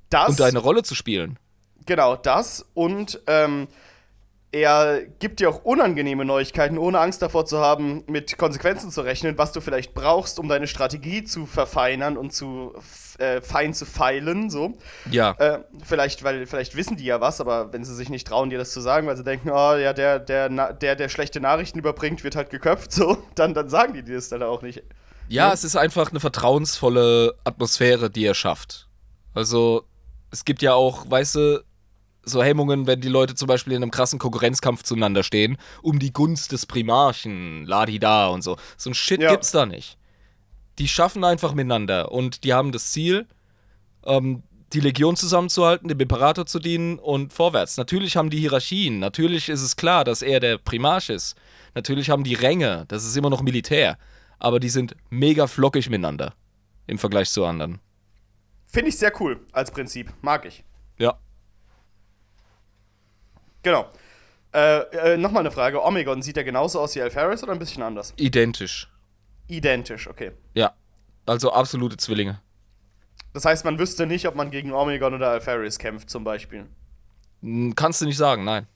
[0.10, 1.38] Das, und deine Rolle zu spielen.
[1.86, 3.68] Genau, das und ähm,
[4.54, 9.38] er gibt dir auch unangenehme Neuigkeiten, ohne Angst davor zu haben, mit Konsequenzen zu rechnen,
[9.38, 12.74] was du vielleicht brauchst, um deine Strategie zu verfeinern und zu
[13.18, 14.78] äh, fein zu feilen, so.
[15.10, 18.50] Ja, Äh, vielleicht, weil vielleicht wissen die ja was, aber wenn sie sich nicht trauen,
[18.50, 21.80] dir das zu sagen, weil sie denken, oh ja, der, der, der, der schlechte Nachrichten
[21.80, 24.84] überbringt, wird halt geköpft, so, dann, dann sagen die dir das dann auch nicht.
[25.30, 28.90] ja, es ist einfach eine vertrauensvolle Atmosphäre, die er schafft.
[29.34, 29.84] Also,
[30.30, 31.64] es gibt ja auch, weißt du,
[32.24, 36.14] so Hemmungen, wenn die Leute zum Beispiel in einem krassen Konkurrenzkampf zueinander stehen, um die
[36.14, 38.58] Gunst des Primarchen, Ladida und so.
[38.78, 39.32] So ein Shit Ja.
[39.32, 39.98] gibt's da nicht.
[40.80, 43.28] Die schaffen einfach miteinander und die haben das Ziel,
[44.06, 44.44] ähm,
[44.74, 47.76] die Legion zusammenzuhalten, dem Imperator zu dienen und vorwärts.
[47.78, 51.36] Natürlich haben die Hierarchien, natürlich ist es klar, dass er der Primarch ist.
[51.76, 53.98] Natürlich haben die Ränge, das ist immer noch Militär.
[54.40, 56.34] Aber die sind mega flockig miteinander
[56.88, 57.80] im Vergleich zu anderen.
[58.66, 60.12] Finde ich sehr cool als Prinzip.
[60.22, 60.64] Mag ich.
[63.66, 63.72] Ja.
[63.72, 63.90] Genau.
[64.54, 65.84] Äh, äh, Nochmal eine Frage.
[65.84, 68.14] Omegon, sieht er genauso aus wie Alferis oder ein bisschen anders?
[68.18, 68.90] Identisch.
[69.48, 70.32] Identisch, okay.
[70.54, 70.74] Ja.
[71.26, 72.42] Also absolute Zwillinge.
[73.34, 76.66] Das heißt, man wüsste nicht, ob man gegen Omegon oder Alferis kämpft, zum Beispiel.
[77.42, 78.68] Hm, Kannst du nicht sagen, nein.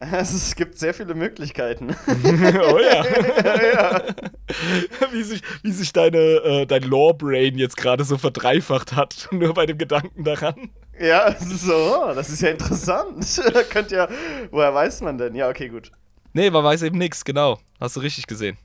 [0.00, 1.90] Es gibt sehr viele Möglichkeiten.
[2.06, 3.04] oh ja.
[5.12, 9.66] wie, sich, wie sich deine, äh, dein Lore-Brain jetzt gerade so verdreifacht hat, nur bei
[9.66, 10.70] dem Gedanken daran.
[11.00, 13.40] Ja, so, das ist ja interessant.
[13.70, 14.08] Könnt ja,
[14.50, 15.34] woher weiß man denn?
[15.34, 15.90] Ja, okay, gut.
[16.32, 17.58] Nee, man weiß eben nichts, genau.
[17.80, 18.56] Hast du richtig gesehen.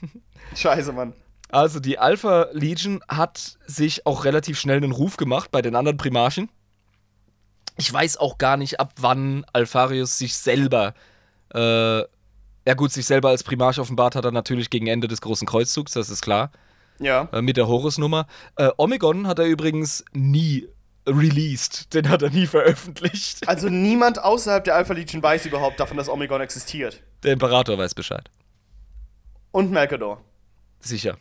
[0.54, 1.12] Scheiße, Mann.
[1.50, 5.96] Also die Alpha Legion hat sich auch relativ schnell einen Ruf gemacht bei den anderen
[5.96, 6.50] Primarchen.
[7.78, 10.94] Ich weiß auch gar nicht, ab wann Alpharius sich selber,
[11.54, 15.46] äh, ja gut, sich selber als Primarch offenbart hat er natürlich gegen Ende des Großen
[15.46, 16.50] Kreuzzugs, das ist klar,
[16.98, 17.28] Ja.
[17.32, 18.26] äh, mit der Horus-Nummer.
[18.56, 20.68] Äh, Omegon hat er übrigens nie
[21.08, 23.48] released, den hat er nie veröffentlicht.
[23.48, 27.02] Also niemand außerhalb der Alpha Legion weiß überhaupt davon, dass Omegon existiert.
[27.22, 28.30] Der Imperator weiß Bescheid.
[29.50, 30.22] Und Malkador.
[30.80, 31.16] Sicher.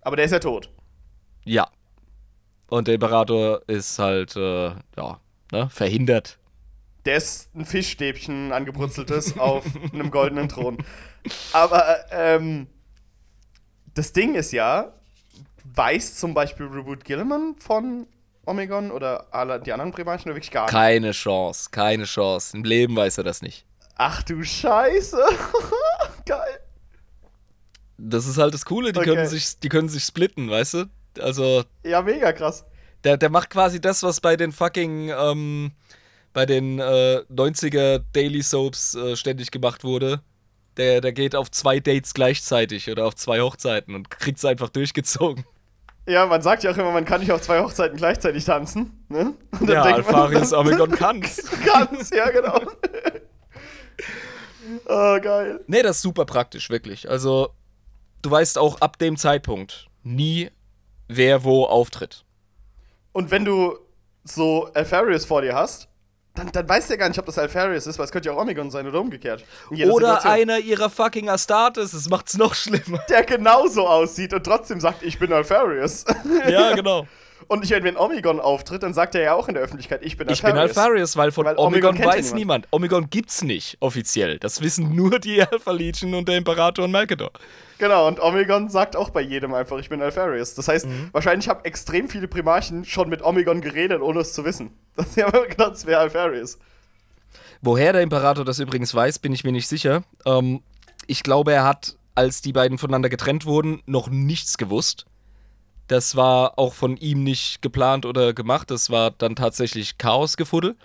[0.00, 0.70] Aber der ist ja tot.
[1.44, 1.68] Ja.
[2.68, 5.20] Und der Imperator ist halt, äh, ja,
[5.52, 6.38] ne, verhindert.
[7.06, 10.78] Der ist ein Fischstäbchen angebrutzeltes auf einem goldenen Thron.
[11.52, 12.66] Aber, ähm,
[13.94, 14.92] das Ding ist ja,
[15.64, 18.06] weiß zum Beispiel Reboot Gilliman von
[18.48, 19.26] Omegon oder
[19.64, 20.72] die anderen Primarchen wirklich gar nicht?
[20.72, 22.56] Keine Chance, keine Chance.
[22.56, 23.64] Im Leben weiß er das nicht.
[23.96, 25.22] Ach du Scheiße.
[26.26, 26.60] Geil.
[27.98, 29.10] Das ist halt das Coole, die, Okay.
[29.14, 30.84] können, sich, die können sich splitten, weißt du?
[31.20, 32.64] Also, Ja, mega krass.
[33.04, 35.72] der, der macht quasi das, was bei den fucking, ähm,
[36.32, 40.20] bei den äh, 90er Daily Soaps äh, ständig gemacht wurde.
[40.76, 44.68] Der, der geht auf zwei Dates gleichzeitig oder auf zwei Hochzeiten und kriegt es einfach
[44.68, 45.44] durchgezogen.
[46.08, 49.04] Ja, man sagt ja auch immer, man kann nicht auf zwei Hochzeiten gleichzeitig tanzen.
[49.08, 49.34] Ne?
[49.60, 51.42] Und Ja, denkt man- Alfarius Omegon kann's.
[51.64, 52.58] Ganz, ja, genau.
[54.86, 55.60] oh, geil.
[55.66, 57.08] Nee, das ist super praktisch, wirklich.
[57.08, 57.50] Also,
[58.22, 60.50] du weißt auch ab dem Zeitpunkt nie,
[61.08, 62.24] wer wo auftritt.
[63.12, 63.78] Und wenn du
[64.24, 65.88] so Alfarius vor dir hast,
[66.38, 68.34] dann, dann weißt du ja gar nicht, ob das Alfarius ist, weil es könnte ja
[68.34, 69.44] auch Omegon sein oder umgekehrt.
[69.70, 70.32] Oder Situation.
[70.32, 73.00] einer ihrer fucking Astartes, das macht's noch schlimmer.
[73.08, 76.04] der genauso aussieht und trotzdem sagt, ich bin Alfarius.
[76.48, 77.06] ja, genau.
[77.48, 80.16] Und ich meine, wenn Omegon auftritt, dann sagt er ja auch in der Öffentlichkeit, ich
[80.18, 80.52] bin Ich bin.
[80.52, 82.34] Alfarius, weil von Weil Omegon Omegon, weiß niemand.
[82.34, 82.68] niemand.
[82.72, 84.38] Omegon gibt's nicht offiziell.
[84.38, 87.30] Das wissen nur die Alpha Legion und der Imperator und Malkador.
[87.78, 90.54] Genau, und Omegon sagt auch bei jedem einfach, ich bin Alfarius.
[90.56, 91.08] Das heißt, Mhm.
[91.12, 94.70] wahrscheinlich haben extrem viele Primarchen schon mit Omegon geredet, ohne es zu wissen.
[94.96, 96.58] Das haben immer gedacht, es wäre Alfarius.
[97.62, 100.02] Woher der Imperator das übrigens weiß, bin ich mir nicht sicher.
[100.26, 100.60] Ähm,
[101.06, 105.06] ich glaube, er hat, als die beiden voneinander getrennt wurden, noch nichts gewusst.
[105.88, 108.70] Das war auch von ihm nicht geplant oder gemacht.
[108.70, 110.76] Das war dann tatsächlich Chaosgefuddel.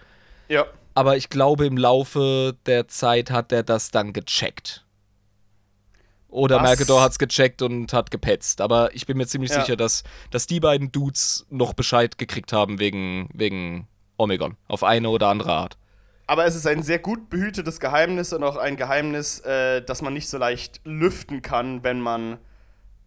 [0.48, 0.66] Ja.
[0.96, 4.86] Aber ich glaube, im Laufe der Zeit hat er das dann gecheckt.
[6.30, 6.64] Oder Was?
[6.64, 8.62] Mercador hat's gecheckt und hat gepetzt.
[8.62, 9.60] Aber ich bin mir ziemlich Ja.
[9.62, 14.56] sicher, dass, dass die beiden Dudes noch Bescheid gekriegt haben wegen, wegen Omegon.
[14.68, 15.78] Auf eine oder andere Art.
[16.28, 20.14] Aber es ist ein sehr gut behütetes Geheimnis und auch ein Geheimnis, äh, das man
[20.14, 22.38] nicht so leicht lüften kann, wenn man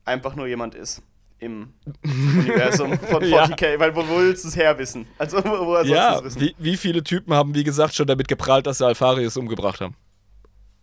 [0.04, 1.02] einfach nur jemand ist
[1.38, 1.72] im
[2.04, 3.44] Universum von Ja.
[3.44, 3.78] 40k.
[3.78, 5.06] Weil wo willst du es herwissen?
[5.18, 6.40] Also, wo, woher Ja, es wissen?
[6.40, 9.94] wie, wie viele Typen haben, wie gesagt, schon damit geprahlt, dass sie Alfarius umgebracht haben?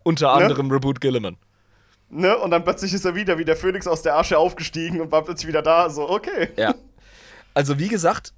[0.02, 0.42] Unter Ne?
[0.44, 1.36] anderem Reboot Gilliman.
[2.10, 2.36] Ne?
[2.38, 5.24] Und dann plötzlich ist er wieder wie der Phönix aus der Asche aufgestiegen und war
[5.24, 5.90] plötzlich wieder da.
[5.90, 6.50] So, okay.
[6.56, 6.74] Ja.
[7.54, 8.32] Also, wie gesagt,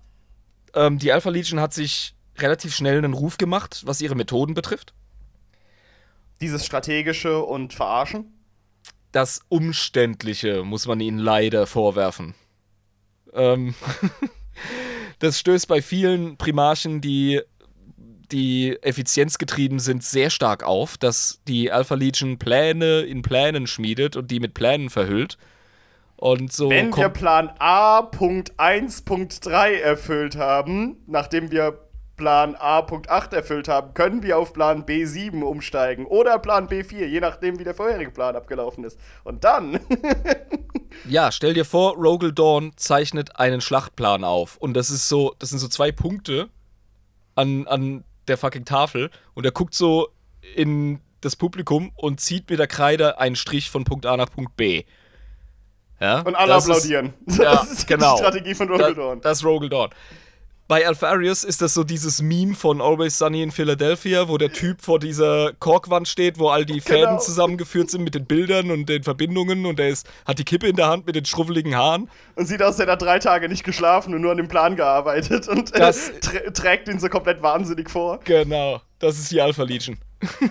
[0.74, 4.94] ähm, die Alpha Legion hat sich relativ schnell einen Ruf gemacht, was ihre Methoden betrifft.
[6.40, 8.32] Dieses strategische und Verarschen.
[9.12, 12.34] Das Umständliche muss man ihnen leider vorwerfen.
[13.32, 13.74] Ähm,
[15.18, 17.40] das stößt bei vielen Primarchen, die,
[18.32, 24.30] die effizienzgetrieben sind, sehr stark auf, dass die Alpha Legion Pläne in Plänen schmiedet und
[24.30, 25.38] die mit Plänen verhüllt.
[26.16, 31.85] Und so Wenn wir Plan A.1.3 erfüllt haben, nachdem wir
[32.16, 37.58] Plan A.8 erfüllt haben, können wir auf Plan B7 umsteigen oder Plan B4, je nachdem,
[37.58, 38.98] wie der vorherige Plan abgelaufen ist.
[39.24, 39.78] Und dann,
[41.08, 44.56] ja, stell dir vor, Rogel Dawn zeichnet einen Schlachtplan auf.
[44.56, 46.48] Und das ist so, das sind so zwei Punkte
[47.34, 49.10] an, an der fucking Tafel.
[49.34, 50.08] Und er guckt so
[50.54, 54.56] in das Publikum und zieht mit der Kreide einen Strich von Punkt A nach Punkt
[54.56, 54.84] B.
[56.00, 57.14] Ja, und alle das ist- applaudieren.
[57.26, 58.16] Ja, das ist genau.
[58.16, 59.20] die Strategie von Da, Rogaldorn.
[59.22, 59.90] das ist Rogel Dawn.
[60.68, 64.82] Bei Alfarius ist das so dieses Meme von Always Sunny in Philadelphia, wo der Typ
[64.82, 67.18] vor dieser Korkwand steht, wo all die Fäden Genau.
[67.20, 70.74] zusammengeführt sind mit den Bildern und den Verbindungen und er ist, hat die Kippe in
[70.74, 72.10] der Hand mit den schruffeligen Haaren.
[72.34, 74.74] Und sieht aus, als hätte er drei Tage nicht geschlafen und nur an dem Plan
[74.74, 78.18] gearbeitet und äh, Das- trä trägt ihn so komplett wahnsinnig vor.
[78.24, 79.98] Genau, das ist die Alpha Legion.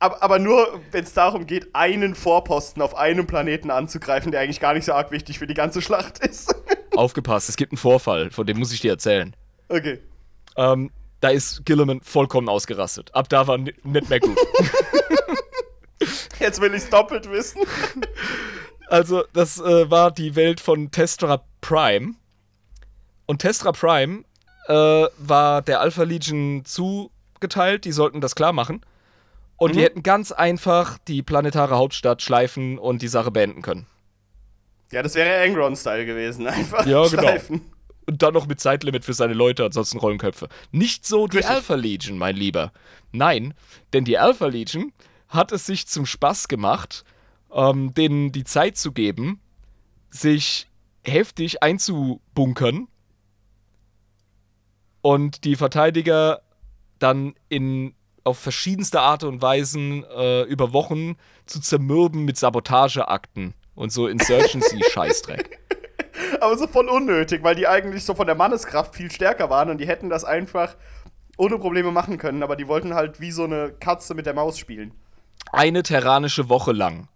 [0.00, 4.60] Aber, aber nur, wenn es darum geht, einen Vorposten auf einem Planeten anzugreifen, der eigentlich
[4.60, 6.54] gar nicht so arg wichtig für die ganze Schlacht ist.
[6.94, 9.34] Aufgepasst, es gibt einen Vorfall, von dem muss ich dir erzählen.
[9.68, 10.00] Okay.
[10.56, 10.90] Ähm,
[11.20, 13.14] da ist Gilliman vollkommen ausgerastet.
[13.14, 14.38] Ab da war ni- nicht mehr gut.
[16.40, 17.62] Jetzt will ich es doppelt wissen.
[18.90, 22.14] Also, das äh, war die Welt von Testra Prime.
[23.26, 24.24] Und Testra Prime
[24.66, 24.72] äh,
[25.18, 28.80] war der Alpha Legion zugeteilt, die sollten das klar machen.
[29.58, 33.86] Und die hätten ganz einfach die planetare Hauptstadt schleifen und die Sache beenden können.
[34.90, 36.46] Ja, das wäre Angron-Style gewesen.
[36.46, 37.58] Einfach Ja, genau.
[38.08, 40.48] Und dann noch mit Zeitlimit für seine Leute, ansonsten Rollenköpfe.
[40.72, 41.54] Nicht so die Richtig.
[41.54, 42.72] Alpha Legion, mein Lieber.
[43.12, 43.52] Nein,
[43.92, 44.94] denn die Alpha Legion
[45.28, 47.04] hat es sich zum Spaß gemacht,
[47.52, 49.42] ähm, denen die Zeit zu geben,
[50.08, 50.68] sich
[51.04, 52.88] heftig einzubunkern
[55.02, 56.40] und die Verteidiger
[56.98, 57.94] dann in
[58.24, 65.58] auf verschiedenste Art und Weisen äh, über Wochen zu zermürben mit Sabotageakten und so Insurgency-Scheißdreck.
[66.40, 69.78] Aber so voll unnötig, weil die eigentlich so von der Manneskraft viel stärker waren und
[69.78, 70.76] die hätten das einfach
[71.36, 74.58] ohne Probleme machen können, aber die wollten halt wie so eine Katze mit der Maus
[74.58, 74.92] spielen.
[75.52, 77.08] eine terranische Woche lang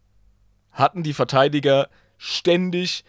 [0.71, 3.05] hatten die Verteidiger ständig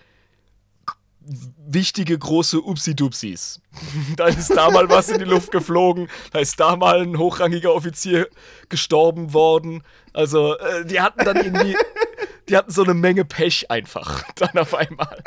[1.26, 3.62] wichtige große Upsi-Dupsis.
[4.18, 7.74] da ist da mal was in die Luft geflogen, da ist da mal ein hochrangiger
[7.74, 8.28] Offizier
[8.70, 9.84] gestorben worden.
[10.12, 11.78] Also, äh, die hatten dann irgendwie,
[12.50, 15.24] die hatten so eine Menge Pech einfach dann auf einmal.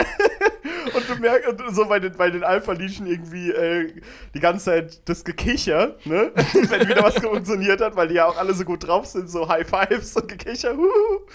[0.97, 3.93] Und du merkst, und so bei den, bei den Alpha-Legion irgendwie äh,
[4.35, 6.32] die ganze Zeit das Gekicher, ne?
[6.68, 9.48] Wenn wieder was funktioniert hat, weil die ja auch alle so gut drauf sind, so
[9.48, 10.77] High Fives und Gekicher.
[10.77, 11.27] Huhu.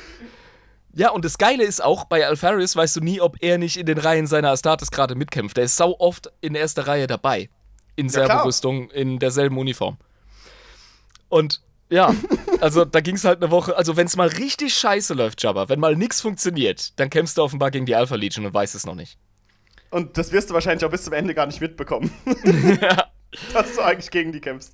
[0.94, 3.86] Ja, und das Geile ist auch, bei Alpharius weißt du nie, ob er nicht in
[3.86, 5.56] den Reihen seiner Astartes gerade mitkämpft.
[5.58, 7.50] Der ist sau oft in erster Reihe dabei.
[7.96, 8.28] In Ja, klar.
[8.28, 9.98] Servo-Rüstung, in derselben Uniform.
[11.30, 12.14] Und ja,
[12.62, 13.76] also da ging es halt eine Woche.
[13.78, 17.44] Also, wenn es mal richtig scheiße läuft, Jabba, wenn mal nichts funktioniert, dann kämpfst du
[17.44, 19.18] offenbar gegen die Alpha Legion und weißt es noch nicht.
[19.92, 22.12] Und das wirst du wahrscheinlich auch bis zum Ende gar nicht mitbekommen,
[23.54, 24.74] dass du eigentlich gegen die kämpfst.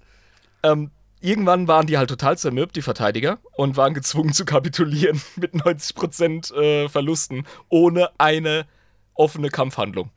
[0.63, 5.53] Ähm, irgendwann waren die halt total zermürbt, die Verteidiger, und waren gezwungen zu kapitulieren mit
[5.53, 8.67] 90% äh, Verlusten, ohne eine
[9.15, 10.11] offene Kampfhandlung.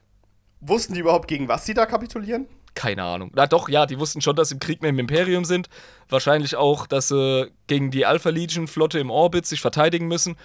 [0.60, 2.46] Wussten die überhaupt, gegen was sie da kapitulieren?
[2.74, 3.32] Keine Ahnung.
[3.34, 5.68] Na doch, ja, die wussten schon, dass sie im Krieg mit dem Imperium sind.
[6.08, 10.36] Wahrscheinlich auch, dass sie gegen die Alpha Legion Flotte im Orbit sich verteidigen müssen.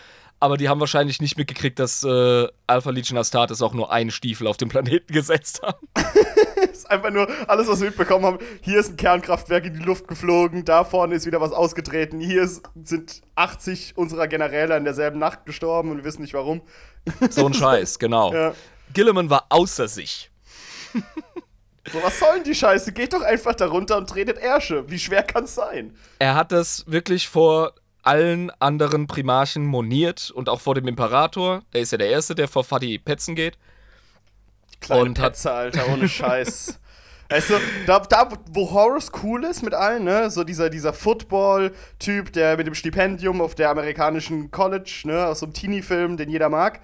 [0.45, 4.45] Aber die haben wahrscheinlich nicht mitgekriegt, dass äh, Alpha Legion Astartes auch nur einen Stiefel
[4.45, 5.87] auf dem Planeten gesetzt haben.
[5.95, 8.37] Das ist einfach nur alles, was wir mitbekommen haben.
[8.61, 12.43] Hier ist ein Kernkraftwerk in die Luft geflogen, da vorne ist wieder was ausgetreten, hier
[12.43, 16.61] ist, sind 80 unserer Generäle in derselben Nacht gestorben und wir wissen nicht warum.
[17.31, 18.31] So ein Scheiß, genau.
[18.31, 18.53] Ja.
[18.93, 20.29] Gilliman war außer sich.
[21.91, 22.91] So, was soll denn die Scheiße?
[22.91, 24.91] Geht doch einfach da runter und tretet Ärsche.
[24.91, 25.95] Wie schwer kann's sein?
[26.19, 27.73] Er hat das wirklich vor
[28.05, 31.63] allen anderen Primarchen moniert und auch vor dem Imperator.
[31.73, 33.57] Der ist ja der Erste, der vor Fadi petzen geht.
[34.79, 36.79] Kleine Und Petze, Alter, ohne Scheiß.
[37.29, 37.55] Weißt du,
[37.87, 40.29] da, da, wo Horus cool ist mit allen, ne?
[40.29, 45.25] So dieser, dieser Football-Typ, der mit dem Stipendium auf der amerikanischen College, ne?
[45.25, 46.81] Aus so einem Teenie-Film, den jeder mag.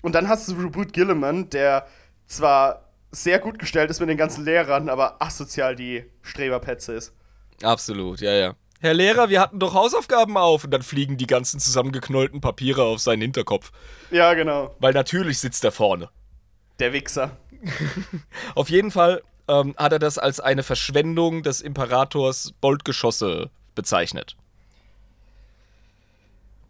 [0.00, 1.86] Und dann hast du Reboot Gilliman, der
[2.26, 7.12] zwar sehr gut gestellt ist mit den ganzen Lehrern, aber asozial die Streberpetze ist.
[7.62, 8.54] Absolut, ja, ja.
[8.80, 10.64] Herr Lehrer, wir hatten doch Hausaufgaben auf.
[10.64, 13.72] Und dann fliegen die ganzen zusammengeknollten Papiere auf seinen Hinterkopf.
[14.10, 14.74] Ja, genau.
[14.78, 16.10] Weil natürlich sitzt er vorne.
[16.78, 17.36] Der Wichser.
[18.54, 24.36] Auf jeden Fall ähm, hat er das als eine Verschwendung des Imperators Boltgeschosse bezeichnet.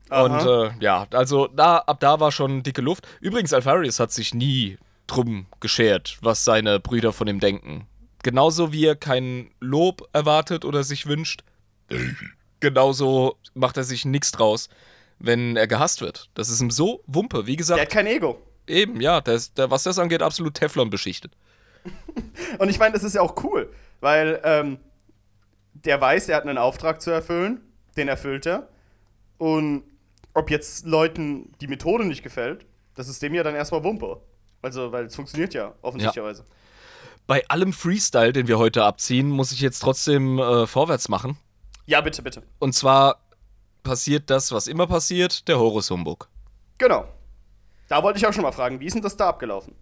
[0.09, 0.67] Und Aha.
[0.67, 3.09] äh, ja, also da, ab da war schon dicke Luft.
[3.21, 4.79] Übrigens, Alpharius hat sich nie
[5.09, 7.89] drum geschert, was seine Brüder von ihm denken.
[8.23, 11.43] Genauso wie er kein Lob erwartet oder sich wünscht,
[12.61, 14.69] genauso macht er sich nichts draus,
[15.19, 16.31] wenn er gehasst wird.
[16.35, 17.47] Das ist ihm so Wumpe.
[17.47, 18.41] Wie der gesagt, hat kein Ego.
[18.67, 21.33] eben, ja, der ist, der, was das angeht, absolut Teflon beschichtet.
[22.59, 24.79] Und ich meine, das ist ja auch cool, weil ähm,
[25.73, 27.61] der weiß, er hat einen Auftrag zu erfüllen,
[27.97, 28.69] den erfüllt er.
[29.39, 29.85] Und
[30.35, 34.21] ob jetzt Leuten die Methode nicht gefällt, das ist dem ja dann erstmal Wumpe.
[34.63, 36.45] Also, weil es funktioniert ja, offensichtlicherweise.
[37.27, 41.39] Bei allem Freestyle, den wir heute abziehen, muss ich jetzt trotzdem äh, vorwärts machen.
[41.87, 42.43] Ja, bitte, bitte.
[42.59, 43.21] Und zwar
[43.83, 46.29] passiert das, was immer passiert, der Horus Humbug.
[46.79, 47.07] Genau.
[47.89, 49.75] Da wollte ich auch schon mal fragen, wie ist denn das da abgelaufen?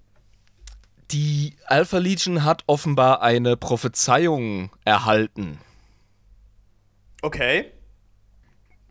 [1.10, 5.58] Die Alpha Legion hat offenbar eine Prophezeiung erhalten.
[7.22, 7.72] Okay.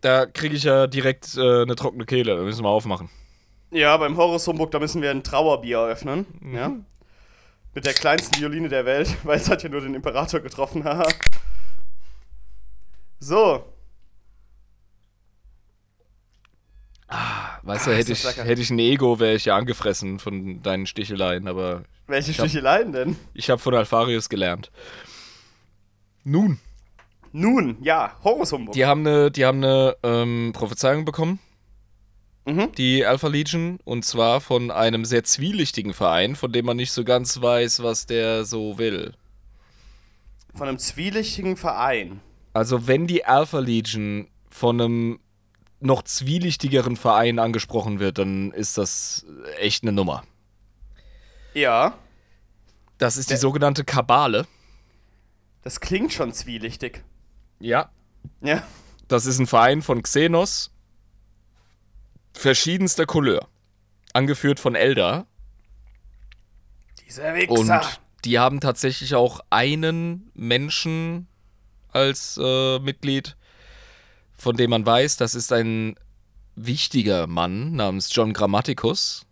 [0.00, 2.36] Da kriege ich ja direkt äh, eine trockene Kehle.
[2.36, 3.08] Da müssen wir aufmachen.
[3.70, 6.26] Ja, beim Horus Humbug, da müssen wir ein Trauerbier eröffnen.
[6.54, 6.72] Ja.
[7.74, 10.84] Mit der kleinsten Violine der Welt, weil es hat ja nur den Imperator getroffen.
[10.84, 11.06] haha.
[13.24, 13.64] So.
[17.62, 18.44] Weißt du, Ah, hätte ist ich, lecker.
[18.44, 21.46] hätte ich ein Ego, wäre ich ja angefressen von deinen Sticheleien.
[21.48, 23.16] Aber Welche hab- Sticheleien denn?
[23.34, 24.70] ich habe von Alpharius gelernt.
[26.24, 26.58] Nun,
[27.32, 28.74] Nun, ja, Horus Humbug.
[28.74, 31.38] die haben eine, die haben eine ähm, Prophezeiung bekommen.
[32.46, 32.72] Mhm.
[32.72, 37.02] die Alpha Legion und zwar von einem sehr zwielichtigen Verein, von dem man nicht so
[37.02, 39.14] ganz weiß, was der so will.
[40.54, 42.20] Von einem zwielichtigen Verein.
[42.54, 45.20] Also wenn die Alpha Legion von einem
[45.80, 49.26] noch zwielichtigeren Verein angesprochen wird, dann ist das
[49.58, 50.24] echt eine Nummer.
[51.52, 51.98] Ja,
[52.98, 54.46] Das ist die Der- sogenannte Kabale.
[55.62, 57.02] das klingt schon zwielichtig.
[57.58, 57.90] Ja.
[58.40, 58.62] Ja.
[59.08, 60.70] Das ist ein Verein von Xenos
[62.32, 63.48] verschiedenster Couleur.
[64.12, 65.26] Angeführt von Eldar.
[67.06, 67.36] Dieser Und
[67.68, 67.82] Wichser.
[68.24, 71.26] die haben tatsächlich auch einen Menschen
[71.94, 73.36] als äh, Mitglied,
[74.34, 75.96] von dem man weiß, das ist ein
[76.56, 79.26] wichtiger Mann namens John Grammaticus.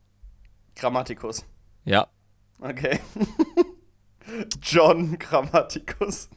[0.75, 1.45] Grammatikus.
[1.85, 2.09] Ja.
[2.61, 3.01] Okay.
[4.63, 6.29] John Grammaticus.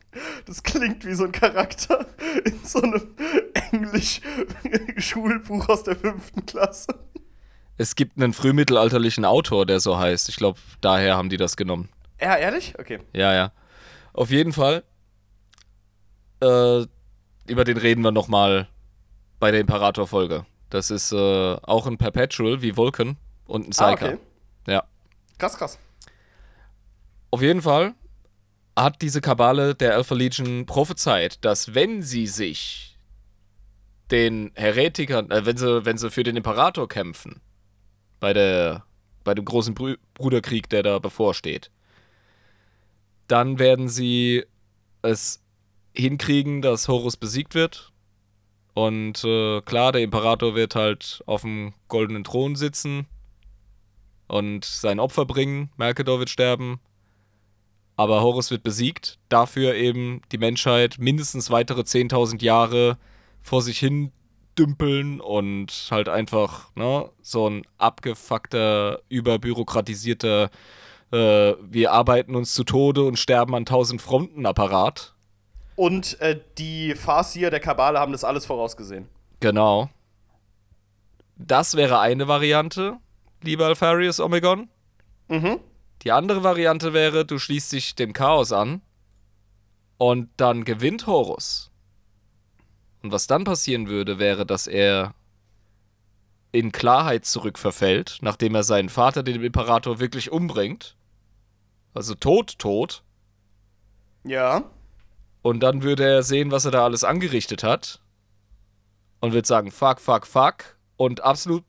[0.45, 2.07] Das klingt wie so ein Charakter
[2.45, 3.15] in so einem
[3.71, 6.99] Englisch-Schulbuch aus der fünften Klasse.
[7.77, 10.29] Es gibt einen frühmittelalterlichen Autor, der so heißt.
[10.29, 11.89] Ich glaube, daher haben die das genommen.
[12.21, 12.73] Ja, ehrlich?
[12.79, 12.99] Okay.
[13.13, 13.51] Ja, ja.
[14.13, 14.83] Auf jeden Fall.
[16.45, 16.85] Äh,
[17.47, 18.67] über den reden wir nochmal
[19.39, 20.45] bei der Imperator-Folge.
[20.69, 21.15] Das ist äh,
[21.61, 24.13] auch ein Perpetual wie Vulcan und ein Ah, Psyker.
[24.13, 24.17] okay.
[24.67, 24.83] Ja.
[25.37, 25.79] Krass, krass.
[27.31, 27.93] Auf jeden Fall
[28.75, 32.97] hat diese Kabale der Alpha Legion prophezeit, dass wenn sie sich
[34.11, 37.41] den Heretikern, äh, wenn sie, wenn sie für den Imperator kämpfen,
[38.19, 38.85] bei der,
[39.23, 41.69] bei dem großen Brü Bruderkrieg, der da bevorsteht,
[43.27, 44.45] dann werden sie
[45.01, 45.41] es
[45.95, 47.91] hinkriegen, dass Horus besiegt wird.
[48.73, 53.07] Und äh, klar, der Imperator wird halt auf dem goldenen Thron sitzen
[54.27, 55.69] und sein Opfer bringen.
[55.77, 56.79] Mercador wird sterben.
[57.95, 59.19] Aber Horus wird besiegt.
[59.29, 62.97] Dafür eben die Menschheit mindestens weitere 10.000 Jahre
[63.41, 64.11] vor sich hin
[64.57, 70.49] dümpeln und halt einfach ne, so ein abgefuckter, überbürokratisierter,
[71.11, 75.14] äh, wir arbeiten uns zu Tode und sterben an tausend Fronten Apparat.
[75.75, 79.09] Und äh, die Farsier der Kabale haben das alles vorausgesehen.
[79.39, 79.89] Genau.
[81.37, 82.97] Das wäre eine Variante,
[83.41, 84.69] lieber Alpharius Omegon.
[85.27, 85.59] Mhm.
[86.03, 88.81] Die andere Variante wäre, du schließt dich dem Chaos an
[89.97, 91.71] und dann gewinnt Horus.
[93.01, 95.13] Und was dann passieren würde, wäre, dass er
[96.51, 100.95] in Klarheit zurückverfällt, nachdem er seinen Vater, den Imperator, wirklich umbringt.
[101.93, 103.03] Also tot, tot.
[104.23, 104.63] Ja.
[105.45, 107.99] Und dann würde er sehen, was er da alles angerichtet hat.
[109.19, 110.75] Und wird sagen, fuck, fuck, fuck.
[110.97, 111.63] Und absolut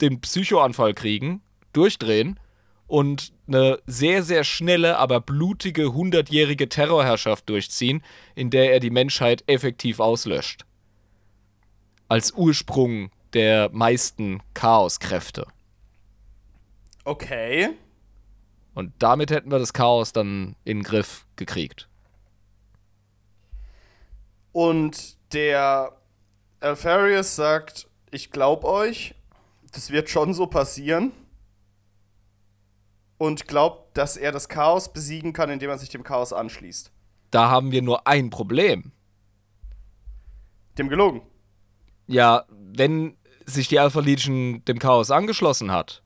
[0.00, 1.42] den Psychoanfall kriegen,
[1.74, 2.40] durchdrehen
[2.86, 8.02] und eine sehr, sehr schnelle, aber blutige, hundertjährige Terrorherrschaft durchziehen,
[8.34, 10.64] in der er die Menschheit effektiv auslöscht.
[12.08, 15.46] Als Ursprung der meisten Chaoskräfte.
[17.04, 17.68] Okay.
[18.72, 21.86] Und damit hätten wir das Chaos dann in den Griff gekriegt.
[24.58, 25.92] Und der
[26.58, 29.14] Alpharius sagt, ich glaub euch,
[29.72, 31.12] das wird schon so passieren.
[33.18, 36.90] Und glaubt, dass er das Chaos besiegen kann, indem er sich dem Chaos anschließt.
[37.30, 38.90] Da haben wir nur ein Problem.
[40.76, 41.22] Dem gelogen.
[42.08, 43.16] Ja, wenn
[43.46, 46.02] sich die Alpha Legion dem Chaos angeschlossen hat,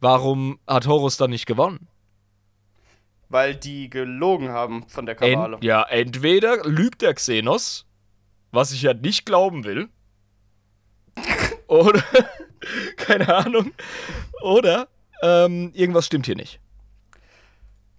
[0.00, 1.86] warum hat Horus dann nicht gewonnen?
[3.32, 5.54] Weil die gelogen haben von der Kabale.
[5.54, 7.86] Ent ja, entweder lügt der Xenos,
[8.50, 9.88] was ich ja nicht glauben will,
[11.66, 12.04] oder,
[12.98, 13.72] keine Ahnung,
[14.42, 14.88] oder
[15.22, 16.60] ähm, irgendwas stimmt hier nicht.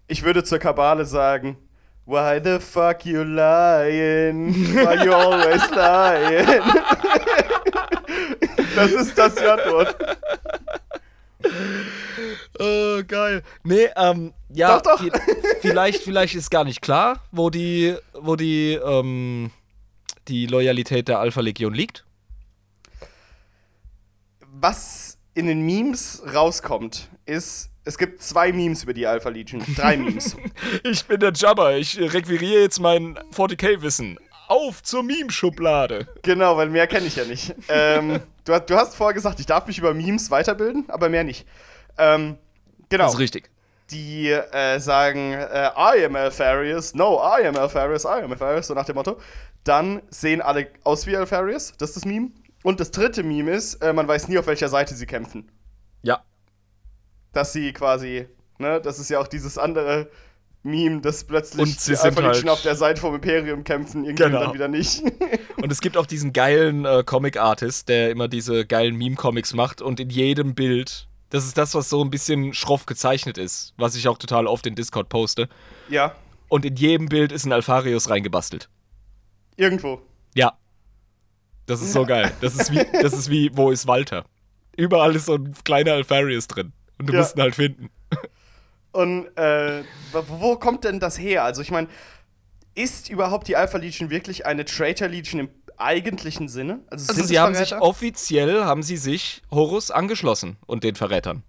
[0.08, 1.58] Ich würde zur Kabale sagen,
[2.06, 4.54] Why the fuck you lying?
[4.76, 6.46] Why you always lying?
[8.76, 9.96] das ist das Antwort.
[12.60, 13.44] Oh, geil.
[13.64, 15.02] Nee, ähm, ja, Doch, doch.
[15.04, 15.12] vi-
[15.62, 19.52] vielleicht, vielleicht ist gar nicht klar, wo die, wo die, ähm,
[20.28, 22.06] die Loyalität der Alpha Legion liegt.
[24.40, 29.64] Was in den Memes rauskommt, ist, es gibt zwei Memes über die Alpha Legion.
[29.76, 30.36] Drei Memes.
[30.84, 34.18] Ich bin der Jabba, ich requiriere jetzt mein 40k-Wissen.
[34.48, 36.08] Auf zur Meme-Schublade.
[36.22, 37.56] genau, weil mehr kenne ich ja nicht.
[37.70, 41.48] Ähm, du, du hast vorher gesagt, ich darf mich über Memes weiterbilden, aber mehr nicht.
[41.98, 42.38] Ähm,
[42.90, 43.06] genau.
[43.06, 43.50] Das ist richtig.
[43.92, 48.74] die äh, sagen, äh, I am Alpharius, no, I am Alpharius, I am Alpharius, so
[48.74, 49.20] nach dem Motto.
[49.64, 52.30] Dann sehen alle aus wie Alpharius, das ist das Meme.
[52.64, 55.52] Und das dritte Meme ist, äh, man weiß nie, auf welcher Seite sie kämpfen.
[56.02, 56.24] Ja.
[57.34, 60.10] Dass sie quasi, ne, das ist ja auch dieses andere
[60.64, 63.64] Meme, dass plötzlich Und sie die sind Alpha Legion halt- auf der Seite vom Imperium
[63.64, 64.40] kämpfen, irgendwie Genau.
[64.46, 65.04] dann wieder nicht.
[65.62, 70.00] Und es gibt auch diesen geilen äh, Comic-Artist, der immer diese geilen Meme-Comics macht und
[70.00, 74.08] in jedem Bild, das ist das, was so ein bisschen schroff gezeichnet ist, was ich
[74.08, 75.50] auch total oft in Discord poste.
[75.90, 76.16] ja,
[76.48, 78.70] Und in jedem Bild ist ein Alpharius reingebastelt.
[79.58, 80.02] irgendwo.
[80.36, 80.54] Ja.
[81.66, 82.32] Das ist so geil.
[82.42, 84.26] Das ist wie, das ist wie, wo ist Walter?
[84.78, 86.72] Überall ist so ein kleiner Alpharius drin.
[87.00, 87.20] Und du Ja.
[87.20, 87.90] musst ihn halt finden.
[88.92, 89.84] Und äh,
[90.28, 91.44] wo kommt denn das her?
[91.44, 91.88] Also ich meine,
[92.76, 96.80] ist überhaupt die Alpha Legion wirklich eine Traitor Legion im eigentlichen Sinne?
[96.90, 101.44] Also, Also sie haben sich offiziell, haben sie sich Horus angeschlossen und den Verrätern.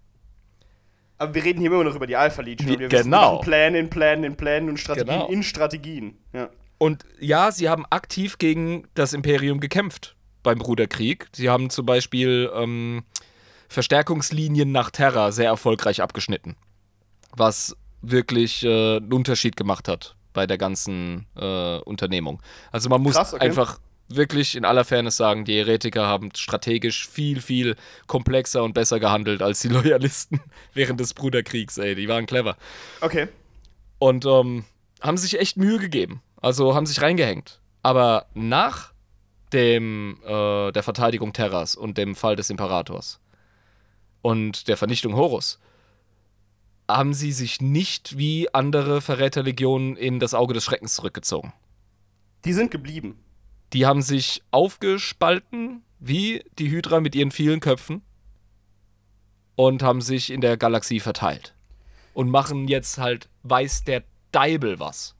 [1.17, 2.77] Aber wir reden hier immer noch über die Alpha Legion.
[2.79, 3.39] Wir wissen, genau.
[3.39, 5.27] Pläne in Plänen in Plänen und Strategien Genau.
[5.29, 6.17] in Strategien.
[6.33, 6.49] Ja.
[6.77, 11.27] Und ja, sie haben aktiv gegen das Imperium gekämpft beim Bruderkrieg.
[11.33, 13.03] Sie haben zum Beispiel ähm,
[13.69, 16.57] Verstärkungslinien nach Terra sehr erfolgreich abgeschnitten.
[17.35, 22.41] Was wirklich äh, einen Unterschied gemacht hat bei der ganzen äh, Unternehmung.
[22.71, 23.45] Also man muss Krass, okay.
[23.45, 27.75] einfach wirklich in aller Fairness sagen, die Heretiker haben strategisch viel, viel
[28.07, 30.41] komplexer und besser gehandelt als die Loyalisten
[30.73, 31.95] während des Bruderkriegs, ey.
[31.95, 32.57] Die waren clever.
[33.01, 33.27] Okay.
[33.99, 34.65] Und ähm,
[35.01, 36.21] haben sich echt Mühe gegeben.
[36.41, 37.59] Also haben sich reingehängt.
[37.81, 38.93] Aber nach
[39.53, 43.19] dem, äh, der Verteidigung Terras und dem Fall des Imperators
[44.21, 45.59] und der Vernichtung Horus
[46.87, 51.53] haben sie sich nicht wie andere Verräterlegionen in das Auge des Schreckens zurückgezogen.
[52.43, 53.17] Die sind geblieben.
[53.73, 58.01] Die haben sich aufgespalten, wie die Hydra mit ihren vielen Köpfen,
[59.55, 61.53] und haben sich in der Galaxie verteilt.
[62.13, 65.15] Und machen jetzt halt, weiß der Deibel was.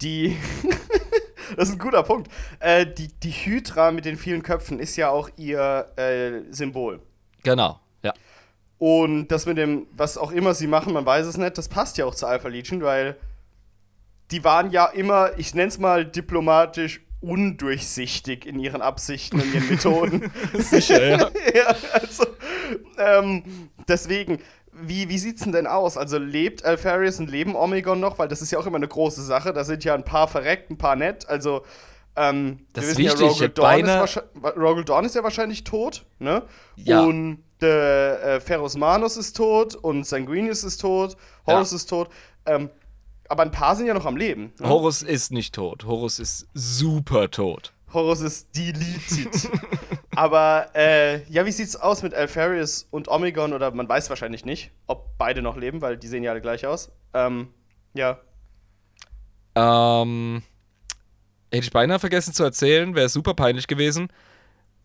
[0.00, 0.36] Die.
[1.56, 2.30] das ist ein guter Punkt.
[2.60, 7.00] Äh, die, die Hydra mit den vielen Köpfen ist ja auch ihr äh, Symbol.
[7.42, 8.12] Genau, ja.
[8.78, 11.96] Und das mit dem, was auch immer sie machen, man weiß es nicht, das passt
[11.96, 13.16] ja auch zur Alpha Legion, weil
[14.30, 19.68] die waren ja immer, ich nenne es mal diplomatisch, undurchsichtig in ihren Absichten und ihren
[19.68, 20.32] Methoden.
[20.58, 21.18] Sicher, ja.
[21.54, 22.26] ja, also,
[22.98, 24.38] ähm, deswegen,
[24.72, 25.96] wie, wie sieht's denn denn aus?
[25.96, 28.18] Also lebt Alpharius und leben Omegon noch?
[28.18, 29.52] Weil das ist ja auch immer eine große Sache.
[29.52, 31.28] Da sind ja ein paar verreckt, ein paar nett.
[31.28, 31.64] Also,
[32.16, 34.22] ähm, Das wir wissen wichtig, ja, Rogel Dawn, ist
[34.56, 36.42] Rogel Dawn ist ja wahrscheinlich tot, ne?
[36.76, 37.02] Ja.
[37.02, 42.10] Und der äh, Ferus Manus ist tot und Sanguinius ist tot, Horus ist tot.
[42.46, 42.70] Ähm,
[43.28, 44.52] aber ein paar sind ja noch am Leben.
[44.58, 44.68] Ne?
[44.68, 45.84] Horus ist nicht tot.
[45.84, 47.72] Horus ist super tot.
[47.92, 49.50] Horus ist deleted.
[50.16, 53.52] Aber äh, ja, wie sieht's aus mit Alpharius und Omegon?
[53.52, 56.66] Oder man weiß wahrscheinlich nicht, ob beide noch leben, weil die sehen ja alle gleich
[56.66, 56.90] aus.
[57.14, 57.48] Ähm,
[57.94, 58.18] ja.
[59.54, 60.42] Ähm,
[61.52, 64.08] hätte ich beinahe vergessen zu erzählen, wäre super peinlich gewesen.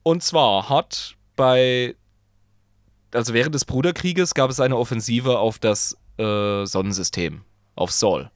[0.03, 1.95] Und zwar hat bei,
[3.11, 7.43] also während des Bruderkrieges gab es eine Offensive auf das äh, Sonnensystem,
[7.79, 8.29] auf Sol.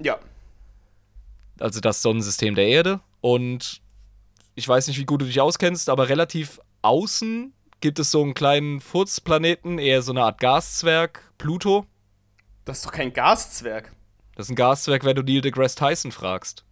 [0.00, 0.18] Ja.
[1.58, 3.00] also das Sonnensystem der Erde.
[3.20, 3.80] Und
[4.54, 8.34] ich weiß nicht, wie gut du dich auskennst, aber relativ außen gibt es so einen
[8.34, 11.86] kleinen Furzplaneten, eher so eine Art Gaszwerg, Pluto.
[12.64, 13.92] Das ist doch kein Gaszwerg.
[14.36, 16.64] Das ist ein Gaszwerg, wenn du Neil deGrasse Tyson fragst.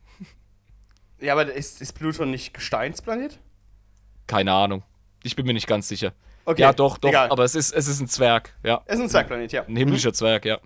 [1.18, 3.38] Ja, aber ist, ist Pluto nicht Gesteinsplanet?
[4.26, 4.82] Keine Ahnung.
[5.22, 6.12] Ich bin mir nicht ganz sicher.
[6.44, 7.30] Okay, ja, doch, doch, egal.
[7.30, 8.82] aber es ist, es ist ein Zwerg, ja.
[8.84, 9.64] Es ist ein Zwergplanet, ja.
[9.64, 10.60] Ein himmlischer Zwerg, ja.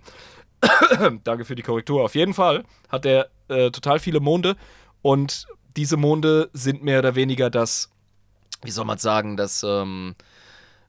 [1.23, 2.03] Danke für die Korrektur.
[2.03, 4.55] Auf jeden Fall hat er äh, total viele Monde
[5.01, 7.89] und diese Monde sind mehr oder weniger das,
[8.63, 10.15] wie soll man sagen, das ähm,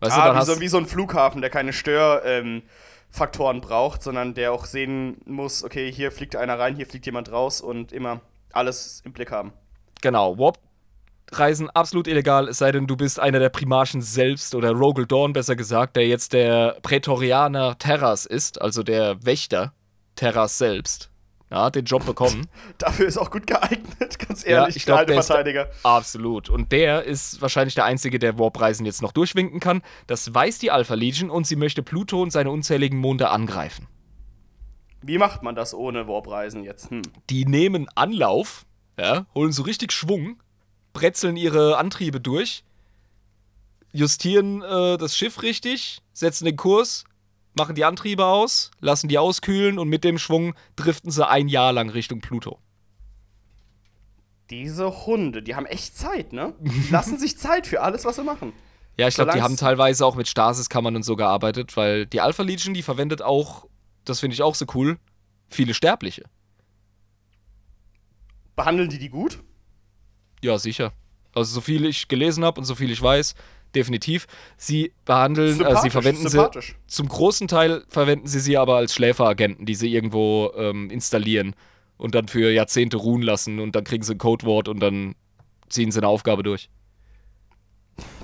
[0.00, 4.02] Weißt du, Ah, dann wie, so, wie so ein Flughafen, der keine Störfaktoren ähm, braucht,
[4.02, 7.92] sondern der auch sehen muss, okay, hier fliegt einer rein, hier fliegt jemand raus und
[7.92, 8.20] immer
[8.52, 9.52] alles im Blick haben.
[10.00, 10.38] Genau,
[11.30, 15.32] Warp-Reisen absolut illegal, es sei denn, du bist einer der Primarchen selbst oder Rogel Dawn,
[15.32, 19.72] besser gesagt, der jetzt der Prätorianer Terras ist, also der Wächter
[20.16, 21.10] Terras selbst.
[21.50, 22.46] Ja, hat den Job bekommen.
[22.78, 25.68] Dafür ist auch gut geeignet, ganz Ja, ehrlich, ich glaub, der ist- Verteidiger.
[25.82, 26.48] Absolut.
[26.48, 29.82] Und der ist wahrscheinlich der Einzige, der Warp-Reisen jetzt noch durchwinken kann.
[30.06, 33.86] Das weiß die Alpha Legion und sie möchte Pluto und seine unzähligen Monde angreifen.
[35.02, 36.90] Wie macht man das ohne Warpreisen jetzt?
[36.90, 37.02] Hm.
[37.30, 38.64] Die nehmen Anlauf,
[38.98, 40.40] ja, holen so richtig Schwung,
[40.92, 42.64] bretzeln ihre Antriebe durch,
[43.92, 47.04] justieren äh, das Schiff richtig, setzen den Kurs,
[47.54, 51.72] machen die Antriebe aus, lassen die auskühlen und mit dem Schwung driften sie ein Jahr
[51.72, 52.58] lang Richtung Pluto.
[54.50, 56.54] Diese Hunde, die haben echt Zeit, ne?
[56.60, 58.52] Die lassen sich Zeit für alles, was sie machen.
[58.96, 62.42] Ja, ich glaube, die haben teilweise auch mit Stasiskammern und so gearbeitet, weil die Alpha
[62.42, 63.66] Legion, die verwendet auch,
[64.04, 64.98] das finde ich auch so cool,
[65.48, 66.24] viele Sterbliche.
[68.56, 69.42] Behandeln die die gut?
[70.42, 70.92] Ja, sicher.
[71.34, 73.34] Also so viel ich gelesen habe und so viel ich weiß,
[73.74, 74.26] definitiv.
[74.56, 76.44] Sie behandeln, äh, sie verwenden sie,
[76.86, 81.54] zum großen Teil verwenden sie sie aber als Schläferagenten, die sie irgendwo ähm, installieren
[81.96, 85.14] und dann für Jahrzehnte ruhen lassen und dann kriegen sie ein Codewort und dann
[85.68, 86.68] ziehen sie eine Aufgabe durch.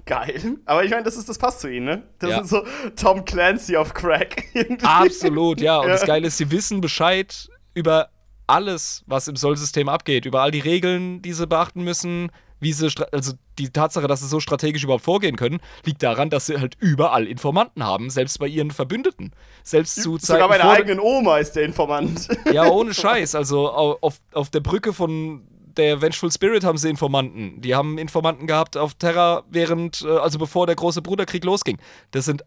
[0.05, 0.57] Geil.
[0.65, 2.03] Aber ich meine, das, ist, das passt zu ihnen, ne?
[2.21, 2.37] Das Ja.
[2.45, 2.65] sind so
[2.97, 4.45] Tom Clancy auf Crack.
[4.55, 4.85] irgendwie.
[4.87, 5.79] Absolut, ja.
[5.81, 5.93] Und Ja.
[5.95, 8.09] das Geile ist, sie wissen Bescheid über
[8.47, 12.89] alles, was im Soll-System abgeht, über all die Regeln, die sie beachten müssen, wie sie,
[13.13, 16.75] also die Tatsache, dass sie so strategisch überhaupt vorgehen können, liegt daran, dass sie halt
[16.81, 19.33] überall Informanten haben, selbst bei ihren Verbündeten.
[19.63, 22.29] Selbst zu Zeiten Sogar meine vor eigenen Oma ist der Informant.
[22.53, 23.35] Ja, ohne Scheiß.
[23.35, 25.43] Also au- auf, auf der Brücke von
[25.77, 27.61] der Vengeful Spirit haben sie Informanten.
[27.61, 31.77] Die haben Informanten gehabt auf Terra während, äh, also bevor der große Bruderkrieg losging.
[32.13, 32.43] Das sind,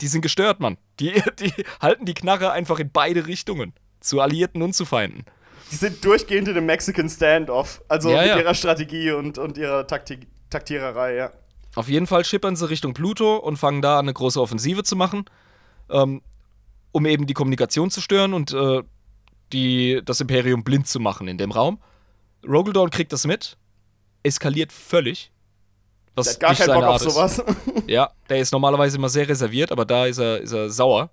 [0.00, 0.78] die sind gestört, Mann.
[0.98, 3.74] Die, die halten die Knarre einfach in beide Richtungen.
[4.00, 5.24] Zu Alliierten und zu Feinden.
[5.70, 7.82] Die sind durchgehend in einem Mexican Standoff.
[7.88, 8.38] Also Ja, mit ja.
[8.38, 11.30] ihrer Strategie und, und ihrer Taktik, Taktiererei, ja.
[11.76, 14.96] Auf jeden Fall schippern sie Richtung Pluto und fangen da an, eine große Offensive zu
[14.96, 15.26] machen,
[15.88, 16.22] ähm,
[16.90, 18.82] um eben die Kommunikation zu stören und äh,
[19.52, 21.80] die, das Imperium blind zu machen in dem Raum.
[22.46, 23.56] Rogaldorn kriegt das mit,
[24.24, 25.30] eskaliert völlig.
[26.16, 27.14] Was Der hat gar nicht keinen Bock auf Art ist.
[27.14, 27.44] sowas.
[27.86, 31.10] Ja, der ist normalerweise immer sehr reserviert, aber da ist er, ist er sauer.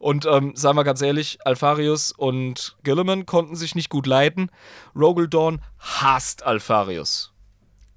[0.00, 4.50] Und ähm, sagen wir ganz ehrlich, Alfarius und Gilliman konnten sich nicht gut leiten.
[4.96, 7.34] Rogaldorn hasst Alfarius.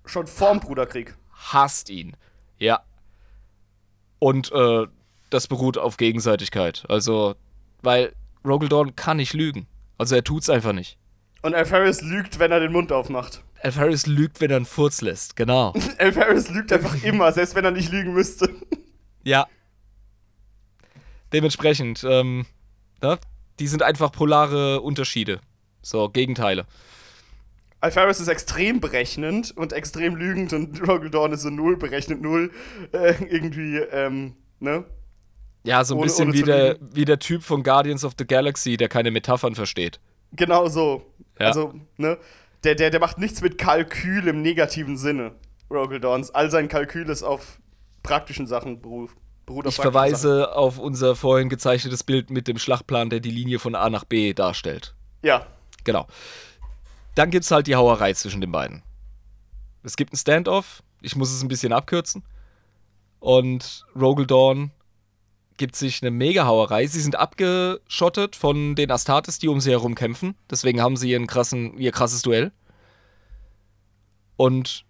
[0.05, 1.15] Schon vorm Bruderkrieg.
[1.31, 2.17] Hasst ihn.
[2.57, 2.81] Ja.
[4.19, 4.85] Und äh,
[5.29, 6.83] das beruht auf Gegenseitigkeit.
[6.89, 7.35] Also,
[7.81, 8.11] weil
[8.45, 9.65] Rogaldorn kann nicht lügen.
[9.97, 10.97] Also er tut's einfach nicht.
[11.41, 13.43] Und Alferis lügt, wenn er den Mund aufmacht.
[13.61, 15.37] Alfarius lügt, wenn er einen Furz lässt.
[15.37, 15.73] Genau.
[15.99, 18.49] Alferis lügt einfach immer, selbst wenn er nicht lügen müsste.
[19.23, 19.47] Ja.
[21.33, 22.45] Dementsprechend, ähm,
[23.01, 23.17] ne?
[23.59, 25.39] die sind einfach polare Unterschiede.
[25.81, 26.65] So, Gegenteile.
[27.81, 32.51] Alferis ist extrem berechnend und extrem lügend und Rogaldorn ist so null, berechnet null.
[32.93, 34.85] Äh, irgendwie, ähm, ne?
[35.65, 38.25] Ja, so ein Ohne- bisschen ohne wie der, wie der Typ von Guardians of the
[38.25, 39.99] Galaxy, der keine Metaphern versteht.
[40.33, 41.05] Genau so.
[41.39, 41.47] Ja.
[41.47, 42.17] Also, ne?
[42.63, 45.33] Der, der, der macht nichts mit Kalkül im negativen Sinne.
[45.69, 46.31] Rogaldorns.
[46.31, 47.59] All sein Kalkül ist auf
[48.03, 49.11] praktischen Sachen beruht.
[49.45, 53.59] Beruht auf Ich verweise auf unser vorhin gezeichnetes Bild mit dem Schlachtplan, der die Linie
[53.59, 54.93] von A nach B darstellt.
[55.23, 55.27] Sachen.
[55.27, 55.47] Ja.
[55.83, 56.07] Genau.
[57.15, 58.83] Dann gibt's halt die Hauerei zwischen den beiden.
[59.83, 62.23] Es gibt einen Standoff, ich muss es ein bisschen abkürzen.
[63.19, 64.71] Und Rogaldorn
[65.57, 66.87] gibt sich eine Mega-Hauerei.
[66.87, 70.35] Sie sind abgeschottet von den Astartes, die um sie herum kämpfen.
[70.49, 72.51] Deswegen haben sie ihren krassen, ihr krasses Duell.
[74.35, 74.85] Und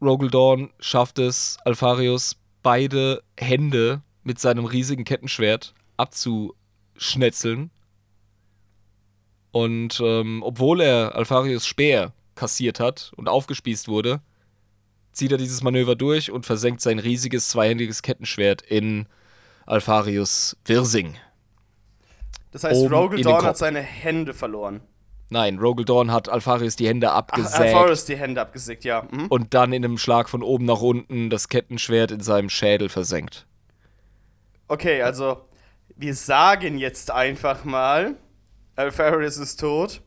[0.00, 7.70] Rogaldorn schafft es, Alfarius beide Hände mit seinem riesigen Kettenschwert abzuschnetzeln.
[9.50, 14.20] Und ähm, obwohl er Alfarius Speer kassiert hat und aufgespießt wurde,
[15.12, 19.06] zieht er dieses Manöver durch und versenkt sein riesiges zweihändiges Kettenschwert in
[19.66, 21.16] Alfarius Wirsing.
[22.50, 23.44] Das heißt, Rogaldorn Kopf.
[23.44, 24.80] hat seine Hände verloren.
[25.32, 29.06] Nein, Rogaldorn hat Alfarius die Hände Ach, abgesägt Alferis die Hände abgesägt, ja.
[29.10, 29.28] Mhm.
[29.28, 33.46] und dann in einem Schlag von oben nach unten das Kettenschwert in seinem Schädel versenkt.
[34.68, 35.48] Okay, also,
[35.96, 38.16] wir sagen jetzt einfach mal,
[38.76, 40.02] Alferis ist tot.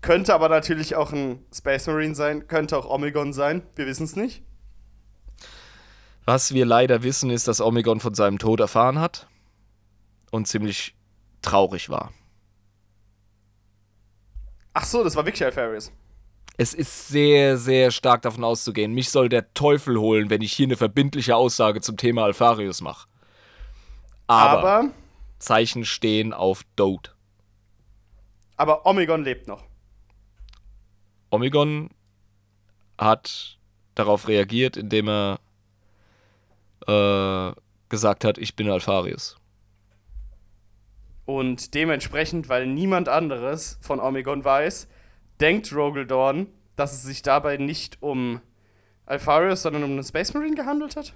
[0.00, 4.14] Könnte aber natürlich auch ein Space Marine sein, könnte auch Omegon sein, wir wissen es
[4.14, 4.44] nicht.
[6.24, 9.26] Was wir leider wissen, ist, dass Omegon von seinem Tod erfahren hat
[10.30, 10.94] und ziemlich
[11.42, 12.12] traurig war.
[14.80, 15.90] Ach so, das war wirklich Alferis.
[16.56, 20.68] Es ist sehr, sehr stark davon auszugehen, mich soll der Teufel holen, wenn ich hier
[20.68, 23.08] eine verbindliche Aussage zum Thema Alfarius mache.
[24.28, 24.90] Aber, Aber,
[25.40, 27.10] Zeichen stehen auf Dote.
[28.56, 29.64] aber Omegon lebt noch.
[31.30, 31.90] Omegon
[32.98, 33.58] hat
[33.96, 35.40] darauf reagiert, indem er
[36.86, 37.52] äh,
[37.88, 39.37] gesagt hat, ich bin Alfarius.
[41.28, 44.88] Und dementsprechend, weil niemand anderes von Omegon weiß,
[45.42, 48.40] denkt Rogaldorn, dass es sich dabei nicht um
[49.04, 51.12] Alfarius, sondern um einen Space Marine gehandelt hat?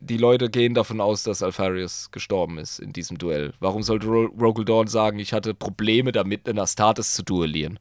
[0.00, 3.54] Die Leute gehen davon aus, dass Alfarius gestorben ist in diesem Duell.
[3.58, 7.78] Warum sollte Ro Rogaldorn sagen, ich hatte Probleme damit, einen Astartes zu duellieren?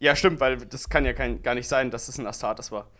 [0.00, 2.90] Ja, stimmt, weil das kann ja kein, gar nicht sein, dass es ein Astartes war.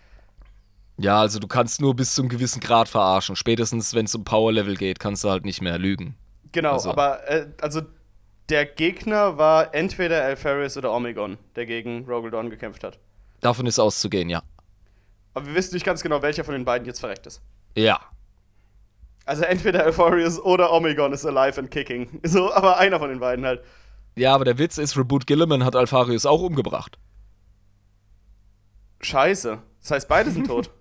[0.98, 3.34] Ja, also du kannst nur bis zu einem gewissen Grad verarschen.
[3.34, 6.14] Spätestens, wenn es um Power-Level geht, kannst du halt nicht mehr lügen.
[6.52, 7.82] Genau, Also- aber äh, also
[8.48, 12.98] der Gegner war entweder Alfarius oder Omegon, der gegen Rogaldorn gekämpft hat.
[13.40, 14.42] Davon ist auszugehen, ja.
[15.34, 17.42] Aber wir wissen nicht ganz genau, welcher von den beiden jetzt verreckt ist.
[17.76, 18.00] Ja.
[19.26, 22.20] Also entweder Alfarius oder Omegon ist alive and kicking.
[22.24, 23.62] So, aber einer von den beiden halt.
[24.16, 26.98] Ja, aber der Witz ist, Reboot Gilliman hat Alfarius auch umgebracht.
[29.00, 29.62] Scheiße.
[29.82, 30.70] Das heißt, beide sind tot.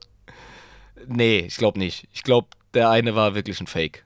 [1.09, 2.07] Nee, ich glaube nicht.
[2.11, 4.03] Ich glaube, der eine war wirklich ein Fake.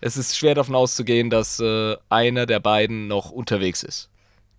[0.00, 4.08] Es ist schwer davon auszugehen, dass äh, einer der beiden noch unterwegs ist.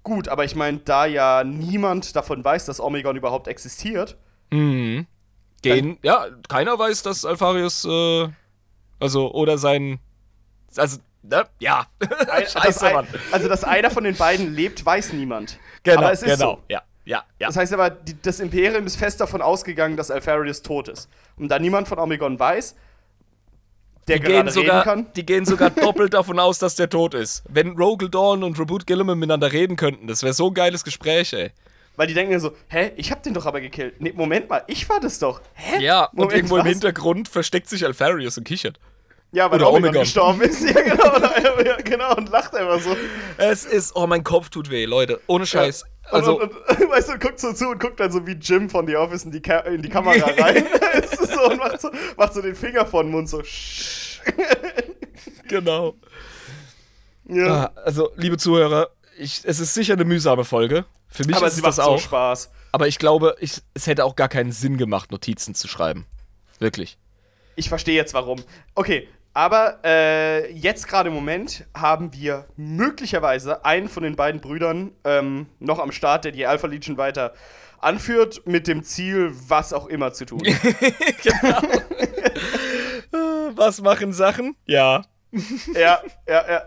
[0.04, 4.18] Gut, aber ich meine, da ja niemand davon weiß, dass Omegon überhaupt existiert,
[4.52, 5.08] Mhm.
[5.62, 8.28] Gehen, ja, keiner weiß, dass Alfarius, äh,
[9.00, 10.00] also, oder sein,
[10.76, 11.86] also, ne, ja.
[12.00, 13.08] ein, Scheiße, ein, Mann.
[13.32, 15.60] also dass einer von den beiden lebt, weiß niemand.
[15.84, 16.64] Genau, aber es ist genau, so.
[16.68, 17.48] ja, ja, ja.
[17.48, 21.10] Das heißt aber, die, das Imperium ist fest davon ausgegangen, dass Alfarius tot ist.
[21.38, 22.76] Und da niemand von Omegon weiß,
[24.12, 25.08] der Die gerade gehen, reden sogar, kann.
[25.16, 27.44] die gehen sogar doppelt davon aus, dass der tot ist.
[27.50, 31.34] Wenn Rogel Dawn und Reboot Gilliman miteinander reden könnten, das wäre so ein geiles Gespräch,
[31.34, 31.52] ey.
[31.98, 34.00] Weil die denken so, hä, ich hab den doch aber gekillt.
[34.00, 35.42] Nee, Moment mal, ich war das doch.
[35.54, 35.84] Hä?
[35.84, 36.70] Ja, und Moment, irgendwo im was?
[36.72, 38.80] Hintergrund versteckt sich Alfarius und kichert.
[39.34, 40.62] Ja, weil Oder Omegon, gestorben ist.
[40.74, 41.16] Ja, genau.
[41.16, 42.96] und- ja, genau, und lacht einfach so.
[43.38, 45.22] Es ist, oh, mein Kopf tut weh, Leute.
[45.28, 45.86] Ohne Scheiß.
[46.10, 48.70] Also, und, und, und, weißt du, guckt so zu und guckt dann so wie Jim
[48.70, 50.66] von The Office in die, Ka in die Kamera rein.
[51.12, 53.42] So, und macht so, macht so den Finger vor den Mund so.
[55.48, 55.96] Genau.
[57.26, 57.48] ja.
[57.48, 60.86] Ah, also, liebe Zuhörer, ich, es ist sicher eine mühsame Folge.
[61.08, 62.00] Für mich aber ist es das so auch.
[62.00, 62.52] Spaß.
[62.72, 66.06] Aber ich glaube, ich, es hätte auch gar keinen Sinn gemacht, Notizen zu schreiben.
[66.60, 66.98] Wirklich.
[67.56, 68.44] Ich verstehe jetzt warum.
[68.76, 74.92] Okay, aber äh, jetzt gerade im Moment haben wir möglicherweise einen von den beiden Brüdern
[75.04, 77.34] ähm, noch am Start, der die Alpha Legion weiter
[77.80, 80.42] anführt, mit dem Ziel, was auch immer zu tun.
[83.54, 84.56] Was machen Sachen?
[84.66, 85.04] Ja.
[85.74, 86.64] ja, ja, ja.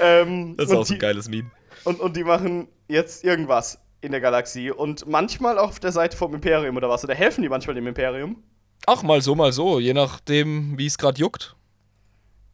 [0.00, 1.50] Ähm, Das ist auch so ein geiles Meme.
[1.84, 6.16] Und, und die machen jetzt irgendwas in der Galaxie und manchmal auch auf der Seite
[6.16, 7.04] vom Imperium oder was.
[7.04, 8.42] Oder helfen die manchmal dem Imperium.
[8.86, 11.54] Ach, mal so, mal so, je nachdem, wie es gerade juckt.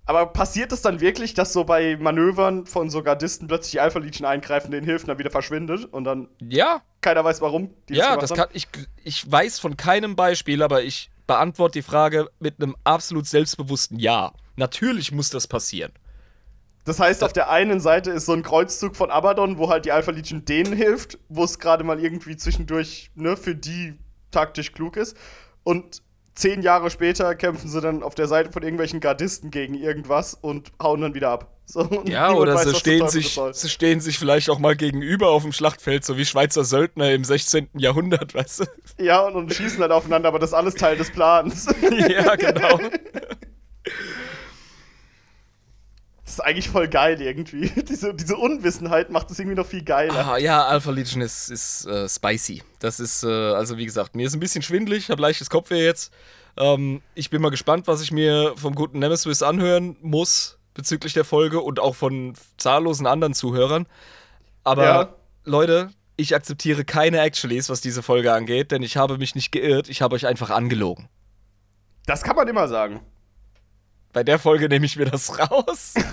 [0.09, 3.99] Aber passiert es dann wirklich, dass so bei Manövern von so Gardisten plötzlich die Alpha
[3.99, 7.75] Legion eingreifen, denen hilft und dann wieder verschwindet und dann Ja, keiner weiß warum?
[7.91, 8.39] die ja, das haben?
[8.39, 8.69] kann ich.
[9.05, 14.33] Ich weiß von keinem Beispiel, aber ich beantworte die Frage mit einem absolut selbstbewussten Ja.
[14.57, 15.93] Natürlich muss das passieren.
[16.87, 19.93] Das heißt, auf der einen Seite ist so ein Kreuzzug von Abaddon, wo halt die
[19.93, 23.99] Alpha Legion denen hilft, wo es gerade mal irgendwie zwischendurch ne, für die
[24.31, 25.19] taktisch klug ist.
[25.65, 26.01] Und
[26.39, 30.71] zehn Jahre später kämpfen sie dann auf der Seite von irgendwelchen Gardisten gegen irgendwas und
[30.81, 31.53] hauen dann wieder ab.
[31.67, 35.43] So, Ja, oder weiß, sie, stehen sich, sie stehen sich vielleicht auch mal gegenüber auf
[35.43, 37.69] dem Schlachtfeld, so wie Schweizer Söldner im 16.
[37.75, 38.65] Jahrhundert, weißt du?
[39.03, 41.67] Ja, und, und schießen halt aufeinander, aber das ist alles Teil des Plans.
[42.09, 42.81] ja, genau.
[46.29, 47.71] Das ist eigentlich voll geil irgendwie.
[47.89, 50.29] Diese, diese Unwissenheit macht es irgendwie noch viel geiler.
[50.29, 52.63] Ah, ja, Alpha Legion ist, ist äh, spicy.
[52.81, 56.13] Das ist, äh, also wie gesagt, mir ist ein bisschen schwindelig, habe leichtes Kopfweh jetzt.
[56.59, 61.25] Ähm, ich bin mal gespannt, was ich mir vom guten Nemesis anhören muss bezüglich der
[61.25, 63.87] Folge und auch von zahllosen anderen Zuhörern.
[64.65, 65.15] Aber Ja.
[65.47, 69.89] Leute, ich akzeptiere keine Actuallys, was diese Folge angeht, denn ich habe mich nicht geirrt,
[69.89, 71.09] ich habe euch einfach angelogen.
[72.05, 73.01] Das kann man immer sagen.
[74.13, 75.95] Bei der Folge nehme ich mir das raus.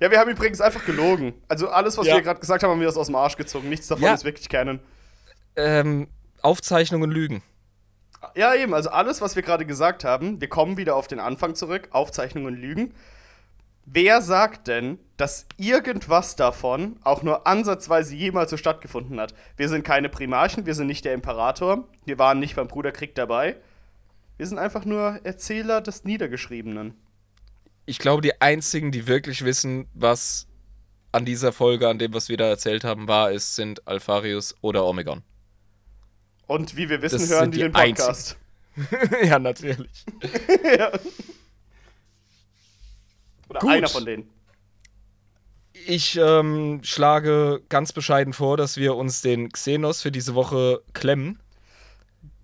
[0.00, 1.34] Ja, wir haben übrigens einfach gelogen.
[1.48, 2.14] Also alles, was Ja.
[2.14, 3.68] wir gerade gesagt haben, haben wir das aus dem Arsch gezogen.
[3.68, 4.14] Nichts davon Ja.
[4.14, 4.78] ist wirklich Canon.
[5.56, 6.06] ähm,
[6.42, 7.42] Aufzeichnungen lügen.
[8.36, 8.72] Ja, eben.
[8.72, 11.88] Also alles, was wir gerade gesagt haben, wir kommen wieder auf den Anfang zurück.
[11.90, 12.94] Aufzeichnungen lügen.
[13.84, 19.34] Wer sagt denn, dass irgendwas davon auch nur ansatzweise jemals so stattgefunden hat?
[19.56, 23.56] Wir sind keine Primarchen, wir sind nicht der Imperator, wir waren nicht beim Bruderkrieg dabei.
[24.40, 26.94] Wir sind einfach nur Erzähler des Niedergeschriebenen.
[27.84, 30.46] ich glaube, die einzigen, die wirklich wissen, was
[31.12, 34.86] an dieser Folge, an dem, was wir da erzählt haben, war, ist, sind Alfarius oder
[34.86, 35.22] Omegon.
[36.46, 38.38] Und wie wir wissen, Das hören die die den Podcast.
[39.22, 40.06] ja, natürlich.
[40.78, 40.90] ja.
[43.50, 43.70] Oder Gut.
[43.70, 44.30] einer von denen.
[45.86, 51.38] Ich ähm, schlage ganz bescheiden vor, dass wir uns den Xenos für diese Woche klemmen.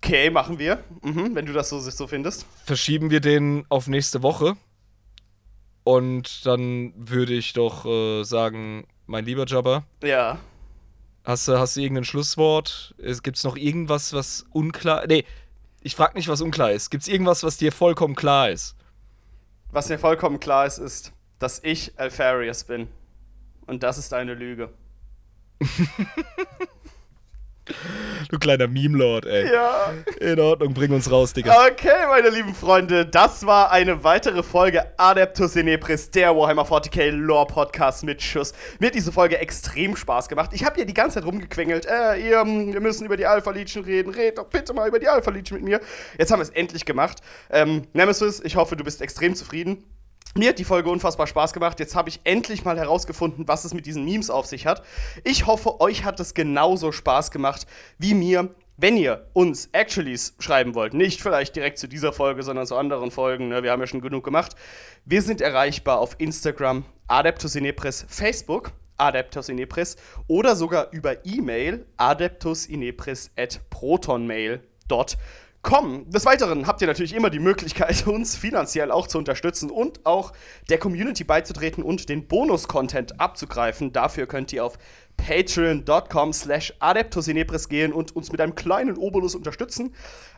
[0.07, 0.81] Okay, machen wir.
[1.01, 2.45] Mhm, wenn du das so, so findest.
[2.63, 4.55] Verschieben wir den auf nächste Woche.
[5.83, 10.39] Und dann würde ich doch äh, sagen, mein lieber Jabba, Ja.
[11.25, 12.95] hast du, hast du irgendein Schlusswort?
[13.21, 15.25] Gibt es noch irgendwas, was unklar Nee,
[15.81, 16.89] ich frage nicht, was unklar ist.
[16.89, 18.77] Gibt es irgendwas, was dir vollkommen klar ist?
[19.71, 22.87] Was mir vollkommen klar ist, ist, dass ich Alfarius bin.
[23.65, 24.69] Und das ist eine Lüge.
[28.29, 29.51] Du kleiner Meme-Lord, ey.
[29.51, 29.93] Ja.
[30.19, 31.55] In Ordnung, bring uns raus, Digga.
[31.67, 37.47] Okay, meine lieben Freunde, das war eine weitere Folge Adeptus Inepris, der Warhammer 40k Lore
[37.47, 38.53] Podcast mit Schuss.
[38.79, 40.51] Mir hat diese Folge extrem Spaß gemacht.
[40.53, 41.85] Ich habe hier die ganze Zeit rumgequengelt.
[41.85, 44.13] Äh, ihr, ähm, wir müssen über die Alpha Legion reden.
[44.13, 45.81] Red doch bitte mal über die Alpha Legion mit mir.
[46.17, 47.19] Jetzt haben wir es endlich gemacht.
[47.49, 49.83] Ähm, Nemesis, ich hoffe, du bist extrem zufrieden.
[50.35, 51.79] Mir hat die Folge unfassbar Spaß gemacht.
[51.79, 54.83] Jetzt habe ich endlich mal herausgefunden, was es mit diesen Memes auf sich hat.
[55.23, 57.65] Ich hoffe, euch hat es genauso Spaß gemacht
[57.97, 58.49] wie mir.
[58.79, 63.09] Wenn ihr uns Actuallys schreiben wollt, nicht vielleicht direkt zu dieser Folge, sondern zu anderen
[63.09, 64.55] Folgen, ne, wir haben ja schon genug gemacht.
[65.03, 69.95] Wir sind erreichbar auf Instagram, Adeptus Inepris, Facebook, Adeptus Inepris
[70.27, 74.67] oder sogar über E-Mail, adeptusinepris at protonmail.com.
[76.07, 80.31] Des Weiteren habt ihr natürlich immer die Möglichkeit, uns finanziell auch zu unterstützen und auch
[80.69, 83.91] der Community beizutreten und den Bonus-Content abzugreifen.
[83.91, 84.77] Dafür könnt ihr auf
[85.17, 89.93] patreon.com slash adeptusinepris gehen und uns mit einem kleinen Obolus unterstützen.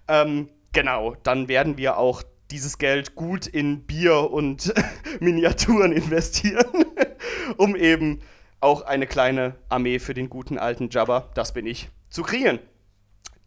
[0.08, 4.74] Ähm, genau, dann werden wir auch dieses Geld gut in Bier und
[5.20, 6.86] Miniaturen investieren,
[7.58, 8.22] um eben
[8.62, 12.60] auch eine kleine Armee für den guten alten Jabba, das bin ich, zu kreieren.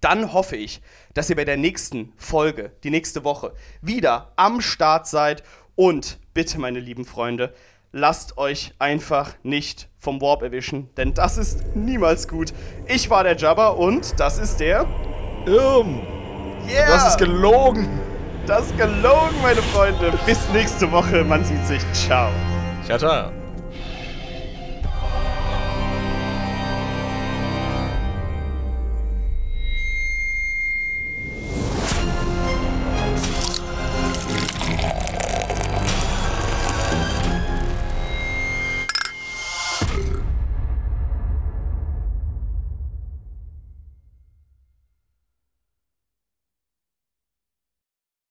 [0.02, 0.82] Dann hoffe ich,
[1.14, 5.42] dass ihr bei der nächsten Folge, die nächste Woche, wieder am Start seid
[5.74, 7.54] und bitte, meine lieben Freunde,
[7.92, 12.52] lasst euch einfach nicht vom Warp erwischen, denn das ist niemals gut.
[12.86, 14.86] Ich war der Jabba und das ist der.
[15.46, 16.00] Irm!
[16.68, 16.88] Yeah!
[16.88, 17.88] Das ist gelogen!
[18.46, 20.12] Das ist gelogen, meine Freunde.
[20.26, 21.22] Bis nächste Woche.
[21.22, 21.80] Man sieht sich.
[21.92, 22.28] Ciao.
[22.88, 23.32] Tata.